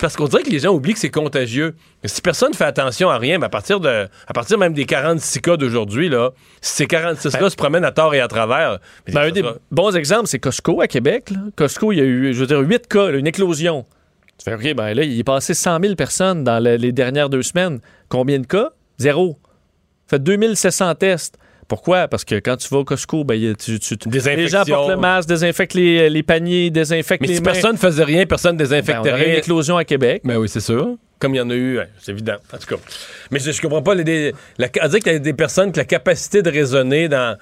[0.00, 1.76] parce qu'on dirait que les gens oublient que c'est contagieux.
[2.02, 4.72] Mais si personne ne fait attention à rien, ben à partir de, à partir même
[4.72, 6.30] des 46 cas d'aujourd'hui, là,
[6.60, 8.78] si ces 46-là se promènent à tort et à travers.
[9.06, 11.30] Ben, un des sera- bons exemples, c'est Costco à Québec.
[11.30, 11.38] là.
[11.54, 13.84] Costco, il y a eu, je veux dire, 8 cas, une éclosion.
[14.38, 17.28] Tu fais, OK, ben là, il est passé 100 000 personnes dans le- les dernières
[17.28, 17.78] deux semaines.
[18.08, 18.70] Combien de cas?
[18.98, 19.38] Zéro.
[20.08, 21.38] Fait 2700 tests.
[21.68, 22.08] Pourquoi?
[22.08, 25.28] Parce que quand tu vas au Costco, ben, tu, tu- les gens portent le masque,
[25.28, 27.52] désinfectent les, les paniers, désinfectent Mais les si mains.
[27.52, 29.38] personne ne faisait rien, personne ne Ben, désinfectait on aurait une rien.
[29.38, 30.22] éclosion à Québec.
[30.24, 30.96] Ben oui, c'est sûr.
[31.18, 32.36] Comme il y en a eu, c'est évident.
[32.54, 32.80] En tout cas.
[33.30, 33.94] Mais je, je comprends pas.
[33.94, 37.36] Les, la, on dirait qu'il y a des personnes que la capacité de raisonner dans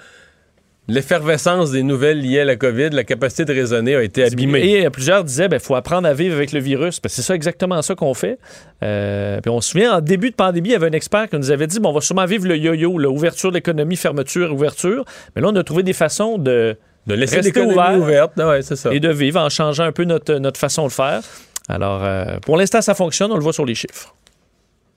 [0.88, 4.60] l'effervescence des nouvelles liées à la COVID, la capacité de raisonner a été abîmée.
[4.60, 7.00] Et plusieurs disaient, il faut apprendre à vivre avec le virus.
[7.00, 8.38] Parce que c'est ça exactement ça qu'on fait.
[8.82, 11.36] Euh, puis on se souvient, en début de pandémie, il y avait un expert qui
[11.36, 14.52] nous avait dit, bon, on va sûrement vivre le yo-yo, là, ouverture de l'économie, fermeture,
[14.52, 15.04] ouverture.
[15.34, 16.76] Mais là, on a trouvé des façons de,
[17.06, 18.32] de laisser rester l'économie ouvert ouverte.
[18.36, 18.92] Ouais, c'est ça.
[18.92, 21.20] et de vivre en changeant un peu notre, notre façon de faire.
[21.68, 23.32] Alors, euh, pour l'instant, ça fonctionne.
[23.32, 24.14] On le voit sur les chiffres.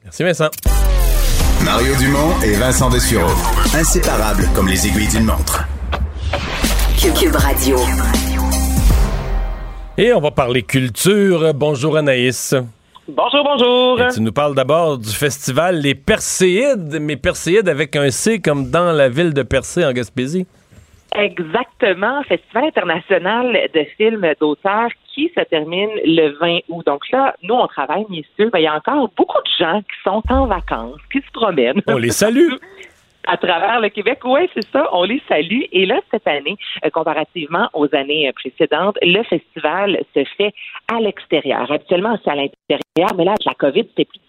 [0.03, 0.49] Merci Vincent.
[1.65, 3.31] Mario Dumont et Vincent Dessureau.
[3.75, 5.67] Inséparables comme les aiguilles d'une montre.
[6.99, 7.77] Cube Radio.
[9.97, 11.53] Et on va parler culture.
[11.53, 12.53] Bonjour Anaïs.
[13.07, 14.01] Bonjour, bonjour.
[14.01, 18.69] Et tu nous parles d'abord du festival Les Perséides, mais Perséides avec un C comme
[18.69, 20.45] dans la ville de Percé en Gaspésie.
[21.15, 26.85] Exactement, Festival international de films d'auteurs qui se termine le 20 août.
[26.85, 28.49] Donc là, nous, on travaille, messieurs.
[28.51, 31.81] Ben, il y a encore beaucoup de gens qui sont en vacances, qui se promènent.
[31.87, 32.49] On les salue.
[33.29, 34.19] à travers le Québec.
[34.25, 34.89] Oui, c'est ça.
[34.91, 35.61] On les salue.
[35.71, 40.53] Et là, cette année, euh, comparativement aux années euh, précédentes, le festival se fait
[40.91, 41.71] à l'extérieur.
[41.71, 44.19] Habituellement, c'est à l'intérieur, mais là, avec la COVID, c'était plus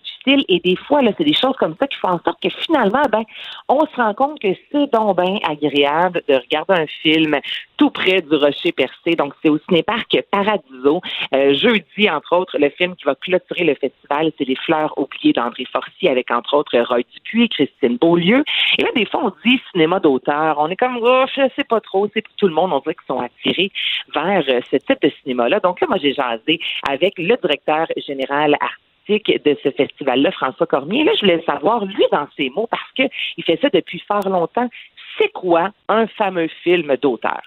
[0.48, 3.02] Et des fois, là, c'est des choses comme ça qui font en sorte que finalement,
[3.10, 3.24] ben,
[3.68, 7.38] on se rend compte que c'est donc bien agréable de regarder un film
[7.76, 9.16] tout près du Rocher Percé.
[9.16, 11.00] Donc, c'est au Cinéparc Paradiso.
[11.34, 15.32] Euh, jeudi, entre autres, le film qui va clôturer le festival, c'est Les Fleurs oubliées
[15.32, 18.44] d'André Forcier avec, entre autres, Roy Dupuis, Christine Beaulieu.
[18.78, 20.56] Et là, des fois, on dit cinéma d'auteur.
[20.58, 22.08] On est comme, oh, je sais pas trop.
[22.12, 22.72] C'est pour tout le monde.
[22.72, 23.72] On dirait qu'ils sont attirés
[24.14, 25.60] vers euh, ce type de cinéma-là.
[25.60, 31.04] Donc là, moi, j'ai jasé avec le directeur général artistique de ce festival-là, François Cormier.
[31.04, 34.68] Là, je voulais savoir, lui, dans ses mots, parce qu'il fait ça depuis fort longtemps,
[35.18, 37.42] c'est quoi un fameux film d'auteur?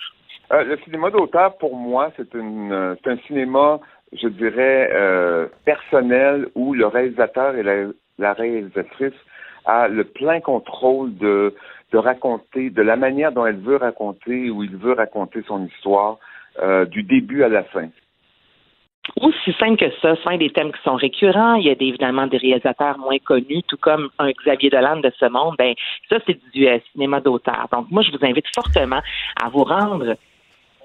[0.51, 3.79] Euh, le cinéma d'auteur, pour moi, c'est euh, un cinéma,
[4.11, 9.13] je dirais, euh, personnel où le réalisateur et la, réalisatrice
[9.65, 11.55] a le plein contrôle de,
[11.93, 16.17] raconter, de la manière dont elle veut raconter ou il veut raconter son histoire
[16.91, 17.87] du début à la fin.
[19.19, 21.55] Aussi simple que ça, ce sont des thèmes qui sont récurrents.
[21.55, 25.11] Il y a des, évidemment des réalisateurs moins connus, tout comme un Xavier Dolan de
[25.19, 25.55] ce monde.
[25.57, 25.73] Ben,
[26.09, 27.67] ça, c'est du euh, cinéma d'auteur.
[27.71, 29.01] Donc, moi, je vous invite fortement
[29.41, 30.15] à vous rendre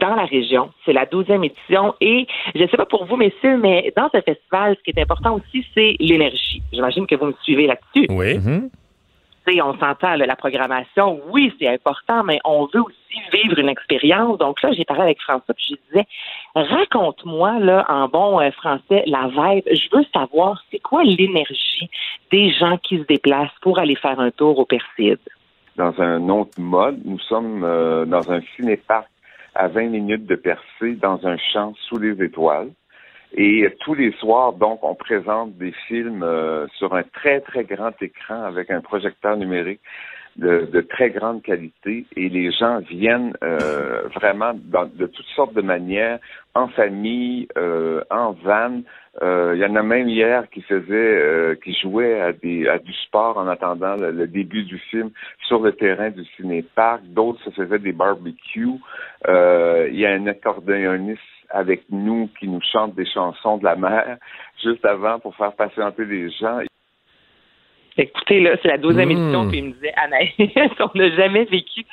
[0.00, 0.70] dans la région.
[0.84, 1.94] C'est la douzième édition.
[2.00, 5.02] Et je ne sais pas pour vous, messieurs, mais dans ce festival, ce qui est
[5.02, 6.62] important aussi, c'est l'énergie.
[6.72, 8.06] J'imagine que vous me suivez là-dessus.
[8.10, 8.34] Oui.
[8.34, 8.70] Tu
[9.62, 14.38] on s'entend, la programmation, oui, c'est important, mais on veut aussi vivre une expérience.
[14.38, 16.06] Donc là, j'ai parlé avec François, puis je lui disais,
[16.54, 19.64] raconte-moi, là, en bon euh, français, la vibe.
[19.70, 21.88] Je veux savoir, c'est quoi l'énergie
[22.30, 25.18] des gens qui se déplacent pour aller faire un tour au Perside?
[25.76, 29.08] Dans un autre mode, nous sommes euh, dans un cinéparc
[29.54, 32.70] à 20 minutes de Percé, dans un champ sous les étoiles.
[33.36, 37.92] Et tous les soirs, donc, on présente des films euh, sur un très, très grand
[38.02, 39.80] écran avec un projecteur numérique
[40.36, 42.06] de, de très grande qualité.
[42.16, 46.18] Et les gens viennent euh, vraiment dans- de toutes sortes de manières,
[46.54, 48.80] en famille, euh, en van.
[49.20, 52.78] Euh, Il y en a même hier qui faisait, euh, qui jouait à, des, à
[52.78, 55.10] du sport en attendant le, le début du film
[55.48, 57.02] sur le terrain du ciné-parc.
[57.08, 58.78] D'autres se faisaient des barbecues.
[59.26, 63.76] Euh, Il y a un accordéoniste avec nous qui nous chante des chansons de la
[63.76, 64.16] mer
[64.62, 66.60] juste avant pour faire patienter les gens.
[67.96, 69.12] Écoutez, là, c'est la douzième Mm.
[69.12, 70.32] édition, puis il me disait, Anaïs,
[70.80, 71.84] on n'a jamais vécu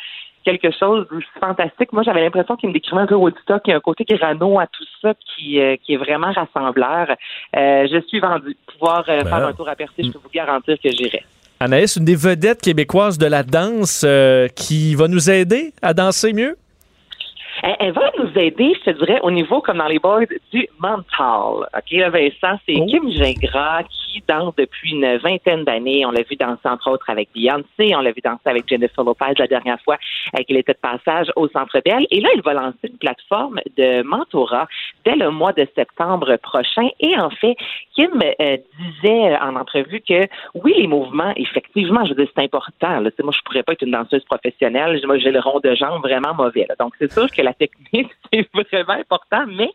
[0.43, 1.91] quelque chose de fantastique.
[1.91, 3.63] Moi, j'avais l'impression qu'il me décrivait un peu Woodstock.
[3.65, 7.09] Il y a un côté grano à tout ça qui, euh, qui est vraiment rassembleur.
[7.55, 8.55] Euh, je suis vendu.
[8.71, 9.29] Pouvoir euh, Ben.
[9.29, 11.23] faire un tour à Percé, je peux vous garantir que j'irai.
[11.59, 16.33] Anaïs, une des vedettes québécoises de la danse euh, qui va nous aider à danser
[16.33, 16.55] mieux?
[17.63, 20.67] Elle, elle va nous aider, je te dirais, au niveau, comme dans les boys, du
[20.79, 21.67] mental.
[21.75, 22.85] OK, là, Vincent, c'est Oh.
[22.85, 26.05] Kim Gingras qui danse depuis une vingtaine d'années.
[26.05, 27.95] On l'a vu danser, entre autres, avec Beyoncé.
[27.95, 29.97] On l'a vu danser avec Jennifer Lopez la dernière fois
[30.37, 32.05] euh, qu'elle était de passage au Centre Bell.
[32.11, 34.67] Et là, il va lancer une plateforme de mentorat
[35.03, 36.87] dès le mois de septembre prochain.
[36.99, 37.55] Et en fait,
[37.95, 43.01] Kim euh, disait en entrevue que oui, les mouvements, effectivement, je veux dire, c'est important.
[43.01, 45.01] Moi, je pourrais pas être une danseuse professionnelle.
[45.05, 46.67] Moi, j'ai le rond de jambe vraiment mauvais.
[46.79, 49.71] Donc, c'est sûr que la technique, c'est vraiment important, mais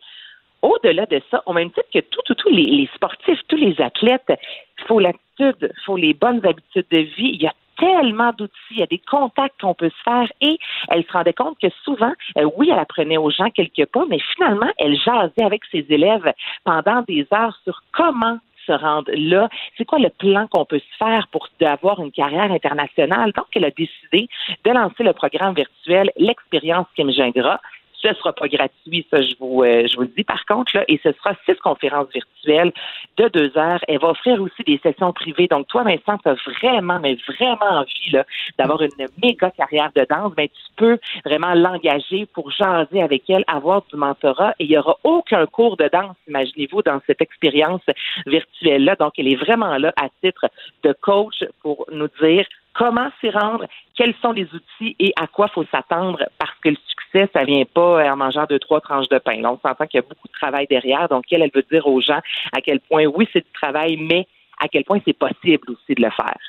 [0.61, 3.79] au-delà de ça, au même titre que tout, tout, tous les, les sportifs, tous les
[3.81, 7.31] athlètes, il faut l'attitude, il faut les bonnes habitudes de vie.
[7.33, 10.57] Il y a tellement d'outils, il y a des contacts qu'on peut se faire et
[10.89, 14.19] elle se rendait compte que souvent, euh, oui, elle apprenait aux gens quelques pas, mais
[14.35, 16.31] finalement, elle jasait avec ses élèves
[16.63, 19.49] pendant des heures sur comment se rendre là.
[19.77, 23.31] C'est quoi le plan qu'on peut se faire pour avoir une carrière internationale?
[23.31, 24.27] Donc, elle a décidé
[24.63, 27.59] de lancer le programme virtuel L'expérience Kim Gingras.
[28.01, 30.23] Ce ne sera pas gratuit, ça, je vous, euh, je vous le dis.
[30.23, 32.71] Par contre, là, et ce sera six conférences virtuelles
[33.17, 33.79] de deux heures.
[33.87, 35.47] Elle va offrir aussi des sessions privées.
[35.47, 38.17] Donc, toi, Vincent, tu as vraiment, mais vraiment envie
[38.57, 40.33] d'avoir une méga carrière de danse.
[40.35, 44.55] Ben, tu peux vraiment l'engager pour jaser avec elle, avoir du mentorat.
[44.59, 47.81] Et il n'y aura aucun cours de danse, imaginez-vous, dans cette expérience
[48.25, 48.95] virtuelle-là.
[48.95, 50.47] Donc, elle est vraiment là à titre
[50.83, 53.65] de coach pour nous dire comment s'y rendre,
[53.95, 56.23] quels sont les outils et à quoi faut s'attendre?
[56.37, 59.41] Parce que le succès, ça vient pas en mangeant deux, trois tranches de pain.
[59.43, 61.09] On s'entend qu'il y a beaucoup de travail derrière.
[61.09, 62.21] Donc, elle, elle veut dire aux gens
[62.53, 64.27] à quel point, oui, c'est du travail, mais
[64.59, 66.39] à quel point c'est possible aussi de le faire.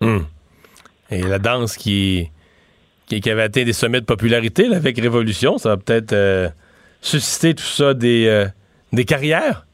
[0.00, 0.26] Hum.
[1.10, 2.30] Et la danse qui,
[3.06, 6.48] qui, avait atteint des sommets de popularité avec Révolution, ça va peut-être euh,
[7.00, 8.46] susciter tout ça des, euh,
[8.92, 9.64] des carrières?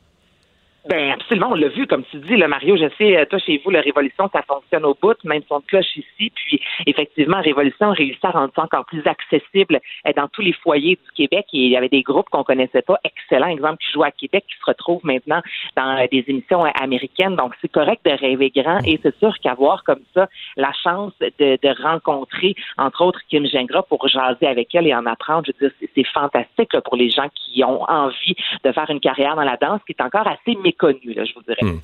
[0.87, 3.71] Ben absolument, on l'a vu, comme tu dis, le Mario, je sais, toi chez vous,
[3.71, 8.33] la Révolution, ça fonctionne au bout, même son cloche ici, puis effectivement, Révolution réussit à
[8.33, 11.47] rendre ça encore plus accessible euh, dans tous les foyers du Québec.
[11.55, 14.45] Et il y avait des groupes qu'on connaissait pas, excellents exemple, qui jouent à Québec,
[14.47, 15.41] qui se retrouvent maintenant
[15.75, 17.37] dans euh, des émissions euh, américaines.
[17.37, 20.29] Donc c'est correct de rêver grand et c'est sûr qu'avoir comme ça
[20.59, 25.07] la chance de, de rencontrer, entre autres, Kim Gingras pour jaser avec elle et en
[25.07, 28.91] apprendre, je veux dire, c'est- fantastique là, pour les gens qui ont envie de faire
[28.91, 31.63] une carrière dans la danse, qui est encore assez là, je vous dirais.
[31.63, 31.81] Hum.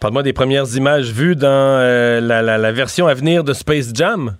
[0.00, 4.36] Parle-moi des premières images vues dans euh, la version à venir de Space Jam.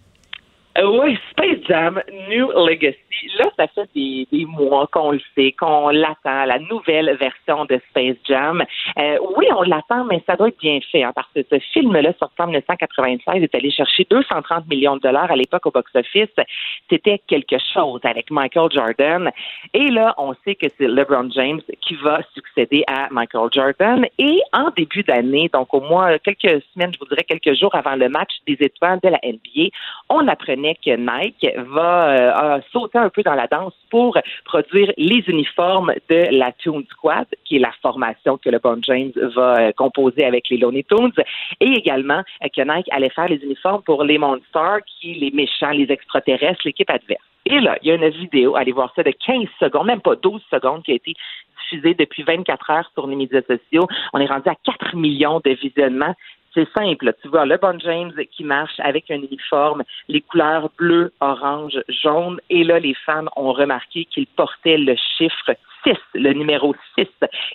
[0.79, 2.99] Euh, oui, Space Jam, New Legacy.
[3.39, 7.81] Là, ça fait des, des mois qu'on le sait, qu'on l'attend, la nouvelle version de
[7.91, 8.63] Space Jam.
[8.97, 12.13] Euh, oui, on l'attend, mais ça doit être bien fait, hein, parce que ce film-là,
[12.19, 16.29] sorti en 1996, est allé chercher 230 millions de dollars à l'époque au box-office.
[16.89, 19.31] C'était quelque chose avec Michael Jordan.
[19.75, 24.07] Et là, on sait que c'est LeBron James qui va succéder à Michael Jordan.
[24.19, 27.97] Et en début d'année, donc au moins quelques semaines, je vous dirais quelques jours avant
[27.97, 29.71] le match des étoiles de la NBA,
[30.09, 34.93] on apprenait que Nike va euh, a sauté un peu dans la danse pour produire
[34.97, 39.73] les uniformes de la Toon Squad, qui est la formation que LeBron James va euh,
[39.73, 41.13] composer avec les Looney Tunes,
[41.61, 45.71] et également euh, que Nike allait faire les uniformes pour les Monsters, qui les méchants,
[45.71, 47.23] les extraterrestres, l'équipe adverse.
[47.47, 50.17] Et là, il y a une vidéo, allez voir ça, de 15 secondes, même pas
[50.17, 51.15] 12 secondes, qui a été
[51.63, 53.87] diffusée depuis 24 heures sur les médias sociaux.
[54.13, 56.15] On est rendu à 4 millions de visionnements.
[56.59, 57.13] C'est simple.
[57.23, 62.41] Tu vois LeBron James qui marche avec un uniforme, les couleurs bleu, orange, jaune.
[62.51, 65.55] Et là, les fans ont remarqué qu'il portait le chiffre
[65.85, 67.07] 6, le numéro 6,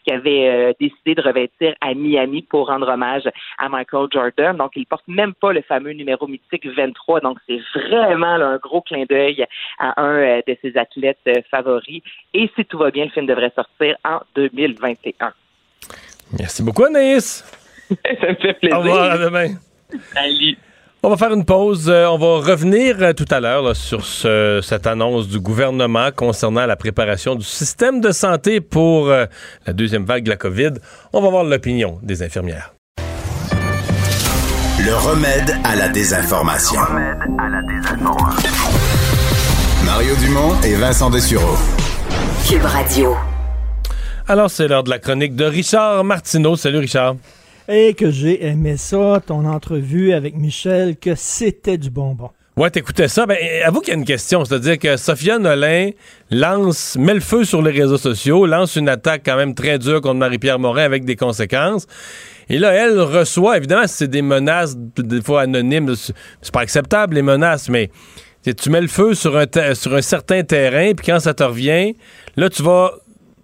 [0.05, 4.55] qu'il avait euh, décidé de revêtir à Miami pour rendre hommage à Michael Jordan.
[4.55, 7.19] Donc, il porte même pas le fameux numéro mythique 23.
[7.19, 9.45] Donc, c'est vraiment un gros clin d'œil
[9.79, 12.01] à un euh, de ses athlètes euh, favoris.
[12.33, 15.33] Et si tout va bien, le film devrait sortir en 2021.
[16.39, 17.62] Merci beaucoup, Anaïs.
[18.21, 18.77] ça me fait plaisir.
[18.77, 19.47] Au revoir, à demain.
[20.13, 20.57] Salut.
[21.05, 21.89] On va faire une pause.
[21.89, 26.65] Euh, on va revenir euh, tout à l'heure sur ce- cette annonce du gouvernement concernant
[26.65, 29.25] la préparation du système de santé pour euh,
[29.67, 30.71] la deuxième vague de la COVID.
[31.11, 32.73] On va voir l'opinion des infirmières.
[34.85, 36.79] Le remède à la désinformation.
[39.85, 41.55] Mario Dumont et Vincent Dessureau.
[42.49, 43.15] Cube Radio.
[44.27, 46.55] Alors, c'est l'heure de la chronique de Richard Martineau.
[46.55, 47.15] Salut, Richard.
[47.67, 52.29] Et que j'ai aimé ça, ton entrevue avec Michel, que c'était du bonbon.
[52.55, 53.25] Ouais, t'écoutais ça.
[53.25, 54.45] Ben, avoue qu'il y a une question.
[54.45, 55.89] C'est-à-dire que Sophia Nolin
[56.29, 60.01] lance, met le feu sur les réseaux sociaux, lance une attaque quand même très dure
[60.01, 61.87] contre Marie-Pierre Morin avec des conséquences.
[62.49, 65.95] Et là, elle reçoit, évidemment, c'est des menaces, des fois anonymes.
[65.95, 67.89] C'est pas acceptable, les menaces, mais
[68.43, 71.95] tu mets le feu sur un, sur un certain terrain, puis quand ça te revient,
[72.35, 72.91] là, tu vas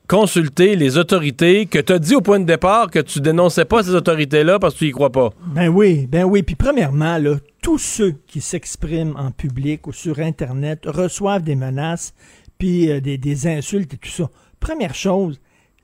[0.10, 3.84] consulter les autorités que tu as dit au point de départ que tu dénonçais pas
[3.84, 5.30] ces autorités-là parce que tu y crois pas.
[5.53, 6.41] Ben oui, ben oui.
[6.41, 12.14] Puis premièrement, là, tous ceux qui s'expriment en public ou sur Internet reçoivent des menaces.
[12.57, 14.30] puis euh, des, des insultes et tout ça.
[14.60, 15.40] Première chose,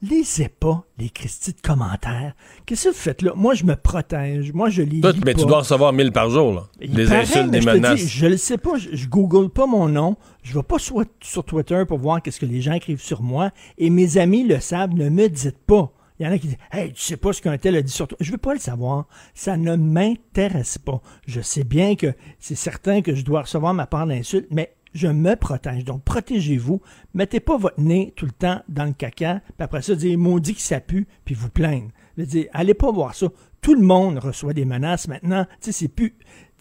[0.10, 2.34] lisez pas les Christie de commentaires.
[2.66, 3.34] Qu'est-ce que vous faites là?
[3.36, 4.54] Moi, je me protège.
[4.54, 5.02] Moi, je lis.
[5.02, 6.64] Toi, mais tu dois recevoir 1000 par jour, là.
[6.80, 8.00] Des insultes, des je menaces.
[8.00, 11.04] dis, je le sais pas, je, je google pas mon nom, je vais pas sur,
[11.22, 14.60] sur Twitter pour voir qu'est-ce que les gens écrivent sur moi, et mes amis le
[14.60, 15.92] savent, ne me dites pas.
[16.20, 17.92] Il y en a qui disent Hey, tu sais pas ce qu'un tel a dit
[17.92, 18.18] sur toi.
[18.22, 19.06] Je veux pas le savoir.
[19.34, 21.02] Ça ne m'intéresse pas.
[21.28, 25.08] Je sais bien que c'est certain que je dois recevoir ma part d'insultes, mais je
[25.08, 25.84] me protège.
[25.84, 26.82] Donc, protégez-vous.
[27.14, 30.56] Mettez pas votre nez tout le temps dans le caca, puis après ça, dire maudit
[30.56, 31.90] que ça pue, puis vous plaindre.
[32.18, 33.28] Dire, allez pas voir ça.
[33.62, 35.46] Tout le monde reçoit des menaces maintenant.
[35.60, 36.16] Tu sais, c'est plus,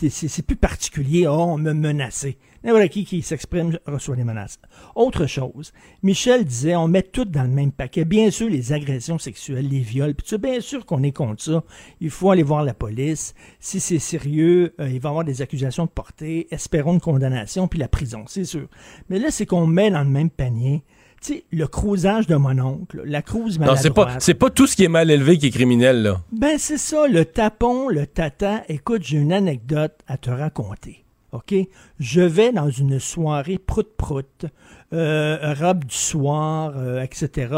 [0.08, 1.26] c'est, plus particulier.
[1.28, 2.38] Oh, on me menacé.
[2.64, 4.58] N'importe qui qui s'exprime reçoit des menaces.
[4.94, 5.72] Autre chose,
[6.02, 8.06] Michel disait, on met tout dans le même paquet.
[8.06, 11.62] Bien sûr, les agressions sexuelles, les viols, puis bien sûr qu'on est contre ça.
[12.00, 13.34] Il faut aller voir la police.
[13.60, 16.48] Si c'est sérieux, euh, il va y avoir des accusations de portée.
[16.50, 18.66] Espérons une condamnation, puis la prison, c'est sûr.
[19.10, 20.82] Mais là, c'est qu'on met dans le même panier.
[21.20, 24.22] Tu sais, le crousage de mon oncle, la crouse Non, c'est pas, maladroite.
[24.22, 26.22] c'est pas tout ce qui est mal élevé qui est criminel, là.
[26.32, 28.62] Ben, c'est ça, le tapon, le tata.
[28.68, 31.03] Écoute, j'ai une anecdote à te raconter.
[31.34, 31.54] OK?
[31.98, 34.46] Je vais dans une soirée prout-prout,
[34.92, 37.52] euh, robe du soir, euh, etc.,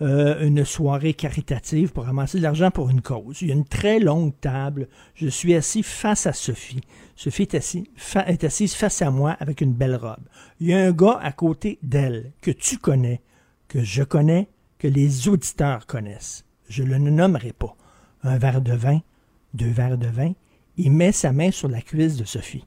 [0.00, 3.42] euh, une soirée caritative pour ramasser de l'argent pour une cause.
[3.42, 4.88] Il y a une très longue table.
[5.14, 6.80] Je suis assis face à Sophie.
[7.14, 10.24] Sophie est, assise face à moi avec une belle robe.
[10.58, 13.20] Il y a un gars à côté d'elle que tu connais,
[13.68, 14.48] que je connais,
[14.78, 16.46] que les auditeurs connaissent.
[16.70, 17.76] Je le nommerai pas.
[18.22, 19.00] Un verre de vin,
[19.52, 20.32] deux verres de vin.
[20.78, 22.64] Il met sa main sur la cuisse de Sophie.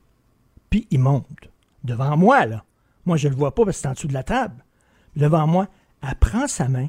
[0.73, 1.51] Puis il monte.
[1.83, 2.63] Devant moi, là.
[3.05, 4.65] Moi, je le vois pas parce que c'est en dessous de la table.
[5.15, 5.67] Devant moi,
[6.01, 6.87] elle prend sa main.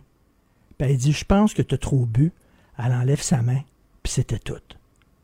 [0.78, 2.32] Puis elle dit Je pense que tu as trop bu.
[2.78, 3.60] Elle enlève sa main.
[4.02, 4.54] Puis c'était tout.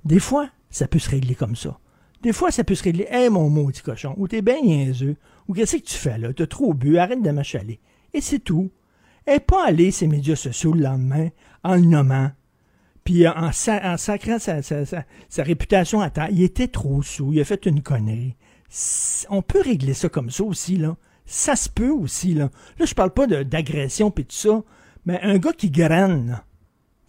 [0.05, 1.79] Des fois, ça peut se régler comme ça.
[2.21, 3.07] Des fois, ça peut se régler.
[3.11, 5.17] Hé, mon maudit cochon, ou t'es bien niaiseux,
[5.49, 6.31] ou qu'est-ce que tu fais là?
[6.35, 7.81] T'as trop bu, arrête de m'achaler.
[8.13, 8.71] Et c'est tout.
[9.27, 11.31] N'est pas allée ses médias sociaux le lendemain
[11.65, 12.31] en le nommant,
[13.05, 16.29] puis en, sa- en sacrant sa, sa- sa- sa réputation à terre.
[16.31, 18.37] Il était trop sous, il a fait une connerie.
[19.31, 20.97] On peut régler ça comme ça aussi, là.
[21.27, 22.51] Ça se peut aussi, là.
[22.79, 24.63] Là, je parle pas de- d'agression puis tout ça,
[25.07, 26.41] mais un gars qui graine.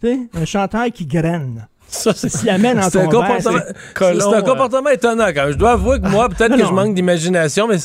[0.00, 1.66] Tu sais, un chanteur qui graine.
[1.88, 3.58] Ça, c'est S'il amène en c'est un ton verre, comportement,
[3.98, 4.42] c'est- un euh.
[4.42, 5.52] comportement étonnant quand même.
[5.52, 7.76] Je dois avouer que moi, peut-être non, que je manque d'imagination, mais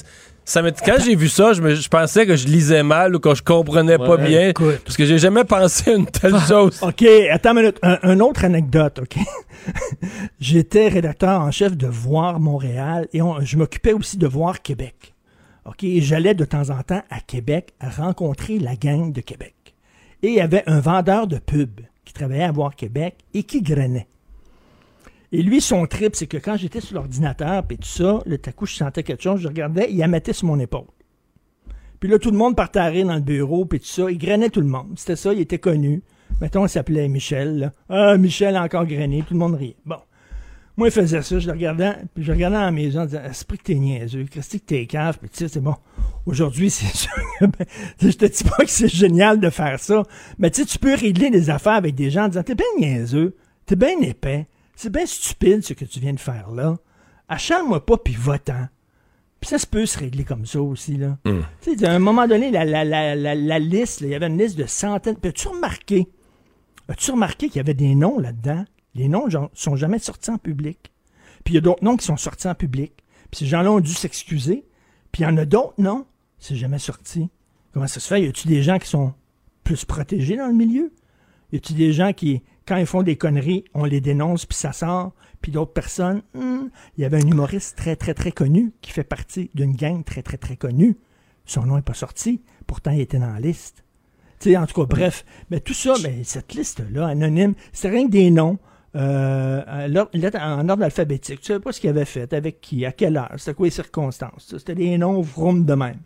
[0.50, 3.36] ça quand j'ai vu ça, je, me- je pensais que je lisais mal ou que
[3.36, 4.50] je comprenais pas bien.
[4.50, 4.80] écoute.
[4.86, 6.80] Parce que j'ai jamais pensé à une telle chose.
[6.82, 7.80] OK, attends une minute.
[7.84, 9.18] Un, un autre anecdote, OK?
[10.40, 15.14] J'étais rédacteur en chef de Voir Montréal et on- je m'occupais aussi de Voir Québec.
[15.66, 15.84] OK?
[15.84, 19.54] Et j'allais de temps en temps à Québec à rencontrer la gang de Québec.
[20.24, 23.62] Et il y avait un vendeur de pub qui travaillait à Voir Québec et qui
[23.62, 24.08] grainait.
[25.32, 28.52] Et lui, son trip, c'est que quand j'étais sur l'ordinateur et tout ça, le à
[28.54, 30.88] coup, je sentais quelque chose, je regardais, il la mettait sur mon épaule.
[32.00, 34.10] Puis là, tout le monde partait à rire dans le bureau, puis tout ça.
[34.10, 34.94] Il grainait tout le monde.
[34.96, 36.04] C'était ça, il était connu.
[36.40, 37.60] Mettons, il s'appelait Michel.
[37.60, 37.72] là.
[37.90, 39.24] Ah, Michel a encore grainé.
[39.28, 39.76] Tout le monde riait.
[39.86, 39.98] Bon.
[40.78, 41.40] Moi, il faisait ça.
[41.40, 44.26] Je le regardais, puis je regardais dans la maison en disant Esprit que t'es niaiseux,
[44.30, 45.76] Christy, que t'es cave, puis tu sais, c'est bon.
[46.28, 47.12] Aujourd'hui, c'est sûr.
[47.40, 47.66] que, ben,
[48.00, 50.04] je te dis pas que c'est génial de faire ça,
[50.38, 52.68] mais tu sais, tu peux régler des affaires avec des gens en disant T'es bien
[52.78, 53.36] niaiseux,
[53.66, 54.46] t'es bien épais,
[54.78, 56.78] c'est bien stupide ce que tu viens de faire là.
[57.28, 58.68] Achale-moi pas, puis va-t'en.
[59.42, 61.18] Puis ça se peut se régler comme ça aussi, là.
[61.62, 64.28] Tu sais, à un moment donné, la, la, la, la, la liste, il y avait
[64.28, 65.18] une liste de centaines.
[65.18, 66.08] Puis as-tu remarqué,
[66.88, 68.66] as-tu remarqué qu'il y avait des noms là-dedans?
[68.94, 70.92] Les noms ne sont jamais sortis en public.
[71.44, 72.94] Puis il y a d'autres noms qui sont sortis en public.
[73.32, 74.64] Puis ces gens-là ont dû s'excuser.
[75.12, 76.06] Puis il y en a d'autres noms,
[76.38, 77.30] c'est jamais sorti.
[77.74, 78.22] Comment ça se fait?
[78.22, 79.14] Y a-tu des gens qui sont
[79.64, 80.94] plus protégés dans le milieu?
[81.52, 84.74] Y a-tu des gens qui, quand ils font des conneries, on les dénonce puis ça
[84.74, 85.14] sort?
[85.42, 86.68] Puis d'autres personnes, hmm,
[86.98, 90.22] il y avait un humoriste très, très, très connu qui fait partie d'une gang très,
[90.24, 90.98] très, très connue.
[91.46, 92.42] Son nom n'est pas sorti.
[92.66, 93.84] Pourtant, il était dans la liste.
[94.40, 95.24] Tu sais, en tout cas, bref.
[95.50, 98.58] Mais tout ça, mais cette liste-là, anonyme, c'était rien que des noms.
[98.96, 101.42] euh, lettre- en ordre alphabétique.
[101.42, 103.72] Tu savais pas ce qu'il avait fait, avec qui, à quelle heure, c'était quoi les
[103.72, 104.56] circonstances.
[104.58, 106.00] C'était des noms vroom de même.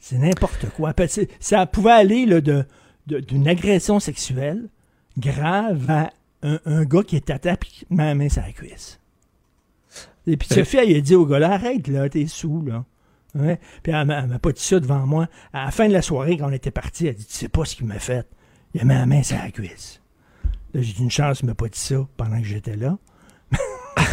[0.00, 0.92] C'est n'importe quoi.
[1.06, 2.64] C'est- Ça pouvait aller de-
[3.06, 4.68] d'une agression sexuelle
[5.18, 6.10] grave à
[6.42, 9.00] un, un gars qui est à table et qui met la main sur la cuisse.
[10.26, 12.84] Et puis Sophie, elle a dit au gars là, arrête là, t'es sous là.
[13.34, 13.58] Ouais.
[13.82, 15.28] Puis elle m'a elle m'a pas dit ça devant moi.
[15.52, 17.48] À la fin de la soirée, quand on était parti, elle a dit Tu sais
[17.48, 18.26] pas ce qu'il m'a fait.
[18.74, 20.00] Il a mis la main sur la cuisse.
[20.74, 22.98] Là, j'ai eu une chance, il m'a pas dit ça pendant que j'étais là.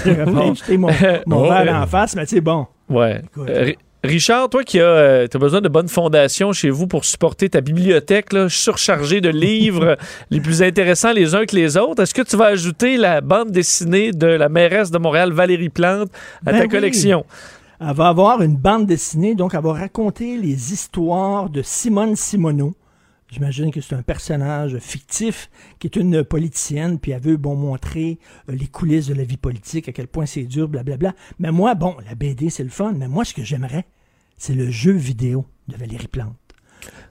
[0.06, 0.52] J'aurais Bon.
[0.54, 0.90] pu jeter mon,
[1.28, 2.68] mon Oh, verre en face, mais tu sais, bon.
[2.90, 3.22] Ouais.
[3.26, 3.50] Écoute.
[3.50, 3.74] Euh,
[4.06, 8.48] Richard, toi qui as, besoin de bonnes fondations chez vous pour supporter ta bibliothèque là,
[8.50, 9.98] surchargée de livres
[10.30, 13.52] les plus intéressants les uns que les autres, est-ce que tu vas ajouter la bande
[13.52, 16.10] dessinée de la mairesse de Montréal, Valérie Plante,
[16.46, 16.70] à Ben ta oui.
[16.70, 17.26] collection?
[17.80, 22.74] Elle va avoir une bande dessinée, donc elle va raconter les histoires de Simone Simoneau.
[23.32, 25.50] J'imagine que c'est un personnage fictif
[25.80, 28.20] qui est une politicienne, puis elle veut bon montrer
[28.50, 31.14] euh, les coulisses de la vie politique, à quel point c'est dur, blablabla.
[31.40, 33.86] Mais moi, bon, la BD c'est le fun, mais moi ce que j'aimerais,
[34.38, 36.36] c'est le jeu vidéo de Valérie Plante.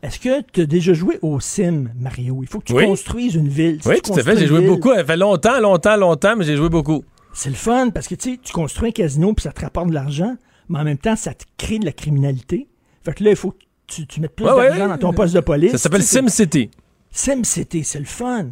[0.02, 2.40] Est-ce que tu as déjà joué au Sim, Mario?
[2.42, 2.84] Il faut que tu Oui.
[2.84, 3.80] construises une ville.
[3.82, 4.36] Si Oui, tout à fait.
[4.36, 4.92] J'ai joué ville, beaucoup.
[4.94, 7.04] Ça fait longtemps, longtemps, longtemps, mais j'ai joué beaucoup.
[7.32, 10.36] C'est le fun parce que tu construis un casino puis ça te rapporte de l'argent,
[10.68, 12.68] mais en même temps, ça te crée de la criminalité.
[13.02, 14.88] Fait que là, il faut que tu, tu mettes plus Ouais, d'argent ouais.
[14.88, 15.72] dans ton poste de police.
[15.72, 16.70] Ça s'appelle SimCity.
[17.10, 18.48] SimCity, c'est le fun.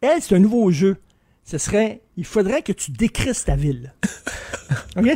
[0.00, 0.96] Elle, c'est un nouveau jeu.
[1.44, 3.92] Ce serait, il faudrait que tu décrisses ta ville.
[4.96, 5.08] OK?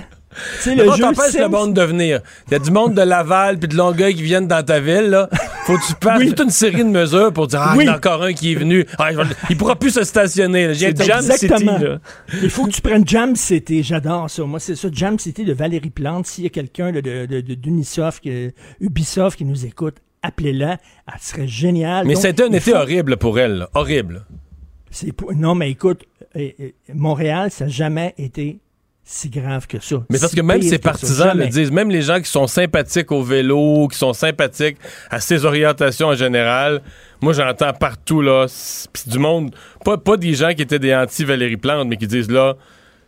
[0.60, 2.20] C'est le jeu t'empêches le monde de venir.
[2.48, 5.06] Il y a du monde de Laval puis de Longueuil qui viennent dans ta ville.
[5.10, 5.28] Là.
[5.66, 7.84] Faut que tu passes toute une série de mesures pour dire Ah, Oui.
[7.84, 8.84] il y en a encore un qui est venu.
[8.98, 9.10] Ah,
[9.50, 10.74] il pourra plus se stationner.
[10.74, 11.64] J'ai Jam City.
[11.64, 11.98] Là.
[12.42, 13.82] Il faut que tu prennes Jam City.
[13.82, 14.44] J'adore ça.
[14.44, 14.88] Moi, c'est ça.
[14.92, 16.26] Jam City de Valérie Plante.
[16.26, 20.72] S'il y a quelqu'un de, de- de- d'Unisoft, que- Ubisoft qui nous écoute, appelez-la.
[21.06, 22.06] Elle serait géniale.
[22.06, 23.58] Mais c'était un été faut- horrible pour elle.
[23.58, 23.70] là.
[23.74, 24.24] Horrible.
[25.16, 26.04] Pour- Non, mais écoute,
[26.94, 28.60] Montréal, ça n'a jamais été
[29.08, 29.96] si grave que ça.
[30.10, 30.78] Mais parce Si que même ses ça.
[30.80, 34.78] partisans le disent, même les gens qui sont sympathiques au vélo, qui sont sympathiques
[35.10, 36.82] à ses orientations en général,
[37.20, 38.46] moi j'entends partout là,
[38.92, 39.54] pis du monde,
[39.84, 42.56] pas, pas des gens qui étaient des anti-Valérie Plante, mais qui disent là,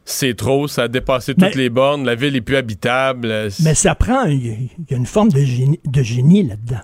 [0.05, 3.27] c'est trop, ça a dépassé toutes les bornes, la ville est plus habitable.
[3.31, 4.25] euh, Mais ça prend.
[4.27, 6.81] Il y y a une forme de génie, de génie là-dedans.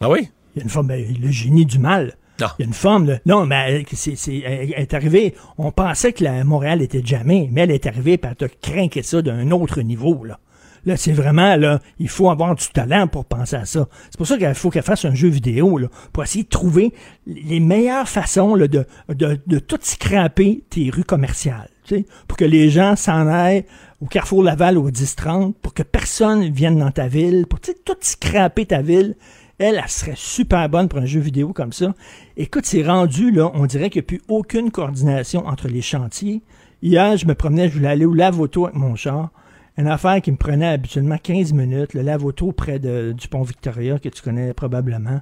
[0.00, 0.28] Ah oui?
[0.54, 0.88] Il y a une forme.
[0.88, 2.14] ben, le génie du mal.
[2.58, 5.34] Il y a une là- non, mais elle, c'est, c'est- est arrivée.
[5.58, 9.02] On pensait que la Montréal était jamais, mais elle est arrivée et elle t'a craqué
[9.02, 10.24] ça d'un autre niveau.
[10.24, 10.40] Là,
[10.84, 11.56] là c'est vraiment.
[11.56, 13.88] là Il faut avoir du talent pour penser à ça.
[14.10, 16.92] C'est pour ça qu'il faut qu'elle fasse un jeu vidéo là, pour essayer de trouver
[17.26, 21.68] les meilleures façons là, de, de, de tout scraper tes rues commerciales.
[21.84, 23.64] tu Pour que les gens s'en aillent
[24.00, 27.78] au Carrefour Laval au 10-30, pour que personne vienne dans ta ville, pour tu sais,
[27.84, 29.14] tout scraper ta ville.
[29.58, 31.94] Elle, elle serait super bonne pour un jeu vidéo comme ça.
[32.36, 36.42] Écoute, c'est rendu, là, on dirait qu'il n'y a plus aucune coordination entre les chantiers.
[36.82, 39.30] Hier, je me promenais, je voulais aller au lave-auto avec mon char.
[39.76, 41.94] Une affaire qui me prenait habituellement 15 minutes.
[41.94, 45.20] Le lave-auto près du pont Victoria, que tu connais probablement.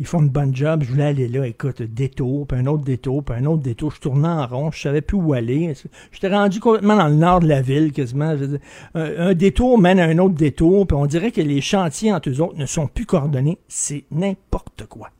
[0.00, 0.82] Ils font une bonne job.
[0.82, 3.92] Je voulais aller là, écoute, détour, puis un autre détour, puis un autre détour.
[3.92, 5.72] Je tournais en rond, je savais plus où aller.
[6.10, 8.32] J'étais rendu complètement dans le nord de la ville, quasiment.
[8.32, 8.58] Je veux dire,
[8.94, 12.28] un, un détour mène à un autre détour, puis on dirait que les chantiers entre
[12.28, 13.58] eux autres ne sont plus coordonnés.
[13.68, 15.10] C'est n'importe quoi.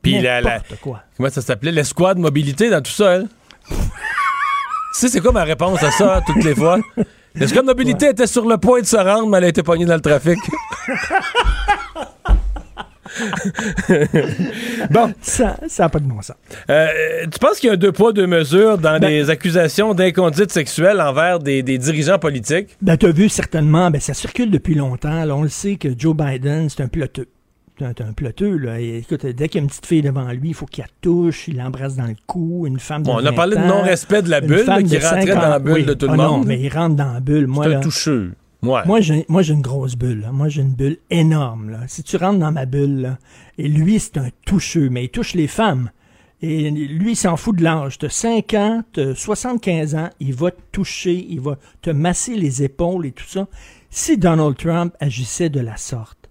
[0.00, 1.02] Puis la, quoi.
[1.16, 1.72] comment ça s'appelait?
[1.72, 3.28] L'escouade mobilité dans tout ça, elle.
[3.68, 3.74] tu
[4.92, 6.78] sais, c'est quoi ma réponse à ça, toutes les fois?
[7.34, 9.96] L'escouade mobilité était sur le point de se rendre, mais elle a été pognée dans
[9.96, 10.38] le trafic.
[14.90, 15.12] bon.
[15.20, 16.36] Ça n'a pas de bon sens.
[16.70, 16.88] Euh,
[17.30, 21.00] tu penses qu'il y a un deux poids, deux mesures dans les accusations d'inconduite sexuelle
[21.00, 22.76] envers des, des dirigeants politiques?
[22.82, 25.24] Ben, t'as vu certainement, ben, ça circule depuis longtemps.
[25.24, 25.34] là.
[25.34, 27.28] on le sait que Joe Biden, c'est un ploteux.
[27.80, 28.80] C'est un, ploteux, là.
[28.80, 30.90] Et écoute, dès qu'il y a une petite fille devant lui, il faut qu'il la
[31.00, 33.62] touche, il l'embrasse dans le cou, une femme de Bon, on a 20 parlé de
[33.62, 35.84] non-respect de la une bulle, femme là, qui de rentrait 50 dans la bulle oui.
[35.84, 36.40] de tout le Ah monde.
[36.40, 37.46] Non, mais il rentre dans la bulle.
[37.46, 38.32] Moi, C'est un toucheux.
[38.62, 40.28] Moi, j'ai, moi, j'ai une grosse bulle.
[40.32, 41.78] Moi, j'ai une bulle énorme.
[41.86, 43.16] Si tu rentres dans ma bulle,
[43.56, 45.90] et lui, c'est un toucheux, mais il touche les femmes.
[46.42, 47.98] Et lui, il s'en fout de l'âge.
[47.98, 52.62] T'as 5 ans, t'as 75 ans, il va te toucher, il va te masser les
[52.62, 53.48] épaules et tout ça.
[53.90, 56.28] Si Donald Trump agissait de la sorte,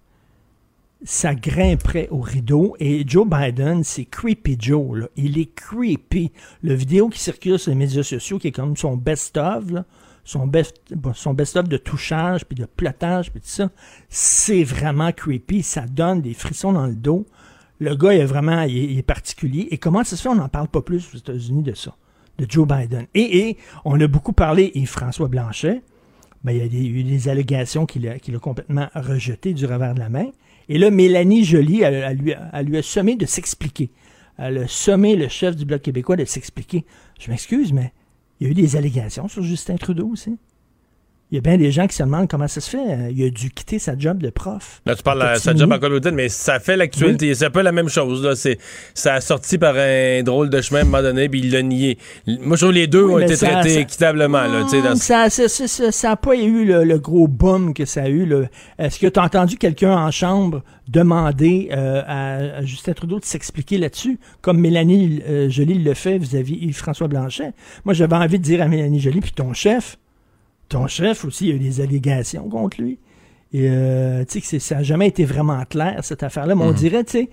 [1.04, 2.76] ça grimperait au rideau.
[2.80, 5.08] Et Joe Biden, c'est Creepy Joe.
[5.16, 6.32] Il est creepy.
[6.62, 9.66] Le vidéo qui circule sur les médias sociaux, qui est comme son best-of,
[10.28, 10.46] son
[11.34, 13.70] best-of de touchage, puis de plotage, puis tout ça,
[14.10, 15.64] c'est vraiment creepy.
[15.64, 17.26] Ça donne des frissons dans le dos.
[17.80, 19.70] Le gars, est vraiment il est, particulier.
[19.72, 21.96] Et comment ça se fait, on n'en parle pas plus aux États-Unis de ça,
[22.40, 23.06] de Joe Biden.
[23.16, 23.56] Et,
[23.86, 25.82] on a beaucoup parlé, et François Blanchet,
[26.44, 30.10] ben, il y a eu des allégations qu'il a, complètement rejetées du revers de la
[30.10, 30.28] main.
[30.68, 33.92] Et là, Mélanie Joly, elle, elle lui, a- elle lui a sommé de s'expliquer.
[34.38, 36.86] Elle a sommé le chef du Bloc québécois de s'expliquer.
[37.20, 37.94] Je m'excuse, mais
[38.40, 40.38] il y a eu des allégations sur Justin Trudeau aussi.
[41.30, 43.12] Il y a bien des gens qui se demandent comment ça se fait.
[43.12, 44.82] Il a dû quitter sa job de prof.
[44.86, 47.36] Là, tu parles de sa job en Colombie, mais ça fait l'actualité.
[47.36, 48.24] C'est un peu la même chose.
[48.24, 48.34] Là.
[48.38, 48.58] C'est,
[48.94, 51.62] ça a sorti par un drôle de chemin à un moment donné, puis il l'a
[51.64, 51.98] nié.
[52.28, 54.44] Moi, je trouve que les deux Oui, ont été ça- traités ça- équitablement.
[54.44, 57.74] Là, dans- Hum, Ça n'a ça, ça- ça a pas eu le, le gros boom
[57.74, 58.26] que ça a eu.
[58.26, 58.44] là.
[58.80, 63.26] Est-ce que tu as entendu quelqu'un en chambre demander euh, à, à Justin Trudeau de
[63.26, 67.52] s'expliquer là-dessus, comme Mélanie euh, Joly le fait vis-à-vis Yves-François Blanchet?
[67.84, 69.98] Moi, j'avais envie de dire à Mélanie Joly, puis ton chef,
[70.70, 73.00] ton chef aussi, il y a eu des allégations contre lui.
[73.54, 76.54] Et euh, tu sais, que c'est- ça n'a jamais été vraiment clair, cette affaire-là.
[76.56, 76.74] Mais on Mhm.
[76.76, 77.30] dirait, tu sais,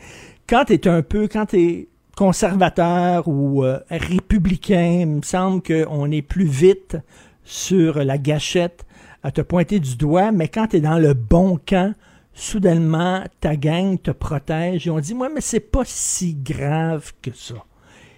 [0.49, 5.63] quand tu es un peu, quand tu es conservateur ou euh, républicain, il me semble
[5.63, 6.97] qu'on est plus vite
[7.45, 8.85] sur la gâchette
[9.23, 11.95] à te pointer du doigt, mais quand tu es dans le bon camp,
[12.35, 17.31] soudainement, ta gang te protège et on dit, moi, mais c'est pas si grave que
[17.35, 17.55] ça.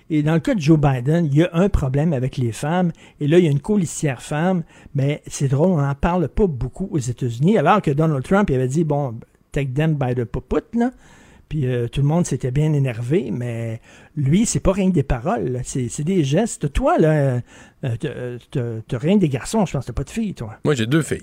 [0.09, 2.93] Et dans le cas de Joe Biden, il y a un problème avec les femmes.
[3.21, 4.63] Et là, il y a une colistière femme.
[4.95, 7.59] Mais c'est drôle, on n'en parle pas beaucoup aux États-Unis.
[7.59, 9.15] Alors que Donald Trump il avait dit, bon,
[9.53, 10.91] take them by the puput, là.
[11.49, 13.81] Puis euh, tout le monde s'était bien énervé, mais
[14.17, 16.73] lui, c'est pas rien que des paroles, c'est des gestes.
[16.73, 17.41] Toi, là,
[17.85, 20.57] euh, t'as rien que des garçons, je pense, t'as pas de filles, toi.
[20.65, 21.23] Moi, j'ai deux filles.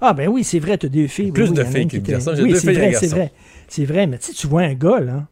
[0.00, 1.32] Ah, ben oui, c'est vrai, t'as deux filles.
[1.32, 2.32] Plus oui, de filles que de garçons.
[2.36, 3.16] J'ai oui, deux filles vrai, et C'est garçons.
[3.16, 3.32] vrai,
[3.66, 5.26] c'est vrai, mais tu vois un gars, là,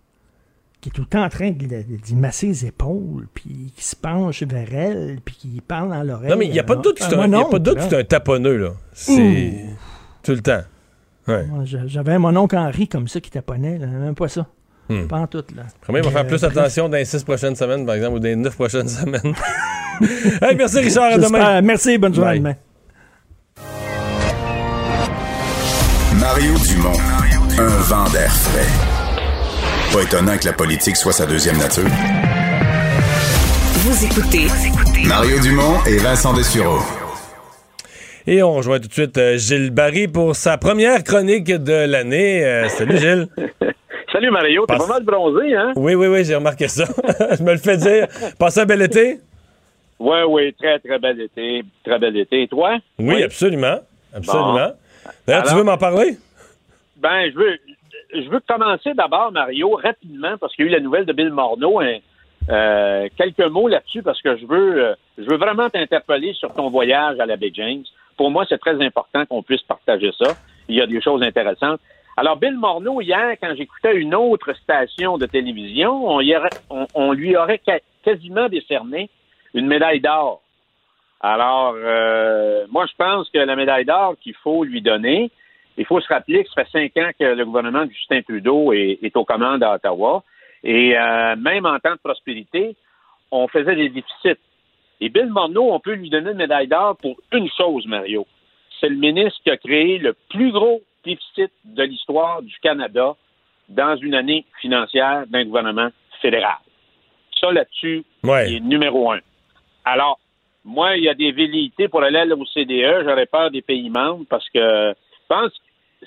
[0.82, 4.42] qui est tout le temps en train d'y masser les épaules, puis qui se penche
[4.42, 6.28] vers elle, puis qui parle dans l'oreille.
[6.28, 8.04] Non, mais il n'y a pas de doute que c'est Ah, un, de c'est un
[8.04, 8.70] taponneux, là.
[8.92, 9.64] C'est
[10.24, 10.62] tout le temps.
[11.28, 11.46] Ouais.
[11.86, 14.48] J'avais mon oncle Henri comme ça qui taponnait, là, même pas ça.
[14.88, 15.06] Hmm.
[15.06, 15.62] Pas en tout, là.
[15.82, 18.16] Premier, il va Mais, faire plus euh, attention dans les six prochaines semaines, par exemple,
[18.16, 19.34] ou dans les neuf prochaines semaines.
[20.42, 21.62] hey, merci Richard, à demain.
[21.62, 22.40] Merci, bonne journée.
[22.40, 22.56] Bye.
[22.56, 22.56] demain.
[26.18, 26.98] Mario Dumont,
[27.56, 28.91] un vent d'air frais.
[29.93, 31.85] Pas étonnant que la politique soit sa deuxième nature.
[33.85, 34.47] Vous écoutez
[35.06, 36.78] Mario Dumont et Vincent Dessureau.
[38.27, 42.44] Et on rejoint tout de suite euh, Gilles Barry pour sa première chronique de l'année.
[42.44, 43.28] Euh, salut Gilles.
[44.12, 45.73] Salut Mario, t'es Passe- pas mal bronzé, hein?
[45.74, 46.85] Oui, oui, oui, j'ai remarqué ça.
[47.39, 48.06] Je me le fais dire.
[48.39, 49.19] Passez un bel été?
[49.98, 51.62] Oui, oui, très, très bel été.
[51.82, 52.43] Très bel été.
[52.43, 52.77] Et toi?
[52.98, 53.78] Oui, absolument.
[54.14, 54.52] Absolument.
[54.69, 55.10] Bon.
[55.27, 56.19] D'ailleurs, tu veux m'en parler?
[56.98, 57.56] Ben, je veux,
[58.12, 61.30] je veux commencer d'abord, Mario, rapidement, parce qu'il y a eu la nouvelle de Bill
[61.30, 61.80] Morneau.
[61.80, 61.98] hein.
[62.51, 66.70] Euh, quelques mots là-dessus, parce que je veux, euh, je veux vraiment t'interpeller sur ton
[66.70, 67.84] voyage à la baie James.
[68.16, 70.32] Pour moi, c'est très important qu'on puisse partager ça.
[70.68, 71.80] Il y a des choses intéressantes.
[72.16, 77.60] Alors, Bill Morneau, hier, quand j'écoutais une autre station de télévision, on, on- lui aurait
[78.05, 79.09] quasiment décerné
[79.55, 80.43] une médaille d'or.
[81.20, 85.30] Alors, euh, moi, je pense que la médaille d'or qu'il faut lui donner,
[85.77, 88.73] il faut se rappeler que ça fait cinq ans que le gouvernement de Justin Trudeau
[88.73, 90.23] est, est aux commandes à Ottawa.
[90.65, 92.77] Et euh, même en temps de prospérité,
[93.31, 94.40] on faisait des déficits.
[95.01, 98.27] Et Bill Morneau, on peut lui donner une médaille d'or pour une chose, Mario.
[98.81, 103.15] C'est le ministre qui a créé le plus gros déficit de l'histoire du Canada
[103.69, 105.89] dans une année financière d'un gouvernement
[106.20, 106.57] fédéral.
[107.40, 108.51] Ça, là-dessus, Ouais.
[108.51, 109.19] il est numéro un.
[109.85, 110.20] Alors,
[110.65, 113.05] moi, il y a des velléités pour aller à l'OCDE.
[113.05, 114.94] J'aurais peur des pays membres parce que
[115.32, 115.52] pense
[116.00, 116.06] que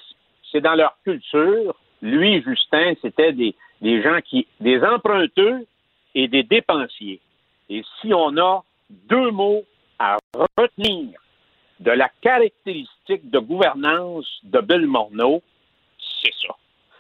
[0.51, 1.75] c'est dans leur culture.
[2.01, 3.55] Lui, Justin, c'était des,
[4.03, 5.65] gens qui, des emprunteux
[6.13, 7.19] et des dépensiers.
[7.69, 9.63] Et si on a deux mots
[9.97, 10.17] à
[10.57, 11.19] retenir
[11.79, 15.41] de la caractéristique de gouvernance de Bill Morneau,
[16.21, 16.55] c'est ça.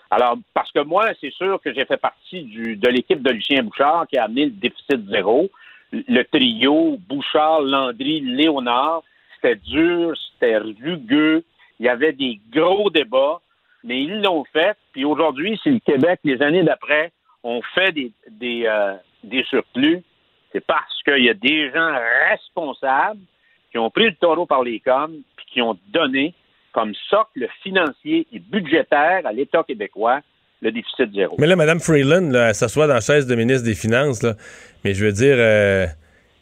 [0.09, 4.07] Alors, parce que moi, c'est sûr que j'ai fait partie de l'équipe de Lucien Bouchard
[4.07, 5.49] qui a amené le déficit zéro.
[5.91, 9.03] Le trio, Bouchard, Landry, Léonard,
[9.35, 11.43] c'était dur, c'était rugueux,
[11.79, 13.39] il y avait des gros débats,
[13.83, 14.75] mais ils l'ont fait.
[14.93, 17.11] Puis aujourd'hui, si le Québec, les années d'après,
[17.43, 20.01] ont fait des, des, euh, des surplus,
[20.51, 21.95] c'est parce qu'il y a des gens
[22.29, 23.19] responsables
[23.71, 26.33] qui ont pris le taureau par les cornes puis qui ont donné
[26.71, 30.21] comme socle financier et budgétaire à l'État québécois
[30.61, 31.35] le déficit zéro.
[31.39, 34.25] Mais là, Mme Freeland, elle s'assoit dans la chaise de ministre des Finances.
[34.83, 35.85] Mais je veux dire, euh,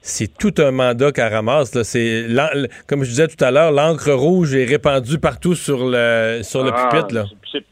[0.06, 1.74] c'est tout un mandat qu'elle ramasse.
[1.74, 1.84] là.
[1.84, 2.28] C'est
[2.88, 6.72] Comme je disais tout à l'heure, l'encre rouge est répandue partout sur le, sur le
[6.76, 7.16] Ah, pupitre.
[7.16, 7.26] Là.
[7.52, 7.64] c'est-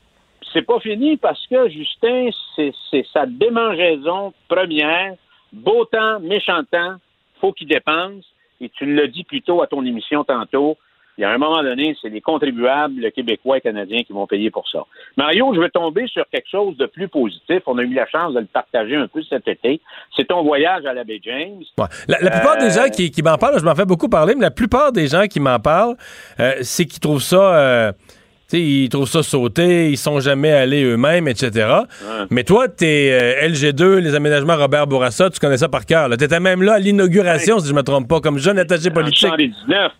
[0.53, 5.13] C'est pas fini parce que Justin, c'est c'est sa démangeaison première.
[5.53, 6.95] Beau temps, méchant temps,
[7.39, 8.25] faut qu'il dépense.
[8.59, 10.77] Et tu l'as dit plus tôt à ton émission tantôt.
[11.17, 14.49] Il y a un moment donné, c'est les contribuables québécois et canadiens qui vont payer
[14.49, 14.79] pour ça.
[15.17, 17.59] Mario, je veux tomber sur quelque chose de plus positif.
[17.67, 19.81] On a eu la chance de le partager un peu cet été.
[20.15, 21.61] C'est ton voyage à la baie James.
[21.77, 21.85] Ouais.
[22.07, 24.33] La, la plupart Euh, des gens qui, qui m'en parlent, je m'en fais beaucoup parler,
[24.35, 25.95] mais la plupart des gens qui m'en parlent,
[26.39, 27.55] euh, c'est qu'ils trouvent ça.
[27.55, 27.91] euh,
[28.53, 31.69] ils trouvent ça sauté, ils sont jamais allés eux-mêmes, etc.
[32.29, 36.09] Mais toi, t'es euh, LG2, les aménagements Robert Bourassa, tu connais ça par cœur.
[36.17, 39.31] T'étais même là à l'inauguration, si je me trompe pas, comme jeune attaché politique.
[39.31, 39.91] En 19.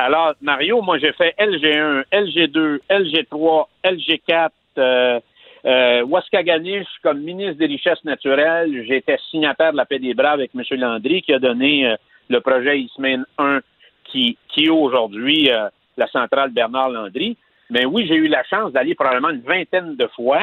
[0.00, 5.20] Alors, Mario, moi, j'ai fait LG1, LG2, LG3, LG4, euh,
[5.66, 8.84] euh, Waskaganish comme ministre des Richesses naturelles.
[8.86, 10.62] J'étais signataire de la paix des Braves avec M.
[10.78, 11.96] Landry qui a donné euh,
[12.28, 13.60] le projet Ismaine 1
[14.04, 17.36] qui, qui est aujourd'hui euh, la centrale Bernard Landry.
[17.68, 20.42] Mais oui, j'ai eu la chance d'aller probablement une vingtaine de fois.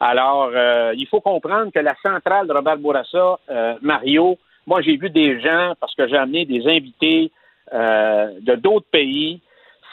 [0.00, 4.96] Alors, euh, il faut comprendre que la centrale de Robert Bourassa, euh, Mario, moi, j'ai
[4.96, 7.30] vu des gens, parce que j'ai amené des invités
[7.72, 9.40] euh, de d'autres pays,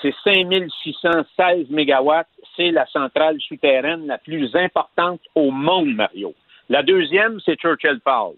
[0.01, 2.27] c'est 5616 mégawatts.
[2.55, 6.33] C'est la centrale souterraine la plus importante au monde, Mario.
[6.69, 8.35] La deuxième, c'est Churchill Falls.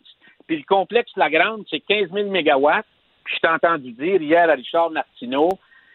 [0.48, 2.86] Puis le complexe La Grande, c'est 15 000 mégawatts.
[3.24, 5.50] Puis je t'ai entendu dire hier à Richard Martineau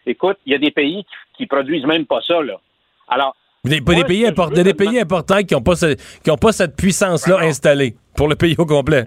[0.07, 2.55] Écoute, il y a des pays qui, qui produisent même pas ça, là.
[3.07, 6.39] Alors, Des, Moi, des pays, import- des pays importants qui n'ont pas, ce- qui ont
[6.39, 9.05] pas cette puissance-là installée pour le pays au complet.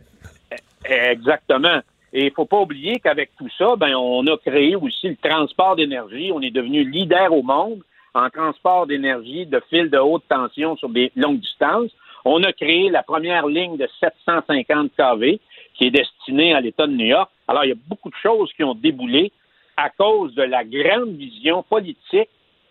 [0.86, 1.82] Exactement.
[2.14, 5.76] Et il faut pas oublier qu'avec tout ça, ben, on a créé aussi le transport
[5.76, 6.32] d'énergie.
[6.32, 7.82] On est devenu leader au monde
[8.14, 11.92] en transport d'énergie de fils de haute tension sur des longues distances.
[12.24, 15.40] On a créé la première ligne de 750 kV
[15.74, 17.32] qui est destinée à l'État de New York.
[17.48, 19.32] Alors, il y a beaucoup de choses qui ont déboulé
[19.76, 22.30] à cause de la grande vision politique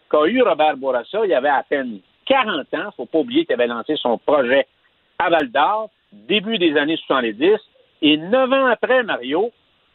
[0.08, 1.24] qu'a eu Robert Bourassa.
[1.24, 2.92] Il y avait à peine 40 ans.
[2.96, 4.68] faut pas oublier qu'il avait lancé son projet
[5.18, 7.58] à Val d'Or, début des années 70.
[8.02, 9.52] Et neuf ans après, Mario,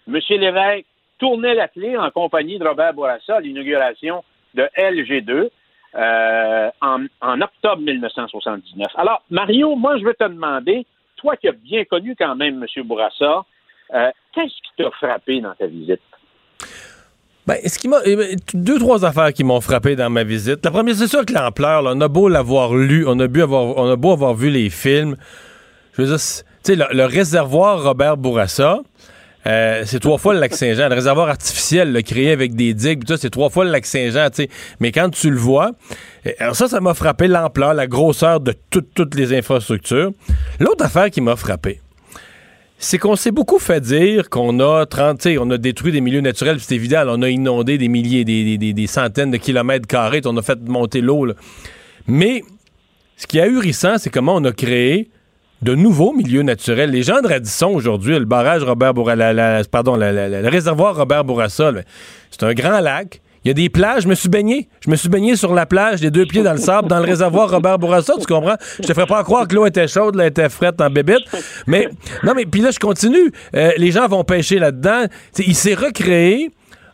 [0.08, 0.20] M.
[0.30, 0.86] Lévesque
[1.20, 4.24] tournait la clé en compagnie de Robert Bourassa à l'inauguration
[4.54, 5.50] de LG2
[5.96, 8.88] euh, en, octobre 1979.
[8.96, 10.86] Alors, Mario, moi, je veux te demander,
[11.18, 12.84] toi qui as bien connu quand même M.
[12.86, 13.44] Bourassa,
[13.94, 16.02] euh, qu'est-ce qui t'a frappé dans ta visite?
[17.46, 18.02] Ben, ce qui m'a.
[18.04, 20.64] ben, Deux, trois affaires qui m'ont frappé dans ma visite.
[20.64, 23.90] La première, c'est sûr que l'ampleur, on a beau l'avoir lu, on a, avoir, on
[23.90, 25.16] a beau avoir vu les films.
[25.94, 26.20] Je veux dire,
[26.76, 28.80] sais, le, réservoir Robert Bourassa,
[29.46, 30.90] euh, c'est trois fois le lac Saint-Jean.
[30.90, 34.28] Le réservoir artificiel, le créé avec des digues, c'est trois fois le lac Saint-Jean.
[34.80, 35.72] Mais quand tu le vois,
[36.26, 40.12] euh, ça, ça m'a frappé l'ampleur, la grosseur de toutes toutes les infrastructures.
[40.60, 41.80] L'autre affaire qui m'a frappé,
[42.78, 46.02] c'est qu'on s'est beaucoup fait dire qu'on a 30, tu sais, on a détruit des
[46.02, 50.22] milieux naturels, c'est évident, on a inondé des milliers, des, des- centaines de kilomètres carrés,
[50.26, 51.28] on a fait monter l'eau.
[52.06, 52.44] Mais
[53.16, 55.10] ce qui est ahurissant, c'est comment on a créé
[55.62, 56.92] de nouveaux milieux naturels.
[56.92, 61.82] Les gens de Radisson aujourd'hui, le barrage Robert Bourassa, pardon, le réservoir Robert Bourassa, là,
[62.32, 63.22] c'est un grand lac.
[63.44, 64.68] Il y a des plages, je me suis baigné.
[64.82, 67.06] Je me suis baigné sur la plage, les deux pieds dans le sable, dans le
[67.06, 68.58] réservoir Robert Bourassa, tu comprends?
[68.82, 71.22] Je te ferais pas croire que l'eau était chaude, l'eau était frette en bébête.
[71.66, 71.88] Mais,
[72.24, 73.32] non, mais puis là, je continue.
[73.56, 75.06] Euh, les gens vont pêcher là-dedans.
[75.38, 76.52] Il s'est recréé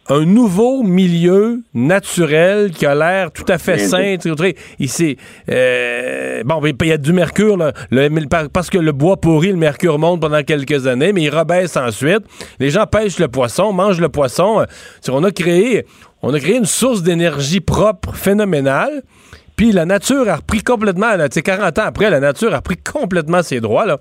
[0.10, 4.18] un nouveau milieu naturel qui a l'air tout à fait sain.
[4.90, 5.16] s'est,
[5.50, 8.10] euh, bon, il y a du mercure, là, le-
[8.50, 12.22] parce que le bois pourri, le mercure monte pendant quelques années, mais il rebaisse ensuite.
[12.60, 14.60] Les gens pêchent le poisson, mangent le poisson.
[14.62, 14.66] Euh,
[15.10, 15.86] On a créé,
[16.22, 19.04] on a créé une source d'énergie propre, phénoménale.
[19.56, 22.58] Puis la nature a repris complètement, là, tu sais, 40 ans après, la nature a
[22.58, 23.86] repris complètement ses droits.
[23.86, 24.00] Là.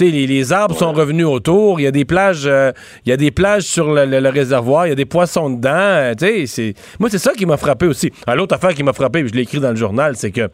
[0.00, 2.72] Les, les arbres sont revenus autour, il y a des plages, euh,
[3.04, 5.50] il y a des plages sur le, le- le réservoir, il y a des poissons
[5.50, 5.70] dedans.
[5.74, 6.14] euh,
[6.46, 6.74] c'est...
[6.98, 8.10] Moi, c'est ça qui m'a frappé aussi.
[8.26, 10.48] Ah, L'autre affaire qui m'a frappé, puis je l'ai écrit dans le journal, c'est que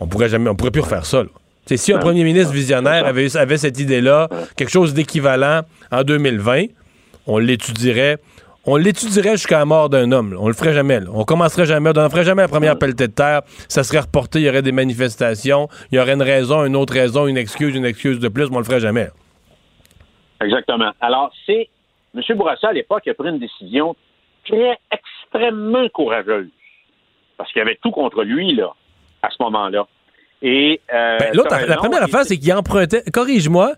[0.00, 1.22] on pourrait jamais, on pourrait plus refaire ça.
[1.22, 1.28] là.
[1.76, 5.60] Si un premier ministre visionnaire avait, avait cette idée-là, quelque chose d'équivalent
[5.92, 6.64] en 2020,
[7.26, 8.16] on l'étudierait.
[8.64, 10.32] On l'étudierait jusqu'à la mort d'un homme.
[10.34, 10.38] là.
[10.40, 11.00] On le ferait jamais.
[11.00, 11.06] là.
[11.12, 11.90] On commencerait jamais.
[11.90, 13.42] On n'en ferait jamais la première pelletée de terre.
[13.68, 14.38] Ça serait reporté.
[14.40, 15.68] Il y aurait des manifestations.
[15.90, 18.48] Il y aurait une raison, une autre raison, une excuse, une excuse de plus.
[18.50, 19.08] Mais on le ferait jamais.
[20.40, 20.92] Exactement.
[21.00, 21.68] Alors, c'est.
[22.14, 22.22] M.
[22.36, 23.96] Bourassa, à l'époque, a pris une décision
[24.46, 26.48] très extrêmement courageuse.
[27.38, 28.72] Parce qu'il y avait tout contre lui, là,
[29.22, 29.86] à ce moment-là.
[30.42, 30.80] Et.
[30.92, 33.02] euh, Ben, l'autre la première affaire, c'est qu'il empruntait.
[33.12, 33.72] Corrige-moi,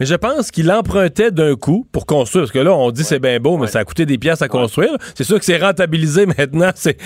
[0.00, 2.44] mais je pense qu'il empruntait d'un coup pour construire.
[2.44, 4.48] Parce que là, on dit c'est bien beau, mais ça a coûté des pièces à
[4.48, 4.96] construire.
[5.14, 6.70] C'est sûr que c'est rentabilisé maintenant.
[6.74, 6.96] C'est,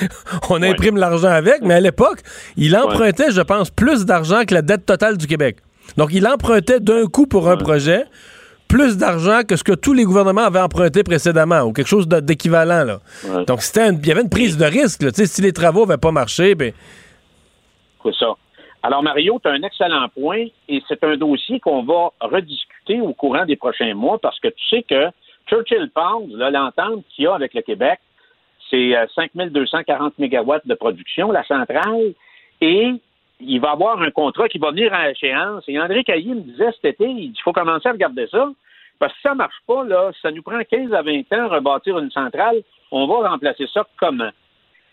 [0.49, 2.21] on imprime l'argent avec, mais à l'époque,
[2.57, 5.57] il empruntait, je pense, plus d'argent que la dette totale du Québec.
[5.97, 8.05] Donc, il empruntait d'un coup pour un projet
[8.69, 12.85] plus d'argent que ce que tous les gouvernements avaient emprunté précédemment, ou quelque chose d'équivalent.
[12.85, 13.01] Là.
[13.45, 15.03] Donc, c'était une- il y avait une prise de risque.
[15.03, 15.11] là.
[15.13, 16.73] Si les travaux n'avaient pas marché, ben,
[18.05, 18.27] C'est ça.
[18.85, 23.15] Alors, Mario, tu as un excellent point et c'est un dossier qu'on va rediscuter au
[23.15, 25.09] courant des prochains mois parce que tu sais que
[25.49, 27.99] Churchill là, l'entente qu'il y a avec le Québec,
[28.69, 32.13] c'est euh, 5240 mégawatts de production, la centrale,
[32.61, 32.91] et
[33.41, 35.65] il va avoir un contrat qui va venir à échéance.
[35.67, 38.51] Et André Caillé me disait cet été, il faut commencer à regarder ça.
[38.99, 41.57] Parce que si ça marche pas, là, ça nous prend 15 à 20 ans à
[41.57, 42.63] rebâtir une centrale.
[42.91, 44.31] On va remplacer ça comment?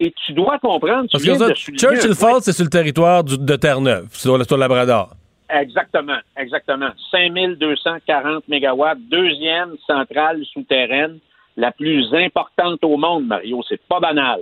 [0.03, 3.38] Et tu dois comprendre, tu parce que ça, Churchill Falls, c'est sur le territoire du-
[3.38, 5.11] de Terre-Neuve, sur, le- sur le Labrador.
[5.49, 6.90] Exactement, exactement.
[7.11, 11.19] 5240 mégawatts, deuxième centrale souterraine,
[11.57, 13.61] la plus importante au monde, Mario.
[13.69, 14.40] C'est pas banal.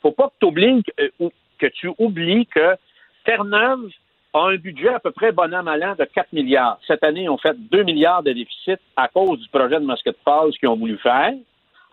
[0.00, 1.28] Faut pas que, t'oublies que, euh,
[1.58, 2.76] que tu oublies que
[3.24, 3.90] Terre-Neuve
[4.32, 6.78] a un budget à peu près bon an, mal an de 4 milliards.
[6.86, 10.16] Cette année, ils ont fait 2 milliards de déficit à cause du projet de Musket
[10.24, 11.32] Falls qu'ils ont voulu faire.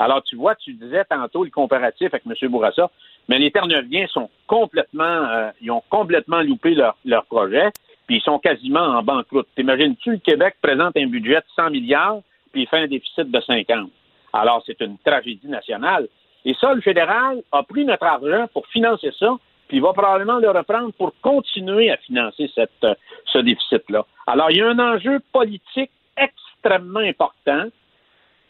[0.02, 2.49] Alors, tu vois, tu disais tantôt le comparatif avec M.
[2.49, 2.90] Bourassa,
[3.30, 7.69] mais les Terre-Neuviens sont complètement, euh, ils ont complètement loupé leur, leur projet,
[8.07, 9.48] puis ils sont quasiment en banqueroute.
[9.56, 12.22] T'imagines-tu, le Québec présente un budget de 100 milliards,
[12.52, 13.91] puis il fait un déficit de 50.
[14.34, 16.07] Alors, c'est une tragédie nationale.
[16.45, 19.38] Et ça, le fédéral a pris notre argent pour financer ça,
[19.68, 22.95] puis il va probablement le reprendre pour continuer à financer cette, euh,
[23.26, 24.07] ce déficit-là.
[24.26, 27.68] Alors, il y a un enjeu politique extrêmement important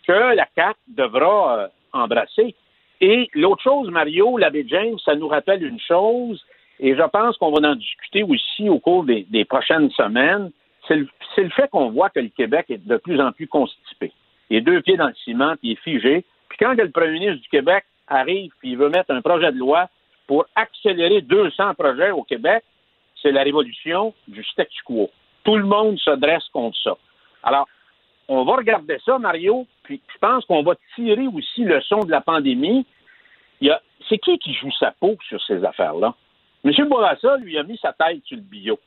[0.08, 2.56] que la CAC devra euh, embrasser.
[3.00, 6.44] Et l'autre chose, Mario, l'abbé James, ça nous rappelle une chose,
[6.80, 10.52] et je pense qu'on va en discuter aussi au cours des, prochaines semaines,
[10.88, 11.08] c'est le,
[11.38, 14.12] le, fait qu'on voit que le Québec est de plus en plus constipé.
[14.50, 16.26] Il est deux pieds dans le ciment, puis il est figé.
[16.50, 19.58] Puis quand le premier ministre du Québec arrive, puis il veut mettre un projet de
[19.58, 19.88] loi
[20.28, 22.64] pour accélérer 200 projets au Québec,
[23.22, 25.10] c'est la révolution du statu quo.
[25.44, 26.98] Tout le monde se dresse contre ça.
[27.44, 27.68] Alors,
[28.28, 32.12] on va regarder ça, Mario, puis je pense qu'on va tirer aussi le son de
[32.12, 32.86] la pandémie.
[34.10, 36.14] C'est qui qui joue sa peau sur ces affaires-là?
[36.64, 36.72] M.
[36.88, 38.80] Bourassa, lui, a mis sa tête sur le bio.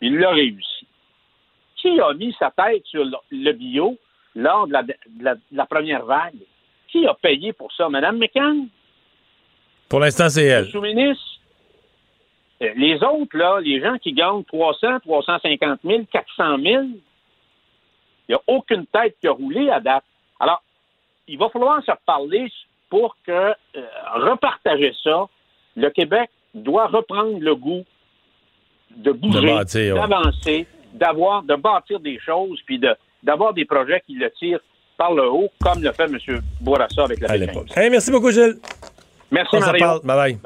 [0.00, 0.86] Il l'a réussi.
[1.76, 3.96] Qui a mis sa tête sur le bio
[4.34, 4.74] lors de
[5.52, 6.34] la, première vague?
[6.88, 7.88] Qui a payé pour ça?
[7.88, 8.68] Mme McCann?
[9.88, 10.64] Pour l'instant, c'est elle.
[10.64, 11.24] Le sous-ministre?
[12.62, 16.84] Euh, les autres, là, les gens qui gagnent 300, 350 000, 400 000,
[18.28, 20.04] il n'y a aucune tête qui a roulé à date.
[20.38, 20.62] Alors,
[21.26, 22.50] il va falloir se reparler
[22.90, 23.54] pour que euh,
[24.14, 25.26] repartager ça.
[25.76, 27.84] Le Québec doit reprendre le goût
[28.96, 34.30] de bouger, d'avancer, d'avoir, de bâtir des choses, puis de, d'avoir des projets qui le
[34.32, 34.60] tirent
[34.96, 36.18] par le haut, comme le fait M.
[36.60, 37.68] Bourassa avec la l'époque.
[37.76, 38.56] merci beaucoup, Gilles.
[39.30, 40.00] Merci, Mario.
[40.02, 40.38] Bye bye.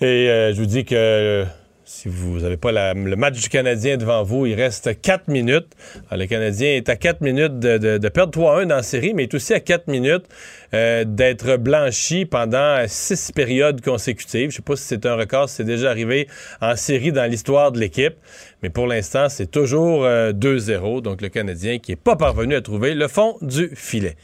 [0.00, 1.44] Et euh, je vous dis que
[1.88, 5.68] si vous n'avez pas le match du Canadien devant vous, il reste 4 minutes.
[6.12, 9.54] le Canadien est à 4 minutes de, perdre 3-1 dans la série, mais est aussi
[9.54, 10.26] à 4 minutes
[10.74, 14.42] euh, d'être blanchi pendant 6 périodes consécutives.
[14.42, 16.28] Je ne sais pas si c'est un record, si c'est déjà arrivé
[16.60, 18.14] en série dans l'histoire de l'équipe.
[18.62, 20.06] Mais pour l'instant, c'est toujours 2-0.
[20.06, 24.16] Euh, Donc le Canadien qui n'est pas parvenu à trouver le fond du filet.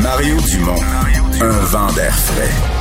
[0.00, 0.80] Mario Dumont,
[1.40, 2.77] un vent d'air frais.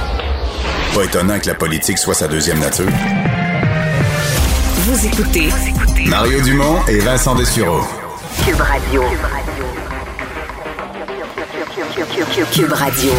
[0.93, 2.89] Pas étonnant que la politique soit sa deuxième nature.
[4.85, 5.49] Vous écoutez
[6.07, 7.81] Mario Dumont et Vincent Dessureau.
[8.45, 9.03] Cube Radio.
[12.51, 13.11] Cube Radio.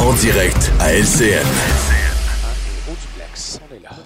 [0.00, 1.46] En direct à LCN.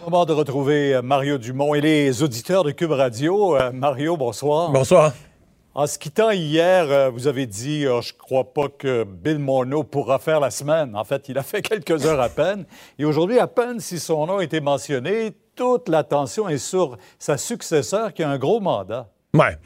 [0.05, 3.57] Moment de retrouver euh, Mario Dumont et les auditeurs de Cube Radio.
[3.57, 4.71] Euh, Mario, bonsoir.
[4.71, 5.13] Bonsoir.
[5.79, 9.85] En se quittant hier, euh, vous avez dit Je Je crois pas que Bill Morneau
[9.85, 10.97] pourra faire la semaine.
[10.97, 12.65] En fait, il a fait quelques heures à peine.
[12.99, 17.37] Et aujourd'hui, à peine si son nom a été mentionné, toute l'attention est sur sa
[17.37, 19.11] successeur qui a un gros mandat.
[19.35, 19.59] Ouais.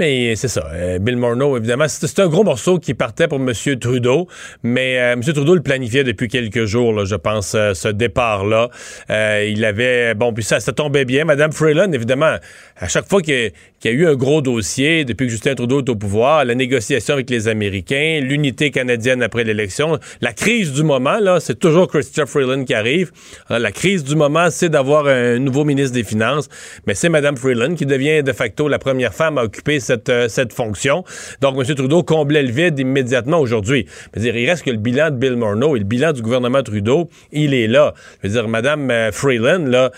[0.00, 0.68] Mais c'est ça.
[0.72, 3.52] Euh, Bill Morneau, évidemment, c'est un gros morceau qui partait pour M.
[3.78, 4.26] Trudeau,
[4.64, 5.22] mais euh, M.
[5.22, 8.68] Trudeau le planifiait depuis quelques jours, je pense, ce départ-là.
[9.08, 10.14] il avait...
[10.14, 11.24] Bon, puis ça, ça tombait bien.
[11.24, 12.34] Mme Freeland, évidemment,
[12.82, 13.52] à chaque fois qu'il
[13.84, 17.14] y, a eu un gros dossier, depuis que Justin Trudeau est au pouvoir, la négociation
[17.14, 22.28] avec les Américains, l'unité canadienne après l'élection, la crise du moment, là, c'est toujours Christopher
[22.28, 23.12] Freeland qui arrive.
[23.48, 26.48] la crise du moment, c'est d'avoir un nouveau ministre des Finances,
[26.84, 30.26] mais c'est Mme Freeland qui devient de facto la première femme à occuper cette, euh,
[30.26, 31.04] cette fonction.
[31.40, 31.74] Donc, M.
[31.76, 33.86] Trudeau comblait le vide immédiatement aujourd'hui.
[34.16, 37.54] il reste que le bilan de Bill Morneau et le bilan du gouvernement Trudeau, il
[37.54, 37.94] est là.
[38.24, 39.92] Je veux dire, Mme euh, Freeland, là,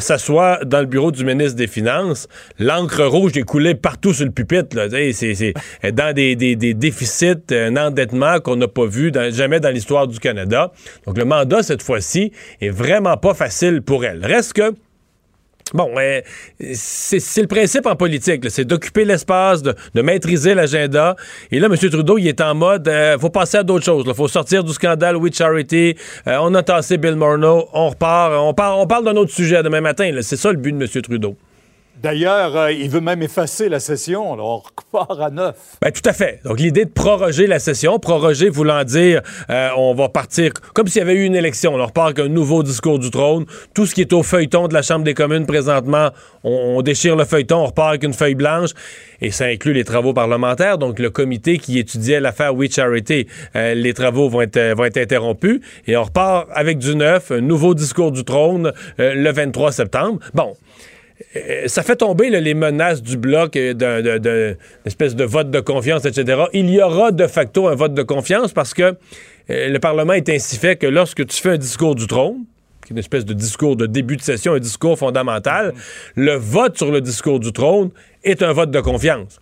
[0.00, 1.99] s'assoit dans le bureau du ministre des Finances,
[2.58, 4.76] l'encre rouge est coulée partout sur le pupitre.
[5.12, 5.54] C'est
[5.92, 6.34] dans des,
[6.74, 10.72] déficits, un endettement qu'on n'a pas vu jamais dans l'histoire du Canada.
[11.06, 14.24] Donc, le mandat, cette fois-ci, est vraiment pas facile pour elle.
[14.24, 14.74] Reste que
[15.72, 16.20] Bon, euh,
[16.74, 21.14] c'est le principe en politique, c'est d'occuper l'espace, de, maîtriser l'agenda.
[21.52, 21.76] Et là, M.
[21.76, 24.04] Trudeau, il est en mode, euh, faut passer à d'autres choses.
[24.06, 25.94] Il faut sortir du scandale We Charity.
[26.26, 29.80] Euh, on a tassé Bill Morneau, on repart, on, on parle d'un autre sujet demain
[29.80, 30.10] matin.
[30.22, 31.02] C'est ça le but de M.
[31.02, 31.36] Trudeau.
[32.02, 34.32] D'ailleurs, euh, il veut même effacer la session.
[34.32, 35.76] On repart à neuf.
[35.82, 36.40] Ben, tout à fait.
[36.44, 39.20] Donc, l'idée de proroger la session, proroger voulant dire
[39.50, 41.74] euh, on va partir comme s'il y avait eu une élection.
[41.74, 43.44] On repart avec un nouveau discours du trône.
[43.74, 46.08] Tout ce qui est au feuilleton de la Chambre des communes présentement,
[46.42, 48.70] on, déchire le feuilleton, on repart avec une feuille blanche.
[49.20, 50.78] Et ça inclut les travaux parlementaires.
[50.78, 54.96] Donc, le comité qui étudiait l'affaire We Charity, euh, les travaux vont être, vont être
[54.96, 55.60] interrompus.
[55.86, 60.20] Et on repart avec du neuf, un nouveau discours du trône le 23 septembre.
[60.32, 60.56] Bon.
[61.36, 63.74] Euh, ça fait tomber les menaces du bloc euh,
[64.18, 66.44] d'une espèce de vote de confiance, etc.
[66.52, 68.82] Il y aura de facto un vote de confiance parce que
[69.50, 72.44] euh, le Parlement est ainsi fait que lorsque tu fais un discours du trône,
[72.84, 75.74] qui est une espèce de discours de début de session, un discours fondamental,
[76.14, 77.90] le vote sur le discours du trône
[78.24, 79.40] est un vote de confiance.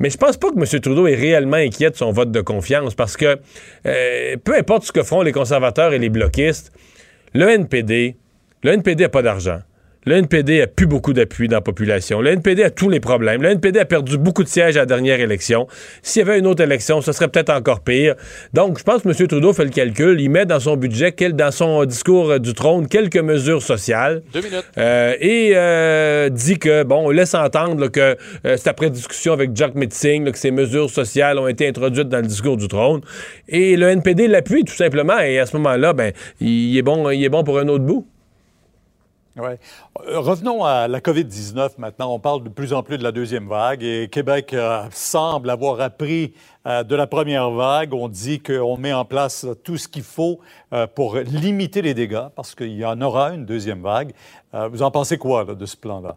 [0.00, 0.80] Mais je pense pas que M.
[0.80, 3.38] Trudeau est réellement inquiet de son vote de confiance parce que
[3.84, 6.72] peu importe ce que feront les conservateurs et les bloquistes,
[7.34, 8.16] le NPD,
[8.64, 9.60] le NPD n'a pas d'argent.
[10.04, 12.20] Le NPD a plus beaucoup d'appui dans la population.
[12.20, 13.40] Le NPD a tous les problèmes.
[13.40, 15.68] Le NPD a perdu beaucoup de sièges à la dernière élection.
[16.02, 18.16] S'il y avait une autre élection, ce serait peut-être encore pire.
[18.52, 19.28] Donc, je pense que M.
[19.28, 20.20] Trudeau fait le calcul.
[20.20, 24.22] Il met dans son budget, dans son discours du trône, quelques mesures sociales.
[24.32, 24.64] Deux minutes.
[24.76, 29.54] Euh, et euh, dit que, bon, on laisse entendre que euh, c'est après discussion avec
[29.54, 33.02] Jack Metzing que ces mesures sociales ont été introduites dans le discours du trône.
[33.48, 35.20] Et le NPD l'appuie tout simplement.
[35.20, 38.04] Et à ce moment-là, ben, il est bon, il est bon pour un autre bout.
[39.36, 39.58] Ouais.
[40.06, 42.12] Euh, revenons à la COVID-19 maintenant.
[42.12, 45.80] On parle de plus en plus de la deuxième vague et Québec euh, semble avoir
[45.80, 46.34] appris
[46.66, 47.94] euh, de la première vague.
[47.94, 50.40] On dit qu'on met en place tout ce qu'il faut
[50.94, 54.12] pour limiter les dégâts parce qu'il y en aura une deuxième vague.
[54.52, 56.16] vous en pensez quoi de ce plan-là?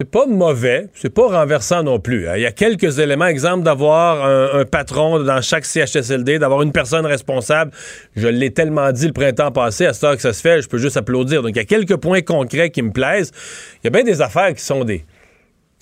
[0.00, 2.26] C'est pas mauvais, c'est pas renversant non plus.
[2.26, 2.32] Hein.
[2.36, 7.04] Il y a quelques éléments, exemple d'avoir un, patron dans chaque CHSLD, d'avoir une personne
[7.04, 7.72] responsable.
[8.16, 10.68] Je l'ai tellement dit le printemps passé, à ce temps que ça se fait, je
[10.70, 11.42] peux juste applaudir.
[11.42, 13.30] Donc il y a quelques points concrets qui me plaisent.
[13.74, 15.04] Il y a bien des affaires qui sont des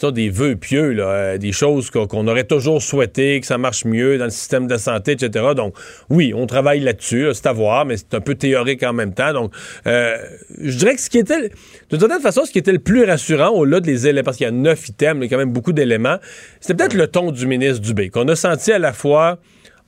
[0.07, 4.25] des vœux pieux, euh, des choses qu'on aurait toujours souhaité, que ça marche mieux dans
[4.25, 5.47] le système de santé, etc.
[5.57, 5.75] Donc,
[6.09, 9.33] oui, on travaille là-dessus, c'est à voir, mais c'est un peu théorique en même temps.
[9.33, 9.53] Donc,
[9.87, 10.16] euh,
[10.61, 11.51] je dirais que ce qui était,
[11.91, 14.49] de toute façon, ce qui était le plus rassurant, au-delà des éléments, parce qu'il y
[14.49, 16.19] a neuf items, il y a quand même beaucoup d'éléments,
[16.61, 19.39] c'était peut-être le ton du ministre Dubé, qu'on a senti à la fois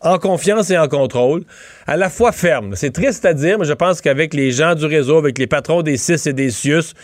[0.00, 1.44] en confiance et en contrôle,
[1.86, 2.74] à la fois ferme.
[2.74, 5.82] C'est triste à dire, mais je pense qu'avec les gens du réseau, avec les patrons
[5.82, 6.94] des CIS et des CIUS,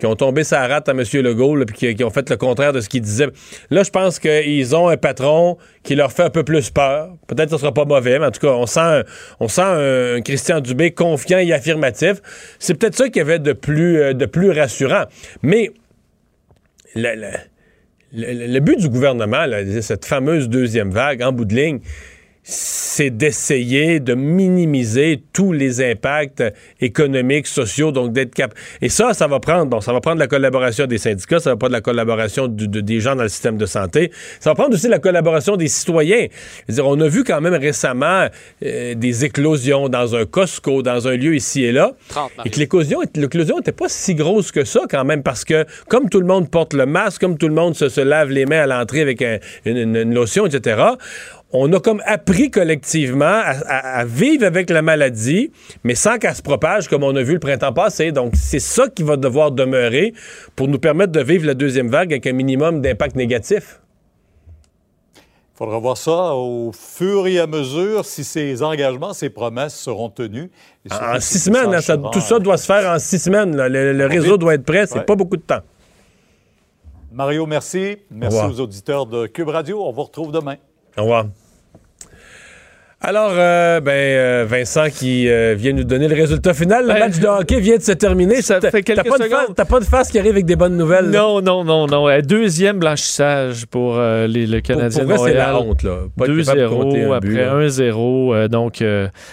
[0.00, 1.04] qui ont tombé sa rate à M.
[1.12, 3.28] Legault, puis qui, ont fait le contraire de ce qu'il disait.
[3.68, 7.10] Là, je pense qu'ils ont un patron qui leur fait un peu plus peur.
[7.28, 9.04] Peut-être que ce sera pas mauvais, mais en tout cas, on sent,
[9.38, 12.22] on sent un, Christian Dubé confiant et affirmatif.
[12.58, 15.04] C'est peut-être ça qu'il y avait de plus, euh, de plus rassurant.
[15.42, 15.70] Mais
[16.94, 19.44] le, but du gouvernement,
[19.82, 21.80] cette fameuse deuxième vague, en bout de ligne,
[22.42, 26.42] c'est d'essayer de minimiser tous les impacts
[26.80, 28.54] économiques, sociaux, donc d'être cap.
[28.80, 31.56] Et ça, ça va prendre, bon, ça va prendre la collaboration des syndicats, ça va
[31.56, 34.10] prendre la collaboration des gens dans le système de santé,
[34.40, 36.26] ça va prendre aussi la collaboration des citoyens.
[36.68, 38.26] dire, on a vu quand même récemment
[38.64, 41.92] euh, des éclosions dans un Costco, dans un lieu ici et là,
[42.44, 46.08] et que l'éclosion, l'éclosion n'était pas si grosse que ça quand même, parce que comme
[46.08, 48.66] tout le monde porte le masque, comme tout le monde se, lave les mains à
[48.66, 49.22] l'entrée avec
[49.64, 50.80] une lotion, etc.,
[51.52, 55.50] on a comme appris collectivement à, vivre avec la maladie,
[55.82, 58.12] mais sans qu'elle se propage comme on a vu le printemps passé.
[58.12, 60.12] Donc, c'est ça qui va devoir demeurer
[60.54, 63.80] pour nous permettre de vivre la deuxième vague avec un minimum d'impact négatif.
[65.16, 70.08] Il faudra voir ça au fur et à mesure si ces engagements, ces promesses seront
[70.08, 70.50] tenues.
[70.90, 71.78] En, six semaines,
[72.12, 73.54] tout ça doit se faire en six semaines.
[73.54, 74.86] Le, réseau doit être prêt.
[74.86, 75.60] C'est pas beaucoup de temps.
[77.12, 77.98] Mario, merci.
[78.10, 79.84] Merci aux auditeurs de Cube Radio.
[79.84, 80.56] On vous retrouve demain.
[80.96, 81.26] Au revoir.
[83.02, 86.82] Alors, euh, ben, euh, Vincent qui euh, vient nous donner le résultat final.
[86.82, 88.42] Le ben, match de hockey vient de se terminer.
[88.42, 89.54] Ça fait quelques pas secondes.
[89.56, 91.08] T'as pas de face qui arrive avec des bonnes nouvelles.
[91.08, 92.06] Non, non, non, non.
[92.20, 96.00] Deuxième blanchissage pour les, le Canadien pour, c'est la honte, là.
[96.18, 98.48] 2-0 après 1-0.
[98.48, 98.84] donc,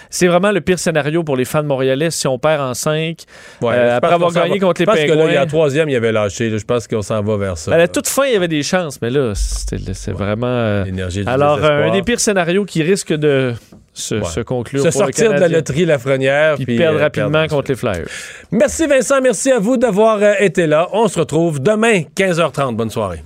[0.08, 3.18] c'est vraiment le pire scénario pour les fans montréalais si on perd en 5.
[3.60, 5.02] après avoir gagné contre les Pingouins.
[5.02, 6.56] Je pense que là, il y a troisième, il avait lâché.
[6.56, 7.74] Je pense qu'on s'en va vers ça.
[7.74, 10.84] À la toute fin, il y avait des chances, mais là, c'est vraiment...
[11.26, 13.52] Alors, un des pires scénarios qui risque de
[13.92, 14.82] se, conclure.
[14.82, 16.56] Se sortir de la loterie Lafrenière.
[16.56, 18.06] Puis, puis perdre euh, rapidement contre les Flyers.
[18.50, 20.88] Merci Vincent, merci à vous d'avoir euh, été là.
[20.92, 22.76] On se retrouve demain, 15h30.
[22.76, 23.22] Bonne soirée.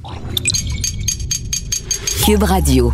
[2.24, 2.92] Cube Radio.